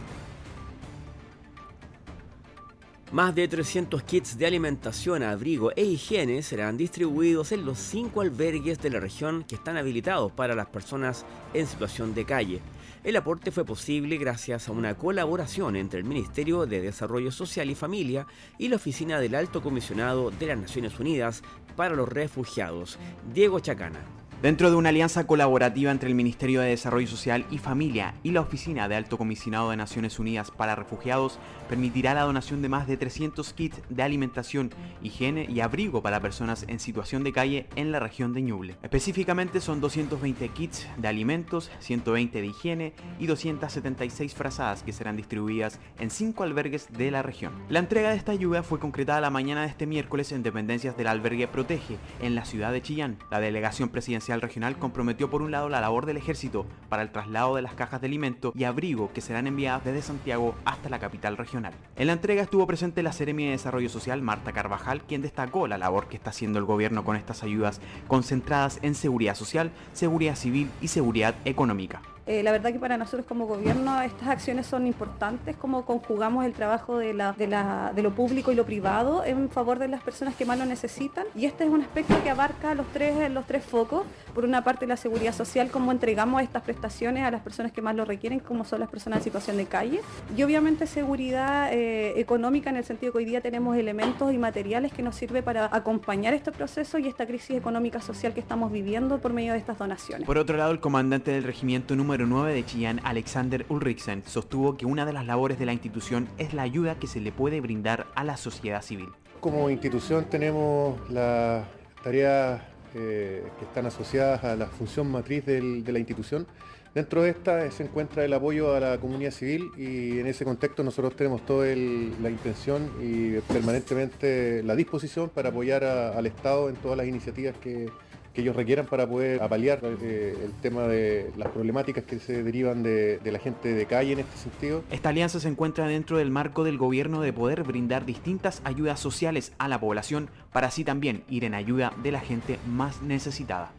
Más 3.11 3.35
de 3.35 3.45
300 3.45 4.03
kits 4.03 4.37
de 4.37 4.45
alimentación, 4.45 5.21
abrigo 5.21 5.73
e 5.75 5.83
higiene 5.83 6.41
serán 6.41 6.77
distribuidos 6.77 7.51
en 7.51 7.65
los 7.65 7.77
cinco 7.77 8.21
albergues 8.21 8.79
de 8.79 8.89
la 8.89 9.01
región 9.01 9.43
que 9.43 9.55
están 9.55 9.75
habilitados 9.75 10.31
para 10.31 10.55
las 10.55 10.67
personas 10.67 11.25
en 11.53 11.67
situación 11.67 12.13
de 12.13 12.23
calle. 12.23 12.61
El 13.03 13.17
aporte 13.17 13.51
fue 13.51 13.65
posible 13.65 14.15
gracias 14.15 14.69
a 14.69 14.71
una 14.71 14.95
colaboración 14.95 15.75
entre 15.75 15.99
el 15.99 16.05
Ministerio 16.05 16.65
de 16.65 16.79
Desarrollo 16.79 17.33
Social 17.33 17.69
y 17.69 17.75
Familia 17.75 18.27
y 18.57 18.69
la 18.69 18.77
Oficina 18.77 19.19
del 19.19 19.35
Alto 19.35 19.61
Comisionado 19.61 20.31
de 20.31 20.45
las 20.45 20.59
Naciones 20.59 20.97
Unidas 20.97 21.43
para 21.75 21.95
los 21.95 22.07
Refugiados, 22.07 22.97
Diego 23.33 23.59
Chacana. 23.59 24.20
Dentro 24.41 24.71
de 24.71 24.75
una 24.75 24.89
alianza 24.89 25.27
colaborativa 25.27 25.91
entre 25.91 26.09
el 26.09 26.15
Ministerio 26.15 26.61
de 26.61 26.69
Desarrollo 26.69 27.05
Social 27.05 27.45
y 27.51 27.59
Familia 27.59 28.15
y 28.23 28.31
la 28.31 28.41
Oficina 28.41 28.89
de 28.89 28.95
Alto 28.95 29.19
Comisionado 29.19 29.69
de 29.69 29.77
Naciones 29.77 30.17
Unidas 30.17 30.49
para 30.49 30.73
Refugiados, 30.73 31.37
permitirá 31.69 32.15
la 32.15 32.23
donación 32.23 32.63
de 32.63 32.69
más 32.69 32.87
de 32.87 32.97
300 32.97 33.53
kits 33.53 33.77
de 33.87 34.01
alimentación, 34.01 34.71
higiene 35.03 35.45
y 35.47 35.59
abrigo 35.59 36.01
para 36.01 36.21
personas 36.21 36.65
en 36.67 36.79
situación 36.79 37.23
de 37.23 37.33
calle 37.33 37.67
en 37.75 37.91
la 37.91 37.99
región 37.99 38.33
de 38.33 38.41
Ñuble. 38.41 38.77
Específicamente 38.81 39.61
son 39.61 39.79
220 39.79 40.47
kits 40.49 40.87
de 40.97 41.07
alimentos, 41.07 41.69
120 41.77 42.41
de 42.41 42.47
higiene 42.47 42.93
y 43.19 43.27
276 43.27 44.33
frazadas 44.33 44.81
que 44.81 44.91
serán 44.91 45.17
distribuidas 45.17 45.79
en 45.99 46.09
5 46.09 46.41
albergues 46.41 46.87
de 46.91 47.11
la 47.11 47.21
región. 47.21 47.53
La 47.69 47.77
entrega 47.77 48.09
de 48.09 48.15
esta 48.15 48.31
ayuda 48.31 48.63
fue 48.63 48.79
concretada 48.79 49.21
la 49.21 49.29
mañana 49.29 49.61
de 49.61 49.67
este 49.67 49.85
miércoles 49.85 50.31
en 50.31 50.41
dependencias 50.41 50.97
del 50.97 51.05
albergue 51.05 51.47
Protege, 51.47 51.97
en 52.21 52.33
la 52.33 52.43
ciudad 52.43 52.71
de 52.71 52.81
Chillán. 52.81 53.19
La 53.29 53.39
delegación 53.39 53.89
presidencial 53.89 54.30
regional 54.39 54.77
comprometió 54.77 55.29
por 55.29 55.41
un 55.41 55.51
lado 55.51 55.67
la 55.67 55.81
labor 55.81 56.05
del 56.05 56.15
ejército 56.15 56.65
para 56.87 57.01
el 57.01 57.11
traslado 57.11 57.55
de 57.55 57.61
las 57.61 57.73
cajas 57.73 57.99
de 57.99 58.07
alimento 58.07 58.53
y 58.55 58.63
abrigo 58.63 59.11
que 59.11 59.19
serán 59.19 59.47
enviadas 59.47 59.83
desde 59.83 60.01
Santiago 60.01 60.55
hasta 60.63 60.87
la 60.87 60.99
capital 60.99 61.35
regional. 61.35 61.73
En 61.97 62.07
la 62.07 62.13
entrega 62.13 62.43
estuvo 62.43 62.65
presente 62.65 63.03
la 63.03 63.11
Seremi 63.11 63.45
de 63.45 63.51
Desarrollo 63.51 63.89
Social 63.89 64.21
Marta 64.21 64.53
Carvajal, 64.53 65.01
quien 65.01 65.21
destacó 65.21 65.67
la 65.67 65.77
labor 65.77 66.07
que 66.07 66.15
está 66.15 66.29
haciendo 66.29 66.59
el 66.59 66.65
gobierno 66.65 67.03
con 67.03 67.17
estas 67.17 67.43
ayudas 67.43 67.81
concentradas 68.07 68.79
en 68.81 68.95
seguridad 68.95 69.35
social, 69.35 69.71
seguridad 69.93 70.35
civil 70.35 70.69
y 70.81 70.87
seguridad 70.87 71.35
económica. 71.43 72.01
Eh, 72.31 72.43
la 72.43 72.53
verdad 72.53 72.71
que 72.71 72.79
para 72.79 72.95
nosotros 72.95 73.25
como 73.27 73.45
gobierno 73.45 74.01
estas 74.01 74.29
acciones 74.29 74.65
son 74.65 74.87
importantes, 74.87 75.57
como 75.57 75.83
conjugamos 75.83 76.45
el 76.45 76.53
trabajo 76.53 76.97
de, 76.97 77.13
la, 77.13 77.33
de, 77.33 77.45
la, 77.45 77.91
de, 77.93 78.01
lo 78.01 78.11
público 78.11 78.53
y 78.53 78.55
lo 78.55 78.65
privado 78.65 79.25
en 79.25 79.49
favor 79.49 79.79
de 79.79 79.89
las 79.89 80.01
personas 80.01 80.33
que 80.35 80.45
más 80.45 80.57
lo 80.57 80.63
necesitan. 80.63 81.25
Y 81.35 81.43
este 81.43 81.65
es 81.65 81.69
un 81.69 81.81
aspecto 81.81 82.15
que 82.23 82.29
abarca 82.29 82.73
los 82.73 82.87
tres, 82.93 83.29
los 83.29 83.45
tres 83.45 83.65
focos. 83.65 84.03
Por 84.33 84.45
una 84.45 84.63
parte 84.63 84.87
la 84.87 84.95
seguridad 84.95 85.33
social, 85.33 85.69
cómo 85.71 85.91
entregamos 85.91 86.41
estas 86.41 86.63
prestaciones 86.63 87.25
a 87.25 87.31
las 87.31 87.41
personas 87.41 87.73
que 87.73 87.81
más 87.81 87.95
lo 87.97 88.05
requieren, 88.05 88.39
como 88.39 88.63
son 88.63 88.79
las 88.79 88.89
personas 88.89 89.17
en 89.17 89.23
situación 89.25 89.57
de 89.57 89.65
calle. 89.65 89.99
Y 90.37 90.43
obviamente 90.43 90.87
seguridad 90.87 91.73
eh, 91.73 92.17
económica 92.17 92.69
en 92.69 92.77
el 92.77 92.85
sentido 92.85 93.11
que 93.11 93.17
hoy 93.17 93.25
día 93.25 93.41
tenemos 93.41 93.75
elementos 93.75 94.31
y 94.31 94.37
materiales 94.37 94.93
que 94.93 95.03
nos 95.03 95.17
sirve 95.17 95.43
para 95.43 95.65
acompañar 95.65 96.33
este 96.33 96.53
proceso 96.53 96.97
y 96.97 97.09
esta 97.09 97.27
crisis 97.27 97.57
económica 97.57 97.99
social 97.99 98.33
que 98.33 98.39
estamos 98.39 98.71
viviendo 98.71 99.17
por 99.17 99.33
medio 99.33 99.51
de 99.51 99.59
estas 99.59 99.77
donaciones. 99.77 100.25
Por 100.25 100.37
otro 100.37 100.55
lado, 100.55 100.71
el 100.71 100.79
comandante 100.79 101.31
del 101.31 101.43
regimiento 101.43 101.93
número 101.93 102.20
número 102.21 102.43
9 102.43 102.53
de 102.53 102.65
Chillán, 102.65 103.01
Alexander 103.03 103.65
Ulrichsen, 103.69 104.23
sostuvo 104.25 104.77
que 104.77 104.85
una 104.85 105.05
de 105.05 105.13
las 105.13 105.25
labores 105.25 105.57
de 105.57 105.65
la 105.65 105.73
institución 105.73 106.27
es 106.37 106.53
la 106.53 106.61
ayuda 106.61 106.95
que 106.95 107.07
se 107.07 107.19
le 107.19 107.31
puede 107.31 107.61
brindar 107.61 108.07
a 108.15 108.23
la 108.23 108.37
sociedad 108.37 108.81
civil. 108.81 109.09
Como 109.39 109.69
institución 109.69 110.25
tenemos 110.25 110.99
las 111.09 111.65
tareas 112.03 112.61
eh, 112.93 113.43
que 113.57 113.65
están 113.65 113.87
asociadas 113.87 114.43
a 114.43 114.55
la 114.55 114.67
función 114.67 115.09
matriz 115.11 115.45
de 115.45 115.83
la 115.91 115.99
institución. 115.99 116.45
Dentro 116.93 117.23
de 117.23 117.29
esta 117.29 117.71
se 117.71 117.83
encuentra 117.83 118.25
el 118.25 118.33
apoyo 118.33 118.75
a 118.75 118.79
la 118.79 118.97
comunidad 118.99 119.31
civil 119.31 119.71
y 119.77 120.19
en 120.19 120.27
ese 120.27 120.43
contexto 120.43 120.83
nosotros 120.83 121.15
tenemos 121.15 121.45
toda 121.45 121.67
la 121.67 122.29
intención 122.29 122.91
y 123.01 123.39
permanentemente 123.51 124.61
la 124.63 124.75
disposición 124.75 125.29
para 125.29 125.49
apoyar 125.49 125.83
al 125.85 126.25
Estado 126.25 126.69
en 126.69 126.75
todas 126.75 126.97
las 126.97 127.07
iniciativas 127.07 127.55
que, 127.57 127.89
que 128.33 128.41
ellos 128.41 128.55
requieran 128.55 128.85
para 128.85 129.07
poder 129.07 129.41
apalear 129.41 129.79
eh, 129.83 130.37
el 130.43 130.51
tema 130.61 130.83
de 130.83 131.31
las 131.37 131.49
problemáticas 131.49 132.03
que 132.03 132.19
se 132.19 132.43
derivan 132.43 132.83
de, 132.83 133.19
de, 133.19 133.31
la 133.31 133.39
gente 133.39 133.73
de 133.73 133.85
calle 133.85 134.13
en 134.13 134.19
este 134.19 134.37
sentido. 134.37 134.83
Esta 134.89 135.09
alianza 135.09 135.39
se 135.39 135.47
encuentra 135.47 135.87
dentro 135.87 136.17
del 136.17 136.31
marco 136.31 136.63
del 136.63 136.77
gobierno 136.77 137.21
de 137.21 137.33
poder 137.33 137.63
brindar 137.63 138.05
distintas 138.05 138.61
ayudas 138.63 138.99
sociales 138.99 139.51
a 139.57 139.67
la 139.67 139.79
población 139.79 140.29
para 140.51 140.67
así 140.67 140.83
también 140.83 141.23
ir 141.29 141.43
en 141.43 141.53
ayuda 141.53 141.93
de 142.03 142.11
la 142.11 142.19
gente 142.19 142.59
más 142.67 143.01
necesitada. 143.01 143.73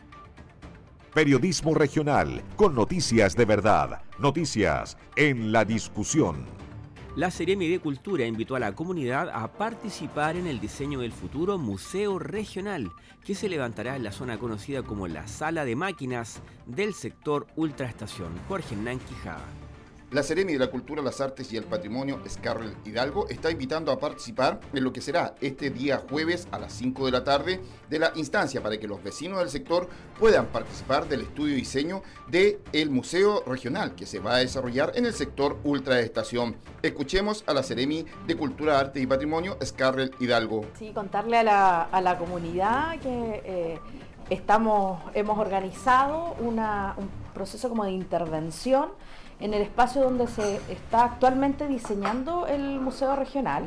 Periodismo 1.14 1.74
regional 1.74 2.42
con 2.56 2.74
noticias 2.74 3.36
de 3.36 3.44
verdad, 3.44 4.02
noticias 4.18 4.96
en 5.16 5.52
la 5.52 5.64
discusión 5.64 6.61
la 7.14 7.30
Seremi 7.30 7.68
de 7.68 7.78
Cultura 7.78 8.24
invitó 8.24 8.56
a 8.56 8.60
la 8.60 8.74
comunidad 8.74 9.28
a 9.28 9.52
participar 9.52 10.36
en 10.36 10.46
el 10.46 10.60
diseño 10.60 11.00
del 11.00 11.12
futuro 11.12 11.58
Museo 11.58 12.18
Regional, 12.18 12.90
que 13.24 13.34
se 13.34 13.50
levantará 13.50 13.96
en 13.96 14.04
la 14.04 14.12
zona 14.12 14.38
conocida 14.38 14.82
como 14.82 15.06
la 15.08 15.26
Sala 15.28 15.66
de 15.66 15.76
Máquinas 15.76 16.40
del 16.66 16.94
sector 16.94 17.46
Ultraestación. 17.54 18.32
Jorge 18.48 18.74
Hernán 18.74 18.98
Quijada. 19.00 19.44
La 20.12 20.22
Seremi 20.22 20.52
de 20.52 20.58
la 20.58 20.70
Cultura, 20.70 21.00
las 21.00 21.22
Artes 21.22 21.50
y 21.54 21.56
el 21.56 21.64
Patrimonio, 21.64 22.20
Scarlett 22.28 22.86
Hidalgo, 22.86 23.30
está 23.30 23.50
invitando 23.50 23.90
a 23.90 23.98
participar 23.98 24.60
en 24.74 24.84
lo 24.84 24.92
que 24.92 25.00
será 25.00 25.34
este 25.40 25.70
día 25.70 26.02
jueves 26.06 26.46
a 26.50 26.58
las 26.58 26.74
5 26.74 27.06
de 27.06 27.12
la 27.12 27.24
tarde 27.24 27.62
de 27.88 27.98
la 27.98 28.12
instancia 28.16 28.62
para 28.62 28.76
que 28.76 28.86
los 28.86 29.02
vecinos 29.02 29.38
del 29.38 29.48
sector 29.48 29.88
puedan 30.20 30.48
participar 30.48 31.08
del 31.08 31.22
estudio 31.22 31.54
y 31.54 31.60
diseño 31.60 32.02
del 32.28 32.58
el 32.74 32.90
Museo 32.90 33.42
Regional 33.46 33.94
que 33.94 34.04
se 34.04 34.18
va 34.18 34.34
a 34.34 34.38
desarrollar 34.40 34.92
en 34.96 35.06
el 35.06 35.14
sector 35.14 35.58
Ultraestación. 35.64 36.56
Escuchemos 36.82 37.42
a 37.46 37.54
la 37.54 37.62
Seremi 37.62 38.04
de 38.26 38.36
Cultura, 38.36 38.78
Arte 38.78 39.00
y 39.00 39.06
Patrimonio, 39.06 39.56
Scarlett 39.64 40.20
Hidalgo. 40.20 40.66
Sí, 40.78 40.92
contarle 40.92 41.38
a 41.38 41.42
la, 41.42 41.82
a 41.84 42.02
la 42.02 42.18
comunidad 42.18 43.00
que 43.00 43.42
eh, 43.46 43.80
estamos, 44.28 45.00
hemos 45.14 45.38
organizado 45.38 46.36
un 46.38 46.60
proceso 47.32 47.70
como 47.70 47.86
de 47.86 47.92
intervención 47.92 48.90
en 49.40 49.54
el 49.54 49.62
espacio 49.62 50.02
donde 50.02 50.26
se 50.26 50.56
está 50.70 51.04
actualmente 51.04 51.66
diseñando 51.66 52.46
el 52.46 52.80
Museo 52.80 53.16
Regional, 53.16 53.64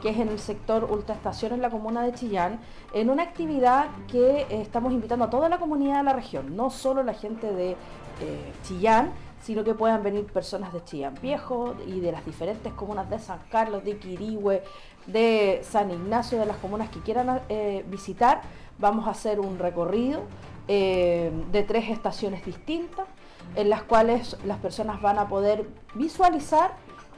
que 0.00 0.10
es 0.10 0.18
en 0.18 0.28
el 0.28 0.38
sector 0.38 0.84
Ultraestación 0.90 1.52
en 1.52 1.62
la 1.62 1.70
comuna 1.70 2.02
de 2.02 2.12
Chillán, 2.12 2.60
en 2.92 3.10
una 3.10 3.24
actividad 3.24 3.86
que 4.06 4.46
estamos 4.50 4.92
invitando 4.92 5.24
a 5.24 5.30
toda 5.30 5.48
la 5.48 5.58
comunidad 5.58 5.98
de 5.98 6.04
la 6.04 6.12
región, 6.12 6.56
no 6.56 6.70
solo 6.70 7.02
la 7.02 7.14
gente 7.14 7.52
de 7.52 7.72
eh, 8.20 8.52
Chillán, 8.62 9.12
sino 9.42 9.64
que 9.64 9.74
puedan 9.74 10.02
venir 10.02 10.24
personas 10.26 10.72
de 10.72 10.82
Chillán 10.84 11.14
Viejo 11.22 11.74
y 11.86 12.00
de 12.00 12.12
las 12.12 12.24
diferentes 12.24 12.72
comunas 12.72 13.08
de 13.08 13.18
San 13.18 13.38
Carlos, 13.50 13.84
de 13.84 13.96
Quirihue, 13.98 14.62
de 15.06 15.60
San 15.62 15.90
Ignacio, 15.90 16.38
de 16.38 16.46
las 16.46 16.56
comunas 16.56 16.90
que 16.90 17.00
quieran 17.00 17.40
eh, 17.48 17.84
visitar. 17.88 18.42
Vamos 18.78 19.06
a 19.06 19.10
hacer 19.10 19.40
un 19.40 19.58
recorrido 19.58 20.22
eh, 20.66 21.30
de 21.52 21.62
tres 21.62 21.88
estaciones 21.88 22.44
distintas 22.44 23.06
en 23.54 23.70
las 23.70 23.82
cuales 23.82 24.36
las 24.44 24.58
personas 24.58 25.00
van 25.00 25.18
a 25.18 25.28
poder 25.28 25.68
visualizar 25.94 26.72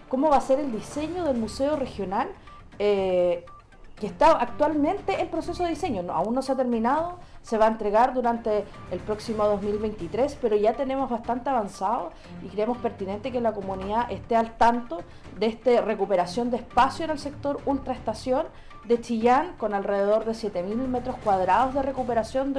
cómo 0.08 0.28
va 0.28 0.36
a 0.36 0.40
ser 0.40 0.58
el 0.58 0.72
diseño 0.72 1.24
del 1.24 1.38
museo 1.38 1.76
regional 1.76 2.28
eh, 2.78 3.44
que 4.00 4.06
está 4.06 4.32
actualmente 4.32 5.20
en 5.20 5.28
proceso 5.28 5.62
de 5.62 5.68
diseño. 5.68 6.02
No, 6.02 6.14
aún 6.14 6.34
no 6.34 6.40
se 6.40 6.52
ha 6.52 6.56
terminado, 6.56 7.18
se 7.42 7.58
va 7.58 7.66
a 7.66 7.68
entregar 7.68 8.14
durante 8.14 8.64
el 8.90 8.98
próximo 9.00 9.44
2023, 9.44 10.38
pero 10.40 10.56
ya 10.56 10.72
tenemos 10.72 11.10
bastante 11.10 11.50
avanzado 11.50 12.10
y 12.42 12.48
creemos 12.48 12.78
pertinente 12.78 13.30
que 13.30 13.40
la 13.40 13.52
comunidad 13.52 14.10
esté 14.10 14.36
al 14.36 14.56
tanto 14.56 15.02
de 15.38 15.46
esta 15.46 15.82
recuperación 15.82 16.50
de 16.50 16.56
espacio 16.56 17.04
en 17.04 17.10
el 17.10 17.18
sector 17.18 17.60
ultraestación 17.66 18.46
de 18.84 19.00
Chillán, 19.00 19.54
con 19.58 19.74
alrededor 19.74 20.24
de 20.24 20.32
7.000 20.32 20.74
metros 20.88 21.16
cuadrados 21.22 21.74
de 21.74 21.82
recuperación 21.82 22.52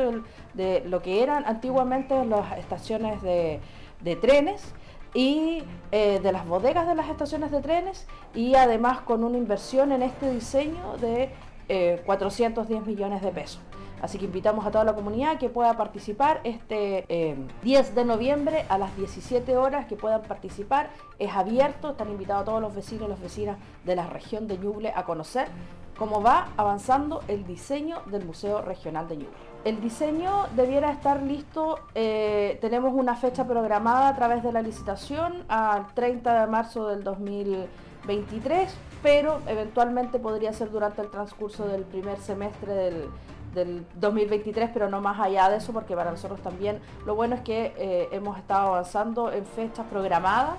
de, 0.54 0.84
lo 0.86 1.02
que 1.02 1.24
eran 1.24 1.46
antiguamente 1.46 2.26
las 2.26 2.58
estaciones 2.58 3.22
de, 3.22 3.60
de 4.02 4.16
trenes 4.16 4.74
y 5.14 5.64
eh, 5.92 6.20
de 6.22 6.32
las 6.32 6.48
bodegas 6.48 6.88
de 6.88 6.96
las 6.96 7.10
estaciones 7.10 7.52
de 7.52 7.62
trenes 7.62 8.08
y 8.34 8.56
además 8.56 9.02
con 9.02 9.24
una 9.24 9.38
inversión 9.38 9.92
en 9.92 10.04
este 10.04 10.32
diseño 10.32 10.98
de 11.02 11.30
eh, 11.68 12.02
410 12.06 12.86
millones 12.86 13.22
de 13.22 13.32
pesos. 13.32 13.62
Así 14.02 14.18
que 14.18 14.26
invitamos 14.26 14.66
a 14.66 14.72
toda 14.72 14.84
la 14.84 14.94
comunidad 14.94 15.38
que 15.38 15.50
pueda 15.50 15.78
participar 15.78 16.42
este 16.44 17.06
10 17.64 17.90
eh, 17.90 17.94
de 17.94 18.06
noviembre 18.06 18.66
a 18.68 18.78
las 18.78 18.96
17 18.98 19.58
horas, 19.58 19.86
que 19.86 19.96
puedan 19.96 20.24
participar. 20.24 20.90
Es 21.20 21.32
abierto, 21.36 21.92
están 21.92 22.10
invitados 22.10 22.46
todos 22.46 22.62
los 22.62 22.74
vecinos 22.74 23.06
y 23.06 23.10
las 23.10 23.22
vecinas 23.22 23.58
de 23.86 23.96
la 23.96 24.08
región 24.08 24.48
de 24.48 24.58
Ñuble 24.58 24.92
a 24.96 25.06
conocer 25.06 25.48
cómo 25.98 26.22
va 26.22 26.50
avanzando 26.58 27.22
el 27.28 27.46
diseño 27.46 28.02
del 28.08 28.26
Museo 28.26 28.64
Regional 28.64 29.08
de 29.08 29.18
Ñuble. 29.18 29.38
El 29.66 29.80
diseño 29.82 30.48
debiera 30.56 30.92
estar 30.92 31.22
listo, 31.22 31.78
eh, 31.94 32.58
tenemos 32.60 32.92
una 32.96 33.16
fecha 33.16 33.46
programada 33.46 34.08
a 34.08 34.16
través 34.16 34.42
de 34.42 34.52
la 34.52 34.64
licitación 34.64 35.44
al 35.48 35.94
30 35.94 36.42
de 36.42 36.48
marzo 36.48 36.88
del 36.88 37.04
2023, 37.04 38.74
pero 39.04 39.42
eventualmente 39.46 40.18
podría 40.18 40.54
ser 40.54 40.72
durante 40.72 41.04
el 41.04 41.12
transcurso 41.12 41.68
del 41.68 41.84
primer 41.84 42.18
semestre 42.18 42.74
del, 42.74 43.10
del 43.54 43.86
2023, 43.96 44.70
pero 44.74 44.90
no 44.90 45.02
más 45.02 45.20
allá 45.20 45.50
de 45.50 45.58
eso, 45.58 45.74
porque 45.74 45.96
para 45.96 46.12
nosotros 46.12 46.40
también 46.42 46.80
lo 47.06 47.16
bueno 47.16 47.36
es 47.36 47.42
que 47.42 47.74
eh, 47.78 48.10
hemos 48.12 48.38
estado 48.38 48.70
avanzando 48.70 49.32
en 49.32 49.46
fechas 49.46 49.86
programadas, 49.90 50.58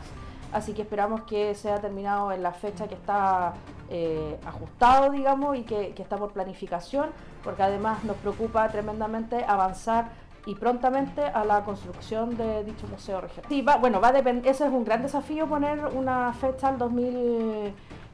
así 0.53 0.75
que 0.75 0.83
esperamos 0.83 1.23
que 1.23 1.55
sea 1.55 1.81
terminado 1.81 2.33
en 2.33 2.43
la 2.43 2.53
fecha 2.53 2.87
que 2.89 2.95
está 2.95 3.55
eh, 3.89 4.39
ajustado, 4.47 5.11
digamos, 5.11 5.57
y 5.57 5.63
que, 5.63 5.95
está 5.97 6.17
por 6.17 6.33
planificación, 6.33 7.11
porque 7.43 7.63
además 7.63 8.05
nos 8.05 8.17
preocupa 8.17 8.69
tremendamente 8.69 9.45
avanzar 9.47 10.11
y 10.45 10.55
prontamente 10.55 11.23
a 11.23 11.45
la 11.45 11.65
construcción 11.65 12.37
de 12.37 12.65
dicho 12.65 12.87
museo 12.89 13.21
regional. 13.21 13.47
Sí, 13.49 13.65
bueno, 13.81 14.01
va 14.01 14.09
a 14.09 14.19
ese 14.19 14.67
es 14.67 14.73
un 14.73 14.85
gran 14.85 15.03
desafío 15.03 15.47
poner 15.47 15.87
una 15.95 16.33
fecha 16.33 16.69
al 16.69 16.79
2000, 16.79 17.73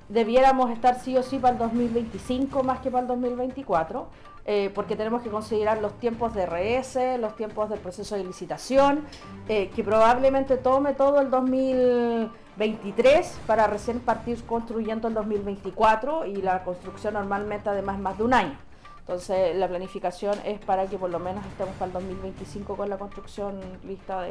debiéramos 0.09 0.71
estar 0.71 0.99
sí 1.01 1.17
o 1.17 1.23
sí 1.23 1.39
para 1.39 1.55
el 1.55 1.59
2025 1.59 2.63
más 2.63 2.81
que 2.81 2.91
para 2.91 3.03
el 3.03 3.09
2024, 3.09 4.09
eh, 4.51 4.71
porque 4.75 4.97
tenemos 4.97 5.21
que 5.21 5.29
considerar 5.29 5.83
los 5.83 5.93
tiempos 5.99 6.33
de 6.33 6.47
RS, 6.47 7.21
los 7.21 7.37
tiempos 7.37 7.69
del 7.69 7.81
proceso 7.81 8.17
de 8.17 8.25
licitación, 8.25 9.05
eh, 9.47 9.69
que 9.77 9.85
probablemente 9.85 10.57
tome 10.57 10.95
todo 10.95 11.21
el 11.21 11.31
2023 11.31 13.41
para 13.47 13.67
recién 13.67 14.01
partir 14.01 14.43
construyendo 14.47 15.09
el 15.09 15.13
2024 15.13 16.25
y 16.25 16.37
la 16.37 16.65
construcción 16.65 17.13
normalmente 17.13 17.69
además 17.69 17.99
más 17.99 18.17
de 18.17 18.25
un 18.25 18.33
año. 18.33 18.57
Entonces 19.01 19.55
la 19.55 19.69
planificación 19.69 20.39
es 20.47 20.59
para 20.61 20.87
que 20.87 20.97
por 20.97 21.11
lo 21.11 21.19
menos 21.19 21.45
estemos 21.45 21.75
para 21.75 21.89
el 21.89 21.93
2025 21.93 22.75
con 22.75 22.89
la 22.89 22.97
construcción 22.97 23.61
lista 23.85 24.23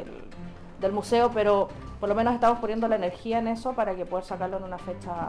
del, 0.80 0.92
museo, 0.92 1.30
pero 1.32 1.68
por 2.00 2.08
lo 2.08 2.16
menos 2.16 2.34
estamos 2.34 2.58
poniendo 2.58 2.88
la 2.88 2.96
energía 2.96 3.38
en 3.38 3.46
eso 3.46 3.72
para 3.72 3.94
que 3.94 4.04
poder 4.04 4.24
sacarlo 4.24 4.56
en 4.56 4.64
una 4.64 4.78
fecha 4.78 5.28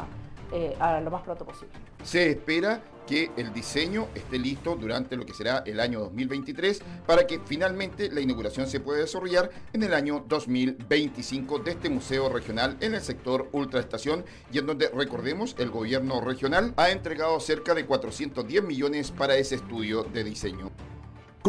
eh, 0.51 0.75
a 0.79 0.99
lo 0.99 1.11
más 1.11 1.23
pronto 1.23 1.45
posible. 1.45 1.73
Se 2.03 2.31
espera 2.31 2.81
que 3.09 3.31
el 3.37 3.51
diseño 3.53 4.07
esté 4.13 4.37
listo 4.37 4.75
durante 4.75 5.15
lo 5.15 5.25
que 5.25 5.33
será 5.33 5.63
el 5.65 5.79
año 5.79 5.99
2023 6.01 6.81
para 7.07 7.25
que 7.25 7.39
finalmente 7.43 8.11
la 8.11 8.21
inauguración 8.21 8.67
se 8.67 8.79
pueda 8.79 8.99
desarrollar 8.99 9.49
en 9.73 9.81
el 9.81 9.95
año 9.95 10.23
2025 10.27 11.59
de 11.59 11.71
este 11.71 11.89
museo 11.89 12.29
regional 12.29 12.77
en 12.81 12.93
el 12.93 13.01
sector 13.01 13.49
ultraestación 13.51 14.25
y 14.51 14.59
en 14.59 14.67
donde 14.67 14.89
recordemos 14.89 15.55
el 15.57 15.71
gobierno 15.71 16.21
regional 16.21 16.73
ha 16.77 16.91
entregado 16.91 17.39
cerca 17.39 17.73
de 17.73 17.87
410 17.87 18.63
millones 18.63 19.09
para 19.09 19.35
ese 19.37 19.55
estudio 19.55 20.03
de 20.03 20.23
diseño. 20.23 20.69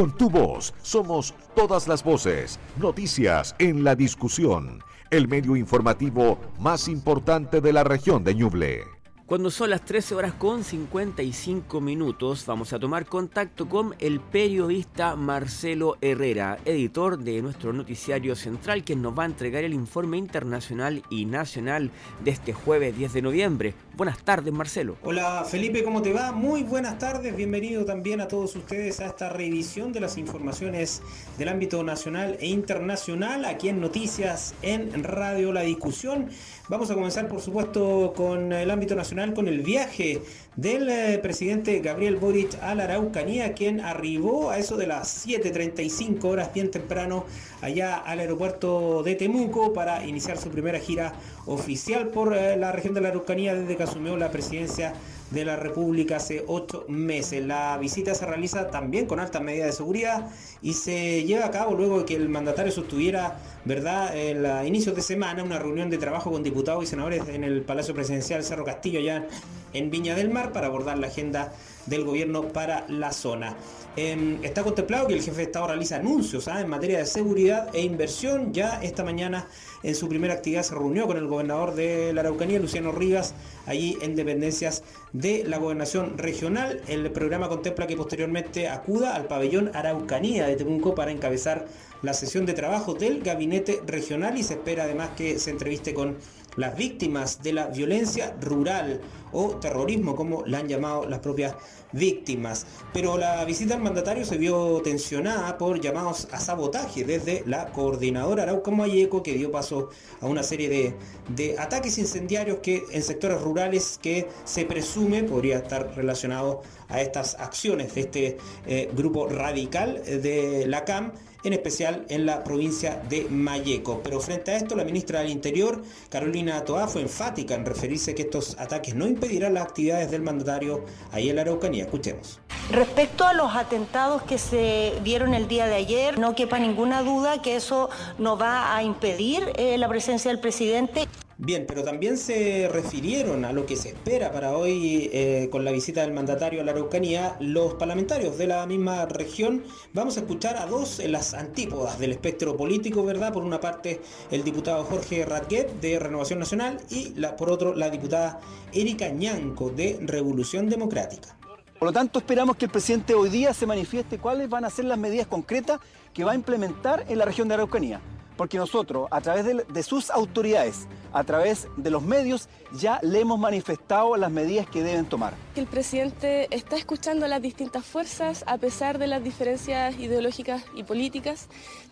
Con 0.01 0.17
tu 0.17 0.31
voz 0.31 0.73
somos 0.81 1.35
todas 1.55 1.87
las 1.87 2.03
voces, 2.03 2.59
noticias 2.79 3.55
en 3.59 3.85
la 3.85 3.95
discusión, 3.95 4.83
el 5.11 5.29
medio 5.29 5.57
informativo 5.57 6.41
más 6.59 6.89
importante 6.89 7.61
de 7.61 7.71
la 7.75 7.85
región 7.85 8.25
de 8.25 8.35
Ñuble. 8.35 8.85
Cuando 9.31 9.49
son 9.51 9.71
las 9.71 9.85
13 9.85 10.17
horas 10.17 10.33
con 10.33 10.65
55 10.65 11.81
minutos, 11.81 12.45
vamos 12.47 12.73
a 12.73 12.81
tomar 12.81 13.07
contacto 13.07 13.69
con 13.69 13.95
el 14.01 14.19
periodista 14.19 15.15
Marcelo 15.15 15.99
Herrera, 16.01 16.59
editor 16.65 17.17
de 17.17 17.41
nuestro 17.41 17.73
noticiario 17.73 18.35
central, 18.35 18.83
quien 18.83 19.03
nos 19.03 19.17
va 19.17 19.23
a 19.23 19.27
entregar 19.27 19.63
el 19.63 19.73
informe 19.73 20.17
internacional 20.17 21.03
y 21.11 21.27
nacional 21.27 21.93
de 22.25 22.31
este 22.33 22.55
jueves 22.55 22.97
10 22.97 23.13
de 23.13 23.23
noviembre. 23.23 23.75
Buenas 24.01 24.25
tardes, 24.25 24.51
Marcelo. 24.51 24.97
Hola, 25.03 25.45
Felipe, 25.45 25.85
¿cómo 25.85 26.01
te 26.01 26.15
va? 26.15 26.33
Muy 26.33 26.63
buenas 26.63 26.99
tardes. 26.99 27.37
Bienvenido 27.37 27.85
también 27.85 28.23
a 28.23 28.29
todos 28.29 28.57
ustedes 28.57 28.99
a 29.01 29.05
esta 29.05 29.29
revisión 29.29 29.93
de 29.93 30.01
las 30.01 30.17
informaciones 30.17 31.03
del 31.37 31.51
ámbito 31.51 31.83
nacional 31.83 32.39
e 32.41 32.47
internacional 32.47 33.45
aquí 33.45 33.69
en 33.69 33.79
Noticias 33.79 34.55
en 34.63 35.05
Radio 35.05 35.53
La 35.53 35.61
Discusión. 35.61 36.31
Vamos 36.71 36.91
a 36.91 36.95
comenzar, 36.95 37.29
por 37.29 37.43
supuesto, 37.43 38.15
con 38.17 38.55
el 38.55 38.71
ámbito 38.71 38.95
nacional, 38.95 39.35
con 39.35 39.49
el 39.49 39.61
viaje 39.61 40.23
del 40.57 40.89
eh, 40.89 41.19
presidente 41.19 41.81
Gabriel 41.81 42.17
Boric 42.17 42.57
a 42.63 42.75
la 42.75 42.85
Araucanía, 42.85 43.53
quien 43.53 43.81
arribó 43.81 44.51
a 44.51 44.57
eso 44.57 44.79
de 44.79 44.87
las 44.87 45.27
7.35 45.27 46.25
horas 46.25 46.55
bien 46.55 46.71
temprano 46.71 47.27
allá 47.61 47.97
al 47.97 48.21
aeropuerto 48.21 49.03
de 49.03 49.15
Temuco 49.15 49.75
para 49.75 50.07
iniciar 50.07 50.39
su 50.39 50.49
primera 50.49 50.79
gira 50.79 51.13
oficial 51.47 52.09
por 52.09 52.37
eh, 52.37 52.57
la 52.57 52.73
región 52.73 52.95
de 52.95 53.01
la 53.01 53.09
Araucanía 53.09 53.55
desde 53.55 53.77
que 53.77 53.83
asumió 53.83 54.17
la 54.17 54.31
presidencia 54.31 54.95
de 55.31 55.45
la 55.45 55.57
República 55.57 56.17
hace 56.17 56.45
ocho 56.47 56.85
meses. 56.89 57.45
La 57.45 57.79
visita 57.79 58.15
se 58.15 58.27
realiza 58.27 58.71
también 58.71 59.07
con 59.07 59.21
altas 59.21 59.43
medidas 59.43 59.67
de 59.67 59.73
seguridad 59.73 60.29
y 60.61 60.75
se 60.75 61.25
lleva 61.25 61.47
a 61.47 61.51
cabo 61.51 61.75
luego 61.75 62.01
de 62.01 62.05
que 62.05 62.17
el 62.17 62.29
mandatario 62.29 62.73
sostuviera, 62.73 63.39
¿verdad?, 63.65 64.17
el 64.17 64.47
inicio 64.67 64.93
de 64.93 65.03
semana 65.03 65.43
una 65.45 65.59
reunión 65.59 65.89
de 65.89 65.99
trabajo 65.99 66.31
con 66.33 66.43
diputados 66.43 66.83
y 66.85 66.87
senadores 66.87 67.29
en 67.29 67.45
el 67.45 67.63
Palacio 67.63 67.95
Presidencial 67.95 68.43
Cerro 68.43 68.65
Castillo, 68.65 68.99
allá 68.99 69.27
en 69.73 69.91
Viña 69.91 70.15
del 70.17 70.31
Mar, 70.31 70.53
para 70.53 70.67
abordar 70.67 70.99
la 70.99 71.07
agenda 71.07 71.53
del 71.91 72.05
gobierno 72.05 72.49
para 72.49 72.87
la 72.89 73.13
zona. 73.13 73.57
Em, 73.97 74.43
está 74.45 74.63
contemplado 74.63 75.09
que 75.09 75.15
el 75.15 75.23
jefe 75.23 75.37
de 75.39 75.43
Estado 75.43 75.67
realiza 75.67 75.97
anuncios 75.97 76.47
¿ah? 76.47 76.61
en 76.61 76.69
materia 76.69 76.99
de 76.99 77.07
seguridad 77.07 77.69
e 77.75 77.83
inversión. 77.83 78.55
Ya 78.55 78.81
esta 78.83 79.03
mañana 79.03 79.49
en 79.83 79.97
su 79.97 80.09
primera 80.09 80.35
actividad 80.35 80.63
se 80.63 80.75
reunió 80.75 81.09
con 81.09 81.17
el 81.17 81.27
gobernador 81.27 81.75
de 81.75 82.13
la 82.13 82.21
Araucanía, 82.21 82.61
Luciano 82.61 82.93
Rivas, 82.93 83.35
allí 83.67 83.99
en 84.01 84.15
dependencias 84.15 84.85
de 85.13 85.43
la 85.45 85.59
gobernación 85.59 86.17
regional. 86.19 86.81
El 86.87 87.11
programa 87.11 87.49
contempla 87.49 87.89
que 87.89 87.97
posteriormente 87.97 88.69
acuda 88.69 89.17
al 89.17 89.27
pabellón 89.27 89.73
Araucanía 89.75 90.47
de 90.47 90.55
Temuco 90.55 90.95
para 90.95 91.11
encabezar 91.11 91.67
la 92.03 92.15
sesión 92.15 92.47
de 92.47 92.55
trabajo 92.55 92.95
del 92.95 93.23
gabinete 93.23 93.83
regional 93.87 94.39
y 94.39 94.45
se 94.45 94.55
espera 94.55 94.85
además 94.85 95.11
que 95.17 95.39
se 95.39 95.51
entreviste 95.51 95.93
con 95.95 96.17
las 96.57 96.77
víctimas 96.77 97.43
de 97.43 97.53
la 97.53 97.67
violencia 97.67 98.37
rural 98.41 99.01
o 99.33 99.57
terrorismo, 99.57 100.17
como 100.17 100.45
la 100.47 100.59
han 100.59 100.69
llamado 100.69 101.09
las 101.09 101.21
propias 101.21 101.55
víctimas. 101.93 102.67
Pero 102.93 103.19
la 103.19 103.45
visita 103.45 103.75
al 103.75 103.83
mandatario 103.83 104.25
se 104.25 104.39
vio 104.39 104.81
tensionada 104.83 105.57
por 105.59 105.81
llamados 105.81 106.29
a 106.33 106.41
sabotaje 106.41 107.05
desde 107.05 107.43
la 107.47 107.67
coordinadora 107.73 108.45
Arauca 108.45 108.71
Mayeco, 108.71 109.23
que 109.23 109.35
dio 109.35 109.51
paso 109.51 109.91
a 110.21 110.27
una 110.27 110.43
serie 110.43 110.95
de, 111.29 111.59
ataques 111.59 111.99
incendiarios 111.99 112.59
que 112.59 112.83
en 112.91 113.03
sectores 113.03 113.41
rurales 113.41 113.99
que 114.01 114.29
se 114.45 114.65
presume 114.65 115.23
podría 115.25 115.59
estar 115.59 115.95
relacionado 115.97 116.63
a 116.89 117.01
estas 117.01 117.35
acciones 117.37 117.95
de 117.95 118.01
este 118.01 118.37
eh, 118.67 118.91
grupo 118.97 119.29
radical 119.29 120.03
de 120.05 120.67
la 120.67 120.85
CAM 120.85 121.13
en 121.43 121.53
especial 121.53 122.05
en 122.09 122.27
la 122.27 122.45
provincia 122.45 123.03
de 123.09 123.27
Mayeco. 123.31 124.01
Pero 124.03 124.21
frente 124.21 124.53
a 124.53 124.57
esto, 124.57 124.77
la 124.77 124.85
ministra 124.85 125.21
del 125.21 125.31
Interior, 125.31 125.83
Carolina 126.09 126.65
Toá, 126.65 126.89
fue 126.89 127.03
enfática 127.03 127.55
en 127.55 127.65
referirse 127.65 128.15
que 128.15 128.23
estos 128.23 128.59
ataques 128.59 128.95
no 128.95 129.07
impedirán 129.07 129.55
las 129.55 129.65
actividades 129.65 130.11
del 130.11 130.23
mandatario 130.23 130.85
ahí 131.13 131.31
en 131.31 131.37
la 131.37 131.43
Araucanía. 131.43 131.85
Escuchemos. 131.85 132.41
Respecto 132.71 133.25
a 133.25 133.33
los 133.33 133.55
atentados 133.57 134.23
que 134.23 134.39
se 134.39 134.93
dieron 135.03 135.35
el 135.35 135.49
día 135.49 135.67
de 135.67 135.75
ayer, 135.75 136.19
no 136.19 136.35
quepa 136.35 136.59
ninguna 136.59 137.03
duda 137.03 137.43
que 137.43 137.57
eso 137.57 137.91
no 138.19 138.37
va 138.37 138.77
a 138.77 138.83
impedir 138.83 139.53
eh, 139.57 139.77
la 139.79 139.89
presencia 139.89 140.31
del 140.31 140.41
presidente. 140.41 141.09
Bien, 141.43 141.65
pero 141.67 141.83
también 141.83 142.19
se 142.19 142.69
refirieron 142.69 143.47
a 143.47 143.53
lo 143.55 143.65
que 143.65 143.75
se 143.75 143.89
espera 143.89 144.31
para 144.31 144.55
hoy 144.55 145.09
eh, 145.11 145.49
con 145.51 145.65
la 145.65 145.73
visita 145.73 146.03
del 146.03 146.13
mandatario 146.13 146.61
a 146.61 146.65
la 146.65 146.73
Araucanía 146.73 147.35
los 147.41 147.73
parlamentarios 147.75 148.37
de 148.37 148.47
la 148.47 148.67
misma 148.67 149.07
región. 149.07 149.63
Vamos 149.95 150.19
a 150.19 150.21
escuchar 150.21 150.59
a 150.59 150.67
dos 150.67 151.01
en 151.01 151.13
las 151.13 151.33
antípodas 151.33 151.99
del 151.99 152.13
espectro 152.13 152.59
político, 152.59 153.05
¿verdad? 153.05 153.33
Por 153.33 153.43
una 153.43 153.59
parte 153.59 154.03
el 154.31 154.45
diputado 154.45 154.85
Jorge 154.85 155.25
Radguet 155.25 155.81
de 155.81 155.99
Renovación 155.99 156.41
Nacional 156.41 156.79
y 156.91 157.15
la, 157.15 157.37
por 157.37 157.51
otro 157.51 157.75
la 157.75 157.89
diputada 157.89 158.39
Erika 158.75 159.09
Ñanco 159.09 159.71
de 159.71 159.99
Revolución 160.03 160.69
Democrática. 160.69 161.39
Por 161.79 161.87
lo 161.87 161.93
tanto, 161.95 162.19
esperamos 162.19 162.57
que 162.57 162.67
el 162.67 162.71
presidente 162.71 163.15
hoy 163.15 163.31
día 163.31 163.55
se 163.55 163.65
manifieste 163.65 164.19
cuáles 164.19 164.51
van 164.51 164.67
a 164.67 164.71
ser 164.71 164.85
las 164.85 164.99
medidas 164.99 165.27
concretas 165.27 165.81
que 166.13 166.23
va 166.23 166.33
a 166.33 166.35
implementar 166.35 167.07
en 167.09 167.17
la 167.17 167.25
región 167.25 167.49
de 167.49 167.55
Araucanía 167.55 168.03
porque 168.41 168.57
nosotros, 168.57 169.07
a 169.11 169.21
través 169.21 169.45
de, 169.69 169.83
sus 169.83 170.09
autoridades, 170.09 170.89
a 171.13 171.25
través 171.25 171.69
de 171.77 171.91
los 171.91 172.03
medios, 172.03 172.49
ya 172.73 172.99
le 173.03 173.21
hemos 173.21 173.39
manifestado 173.39 174.17
las 174.17 174.31
medidas 174.31 174.67
que 174.67 174.83
deben 174.83 175.05
tomar. 175.05 175.35
El 175.57 175.67
presidente 175.67 176.49
está 176.51 176.77
escuchando 176.77 177.27
a 177.27 177.29
las 177.29 177.43
distintas 177.43 177.85
fuerzas 177.85 178.43
a 178.47 178.57
pesar 178.57 178.97
de 178.97 179.09
las 179.09 179.23
diferencias 179.23 179.95
ideológicas 179.99 180.65
y 180.75 180.85
políticas, 180.85 181.49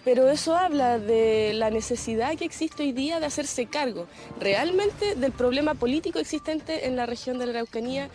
pero 0.06 0.30
eso 0.30 0.56
habla 0.56 0.98
de 0.98 1.52
la 1.52 1.68
necesidad 1.68 2.34
que 2.34 2.46
existe 2.46 2.82
hoy 2.82 2.92
día 2.92 3.20
de 3.20 3.26
hacerse 3.26 3.66
cargo 3.66 4.06
realmente 4.40 5.16
del 5.16 5.32
problema 5.32 5.74
político 5.74 6.18
existente 6.18 6.86
en 6.86 6.96
la 6.96 7.04
región 7.04 7.38
de 7.38 7.44
la 7.44 7.52
Araucanía. 7.52 8.08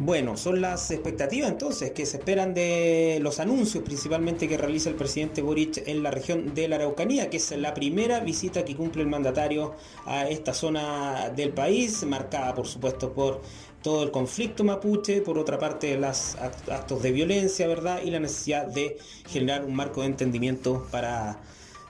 Bueno, 0.00 0.36
son 0.36 0.60
las 0.60 0.90
expectativas 0.90 1.48
entonces 1.48 1.92
que 1.92 2.04
se 2.04 2.16
esperan 2.16 2.52
de 2.52 3.20
los 3.22 3.38
anuncios 3.38 3.84
principalmente 3.84 4.48
que 4.48 4.58
realiza 4.58 4.90
el 4.90 4.96
presidente 4.96 5.40
Boric 5.40 5.86
en 5.86 6.02
la 6.02 6.10
región 6.10 6.52
de 6.52 6.66
la 6.66 6.76
Araucanía, 6.76 7.30
que 7.30 7.36
es 7.36 7.52
la 7.52 7.74
primera 7.74 8.18
visita 8.18 8.64
que 8.64 8.74
cumple 8.74 9.02
el 9.02 9.08
mandatario 9.08 9.76
a 10.04 10.28
esta 10.28 10.52
zona 10.52 11.30
del 11.30 11.52
país, 11.52 12.02
marcada 12.04 12.56
por 12.56 12.66
supuesto 12.66 13.12
por 13.12 13.40
todo 13.82 14.02
el 14.02 14.10
conflicto 14.10 14.64
mapuche, 14.64 15.20
por 15.20 15.38
otra 15.38 15.60
parte 15.60 15.96
los 15.96 16.34
actos 16.36 17.00
de 17.00 17.12
violencia, 17.12 17.68
¿verdad? 17.68 18.02
Y 18.02 18.10
la 18.10 18.18
necesidad 18.18 18.66
de 18.66 18.98
generar 19.28 19.64
un 19.64 19.76
marco 19.76 20.00
de 20.00 20.08
entendimiento 20.08 20.88
para 20.90 21.38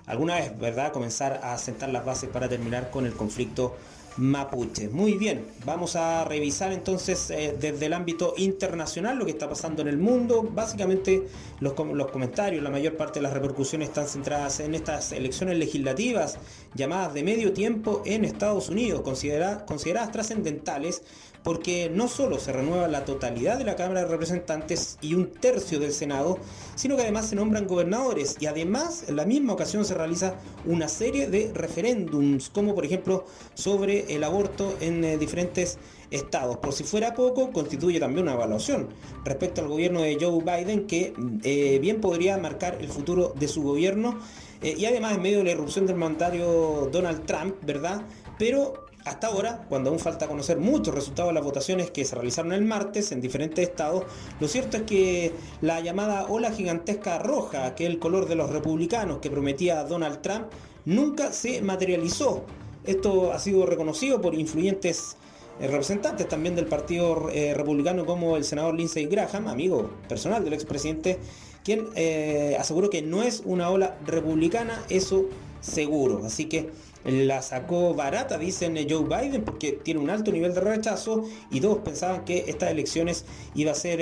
alguna 0.04 0.34
vez, 0.34 0.58
¿verdad? 0.58 0.92
Comenzar 0.92 1.40
a 1.42 1.56
sentar 1.56 1.88
las 1.88 2.04
bases 2.04 2.28
para 2.28 2.50
terminar 2.50 2.90
con 2.90 3.06
el 3.06 3.14
conflicto 3.14 3.74
mapuche. 4.16 4.88
Muy 4.88 5.14
bien, 5.14 5.46
vamos 5.64 5.96
a 5.96 6.24
revisar 6.24 6.72
entonces 6.72 7.30
eh, 7.30 7.56
desde 7.58 7.86
el 7.86 7.92
ámbito 7.92 8.34
internacional 8.36 9.18
lo 9.18 9.24
que 9.24 9.32
está 9.32 9.48
pasando 9.48 9.82
en 9.82 9.88
el 9.88 9.98
mundo. 9.98 10.42
Básicamente 10.42 11.26
los, 11.60 11.74
los, 11.78 12.10
comentarios, 12.10 12.62
la 12.62 12.70
mayor 12.70 12.96
parte 12.96 13.18
de 13.18 13.22
las 13.24 13.32
repercusiones 13.32 13.88
están 13.88 14.06
centradas 14.06 14.60
en 14.60 14.74
estas 14.74 15.12
elecciones 15.12 15.58
legislativas 15.58 16.38
llamadas 16.74 17.14
de 17.14 17.22
medio 17.22 17.52
tiempo 17.52 18.02
en 18.04 18.24
Estados 18.24 18.68
Unidos, 18.68 19.02
consideradas 19.02 20.12
trascendentales 20.12 21.02
porque 21.44 21.90
no 21.94 22.08
solo 22.08 22.38
se 22.40 22.52
renueva 22.52 22.88
la 22.88 23.04
totalidad 23.04 23.58
de 23.58 23.64
la 23.64 23.76
Cámara 23.76 24.00
de 24.00 24.08
Representantes 24.08 24.98
y 25.02 25.14
un 25.14 25.30
tercio 25.30 25.78
del 25.78 25.92
Senado, 25.92 26.38
sino 26.74 26.96
que 26.96 27.02
además 27.02 27.28
se 27.28 27.36
nombran 27.36 27.66
gobernadores 27.66 28.36
y 28.40 28.46
además 28.46 29.04
en 29.08 29.16
la 29.16 29.26
misma 29.26 29.52
ocasión 29.52 29.84
se 29.84 29.94
realiza 29.94 30.34
una 30.64 30.88
serie 30.88 31.28
de 31.28 31.52
referéndums, 31.54 32.48
como 32.48 32.74
por 32.74 32.86
ejemplo 32.86 33.26
sobre 33.52 34.14
el 34.14 34.24
aborto 34.24 34.74
en 34.80 35.04
eh, 35.04 35.18
diferentes 35.18 35.78
estados. 36.10 36.56
Por 36.58 36.72
si 36.72 36.84
fuera 36.84 37.12
poco, 37.14 37.52
constituye 37.52 38.00
también 38.00 38.24
una 38.24 38.34
evaluación 38.34 38.88
respecto 39.24 39.60
al 39.60 39.68
gobierno 39.68 40.00
de 40.00 40.16
Joe 40.18 40.42
Biden 40.42 40.86
que 40.86 41.12
eh, 41.42 41.78
bien 41.78 42.00
podría 42.00 42.38
marcar 42.38 42.78
el 42.80 42.88
futuro 42.88 43.34
de 43.38 43.48
su 43.48 43.62
gobierno 43.62 44.18
eh, 44.62 44.74
y 44.78 44.86
además 44.86 45.14
en 45.14 45.22
medio 45.22 45.38
de 45.38 45.44
la 45.44 45.50
irrupción 45.50 45.86
del 45.86 45.96
mandatario 45.96 46.88
Donald 46.90 47.26
Trump, 47.26 47.56
¿verdad? 47.62 48.02
Pero 48.38 48.83
hasta 49.04 49.26
ahora, 49.26 49.66
cuando 49.68 49.90
aún 49.90 49.98
falta 49.98 50.26
conocer 50.26 50.58
muchos 50.58 50.94
resultados 50.94 51.30
de 51.30 51.34
las 51.34 51.44
votaciones 51.44 51.90
que 51.90 52.04
se 52.04 52.14
realizaron 52.14 52.52
el 52.52 52.64
martes 52.64 53.12
en 53.12 53.20
diferentes 53.20 53.68
estados, 53.68 54.04
lo 54.40 54.48
cierto 54.48 54.78
es 54.78 54.82
que 54.84 55.32
la 55.60 55.80
llamada 55.80 56.26
ola 56.26 56.50
gigantesca 56.50 57.18
roja, 57.18 57.74
que 57.74 57.84
es 57.84 57.90
el 57.90 57.98
color 57.98 58.26
de 58.26 58.34
los 58.34 58.50
republicanos 58.50 59.18
que 59.18 59.30
prometía 59.30 59.84
Donald 59.84 60.22
Trump, 60.22 60.46
nunca 60.86 61.32
se 61.32 61.60
materializó. 61.60 62.44
Esto 62.84 63.32
ha 63.32 63.38
sido 63.38 63.66
reconocido 63.66 64.20
por 64.20 64.34
influyentes 64.34 65.16
eh, 65.60 65.68
representantes 65.68 66.26
también 66.26 66.56
del 66.56 66.66
Partido 66.66 67.28
eh, 67.30 67.54
Republicano 67.54 68.06
como 68.06 68.36
el 68.36 68.44
senador 68.44 68.74
Lindsey 68.74 69.06
Graham, 69.06 69.48
amigo 69.48 69.90
personal 70.08 70.42
del 70.44 70.54
expresidente, 70.54 71.18
quien 71.62 71.88
eh, 71.94 72.56
aseguró 72.58 72.90
que 72.90 73.02
no 73.02 73.22
es 73.22 73.42
una 73.44 73.70
ola 73.70 73.96
republicana, 74.06 74.82
eso 74.88 75.26
seguro. 75.60 76.22
Así 76.24 76.46
que 76.46 76.70
la 77.04 77.42
sacó 77.42 77.94
barata, 77.94 78.38
dicen 78.38 78.76
Joe 78.88 79.04
Biden, 79.04 79.44
porque 79.44 79.72
tiene 79.72 80.00
un 80.00 80.10
alto 80.10 80.32
nivel 80.32 80.54
de 80.54 80.60
rechazo 80.60 81.24
y 81.50 81.60
todos 81.60 81.78
pensaban 81.78 82.24
que 82.24 82.44
estas 82.48 82.70
elecciones 82.70 83.24
iban 83.54 83.72
a 83.72 83.76
ser 83.76 83.98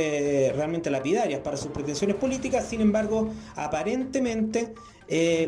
realmente 0.54 0.90
lapidarias 0.90 1.40
para 1.40 1.56
sus 1.56 1.72
pretensiones 1.72 2.16
políticas. 2.16 2.66
Sin 2.68 2.80
embargo, 2.80 3.30
aparentemente 3.56 4.72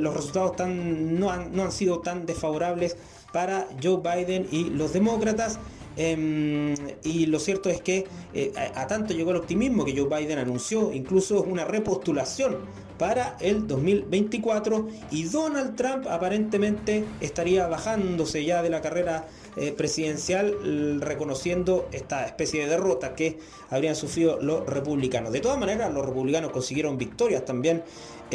los 0.00 0.14
resultados 0.14 0.57
no, 0.68 1.30
han, 1.30 1.55
no 1.55 1.62
han 1.62 1.72
sido 1.72 2.00
tan 2.00 2.26
desfavorables 2.26 2.96
para 3.34 3.66
Joe 3.82 4.00
Biden 4.00 4.46
y 4.52 4.70
los 4.70 4.92
demócratas. 4.92 5.59
Em, 5.96 6.74
y 7.02 7.26
lo 7.26 7.38
cierto 7.38 7.68
es 7.68 7.80
que 7.80 8.07
eh, 8.32 8.52
a, 8.74 8.86
tanto 8.86 9.14
llegó 9.14 9.30
el 9.30 9.36
optimismo 9.36 9.84
que 9.84 9.96
Joe 9.96 10.09
Biden 10.09 10.38
anunció 10.38 10.92
incluso 10.92 11.42
una 11.42 11.64
repostulación 11.64 12.59
para 12.99 13.36
el 13.40 13.66
2024 13.66 14.88
y 15.11 15.24
Donald 15.24 15.76
Trump 15.76 16.07
aparentemente 16.09 17.05
estaría 17.20 17.66
bajándose 17.66 18.45
ya 18.45 18.62
de 18.62 18.70
la 18.70 18.80
carrera 18.80 19.26
eh, 19.57 19.72
presidencial 19.72 21.01
reconociendo 21.01 21.88
esta 21.92 22.24
especie 22.24 22.64
de 22.64 22.70
derrota 22.70 23.14
que 23.14 23.38
habrían 23.70 23.95
sufrido 23.95 24.40
los 24.40 24.66
republicanos. 24.66 25.32
De 25.32 25.40
todas 25.40 25.59
maneras, 25.59 25.92
los 25.92 26.05
republicanos 26.05 26.51
consiguieron 26.51 26.99
victorias 26.99 27.45
también 27.45 27.82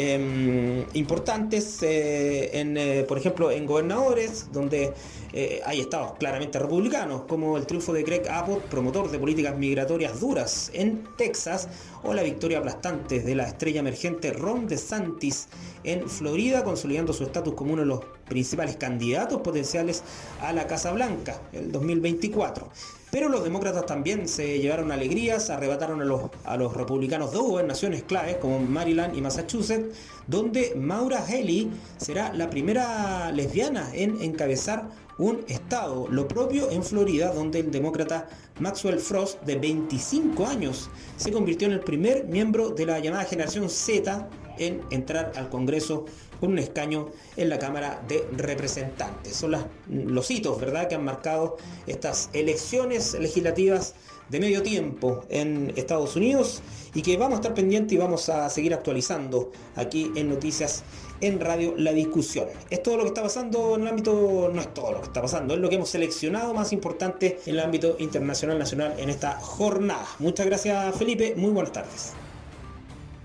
em, 0.00 0.84
importantes, 0.94 1.82
eh, 1.82 2.58
en, 2.60 3.06
por 3.06 3.18
ejemplo, 3.18 3.50
en 3.50 3.66
gobernadores, 3.66 4.48
donde 4.52 4.92
eh, 5.32 5.60
hay 5.64 5.80
estados 5.80 6.14
claramente 6.18 6.58
republicanos, 6.58 7.22
como 7.22 7.56
el 7.56 7.66
triunfo 7.66 7.92
de 7.92 8.02
Greg 8.02 8.28
Abbott, 8.28 8.64
promotor 8.64 9.10
de 9.10 9.18
políticas 9.18 9.56
migratorias 9.56 10.20
duras 10.20 10.70
en 10.74 11.04
Texas, 11.16 11.68
o 12.02 12.14
la 12.14 12.22
victoria 12.22 12.58
aplastante 12.58 13.20
de 13.20 13.34
la 13.34 13.46
estrella 13.46 13.80
emergente 13.80 14.32
Ron 14.32 14.66
DeSantis 14.66 15.48
en 15.84 16.08
Florida, 16.08 16.64
consolidando 16.64 17.12
su 17.12 17.24
estatus 17.24 17.54
como 17.54 17.74
uno 17.74 17.82
de 17.82 17.88
los 17.88 18.00
principales 18.28 18.76
candidatos 18.76 19.40
potenciales 19.42 20.02
a 20.40 20.52
la 20.52 20.66
Casa 20.66 20.92
Blanca 20.92 21.40
el 21.52 21.70
2024. 21.70 22.68
Pero 23.10 23.28
los 23.28 23.42
demócratas 23.42 23.86
también 23.86 24.28
se 24.28 24.60
llevaron 24.60 24.92
alegrías, 24.92 25.50
arrebataron 25.50 26.00
a 26.00 26.04
los, 26.04 26.30
a 26.44 26.56
los 26.56 26.76
republicanos 26.76 27.32
dos 27.32 27.42
gobernaciones 27.42 28.04
claves 28.04 28.36
como 28.36 28.60
Maryland 28.60 29.16
y 29.16 29.20
Massachusetts, 29.20 29.96
donde 30.28 30.74
Maura 30.76 31.24
Haley 31.26 31.70
será 31.96 32.32
la 32.32 32.48
primera 32.48 33.32
lesbiana 33.32 33.90
en 33.92 34.22
encabezar 34.22 34.88
un 35.18 35.44
estado, 35.48 36.06
lo 36.08 36.26
propio 36.26 36.70
en 36.70 36.82
Florida, 36.82 37.32
donde 37.34 37.60
el 37.60 37.70
demócrata 37.70 38.28
Maxwell 38.58 38.98
Frost, 38.98 39.42
de 39.42 39.56
25 39.56 40.46
años, 40.46 40.88
se 41.16 41.30
convirtió 41.30 41.66
en 41.66 41.74
el 41.74 41.80
primer 41.80 42.24
miembro 42.24 42.70
de 42.70 42.86
la 42.86 43.00
llamada 43.00 43.24
generación 43.24 43.68
Z 43.68 44.28
en 44.58 44.80
entrar 44.90 45.32
al 45.36 45.50
Congreso 45.50 46.06
con 46.40 46.52
un 46.52 46.58
escaño 46.58 47.10
en 47.36 47.48
la 47.48 47.58
Cámara 47.58 48.02
de 48.08 48.26
Representantes. 48.36 49.36
Son 49.36 49.54
los 49.88 50.30
hitos, 50.30 50.58
¿verdad?, 50.58 50.88
que 50.88 50.94
han 50.94 51.04
marcado 51.04 51.58
estas 51.86 52.30
elecciones 52.32 53.14
legislativas 53.14 53.94
de 54.30 54.40
medio 54.40 54.62
tiempo 54.62 55.24
en 55.28 55.72
Estados 55.76 56.16
Unidos 56.16 56.62
y 56.94 57.02
que 57.02 57.16
vamos 57.16 57.38
a 57.38 57.40
estar 57.42 57.54
pendientes 57.54 57.92
y 57.92 57.96
vamos 57.98 58.28
a 58.28 58.48
seguir 58.48 58.72
actualizando 58.72 59.50
aquí 59.74 60.10
en 60.14 60.28
Noticias 60.28 60.84
en 61.20 61.40
Radio 61.40 61.74
La 61.76 61.92
Discusión. 61.92 62.46
Es 62.70 62.82
todo 62.82 62.96
lo 62.96 63.02
que 63.02 63.08
está 63.08 63.22
pasando 63.22 63.74
en 63.74 63.82
el 63.82 63.88
ámbito, 63.88 64.50
no 64.52 64.60
es 64.60 64.72
todo 64.72 64.92
lo 64.92 65.00
que 65.00 65.06
está 65.06 65.20
pasando, 65.20 65.54
es 65.54 65.60
lo 65.60 65.68
que 65.68 65.74
hemos 65.74 65.90
seleccionado 65.90 66.54
más 66.54 66.72
importante 66.72 67.40
en 67.44 67.54
el 67.54 67.60
ámbito 67.60 67.96
internacional 67.98 68.58
nacional 68.58 68.94
en 68.98 69.10
esta 69.10 69.32
jornada. 69.40 70.06
Muchas 70.18 70.46
gracias 70.46 70.96
Felipe, 70.96 71.34
muy 71.36 71.50
buenas 71.50 71.72
tardes. 71.72 72.14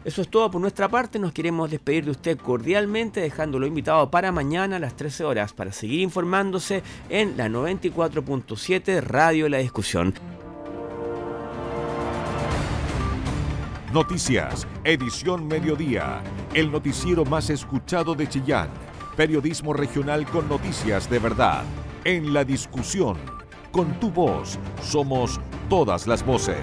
Eso 0.06 0.22
es 0.22 0.30
todo 0.30 0.52
por 0.52 0.62
nuestra 0.62 0.88
parte, 0.88 1.18
nos 1.18 1.32
queremos 1.34 1.72
despedir 1.72 2.06
de 2.06 2.12
usted 2.12 2.38
cordialmente 2.38 3.22
dejándolo 3.22 3.66
invitado 3.66 4.12
para 4.12 4.32
mañana 4.32 4.76
a 4.76 4.80
las 4.80 4.96
13 4.96 5.24
horas 5.24 5.52
para 5.52 5.72
seguir 5.72 6.02
informándose 6.02 6.84
en 7.10 7.36
la 7.36 7.48
94.7 7.48 9.02
Radio 9.02 9.50
La 9.50 9.58
Discusión. 9.58 10.14
Noticias, 13.92 14.68
edición 14.84 15.48
mediodía, 15.48 16.22
el 16.54 16.72
noticiero 16.72 17.26
más 17.26 17.50
escuchado 17.50 18.14
de 18.14 18.30
Chillán. 18.30 18.70
Periodismo 19.18 19.74
regional 19.74 20.28
con 20.28 20.48
noticias 20.48 21.10
de 21.10 21.18
verdad. 21.18 21.64
En 22.04 22.32
la 22.32 22.44
discusión, 22.44 23.18
con 23.72 24.00
tu 24.00 24.12
voz, 24.12 24.60
somos 24.84 25.40
todas 25.68 26.06
las 26.06 26.24
voces. 26.24 26.62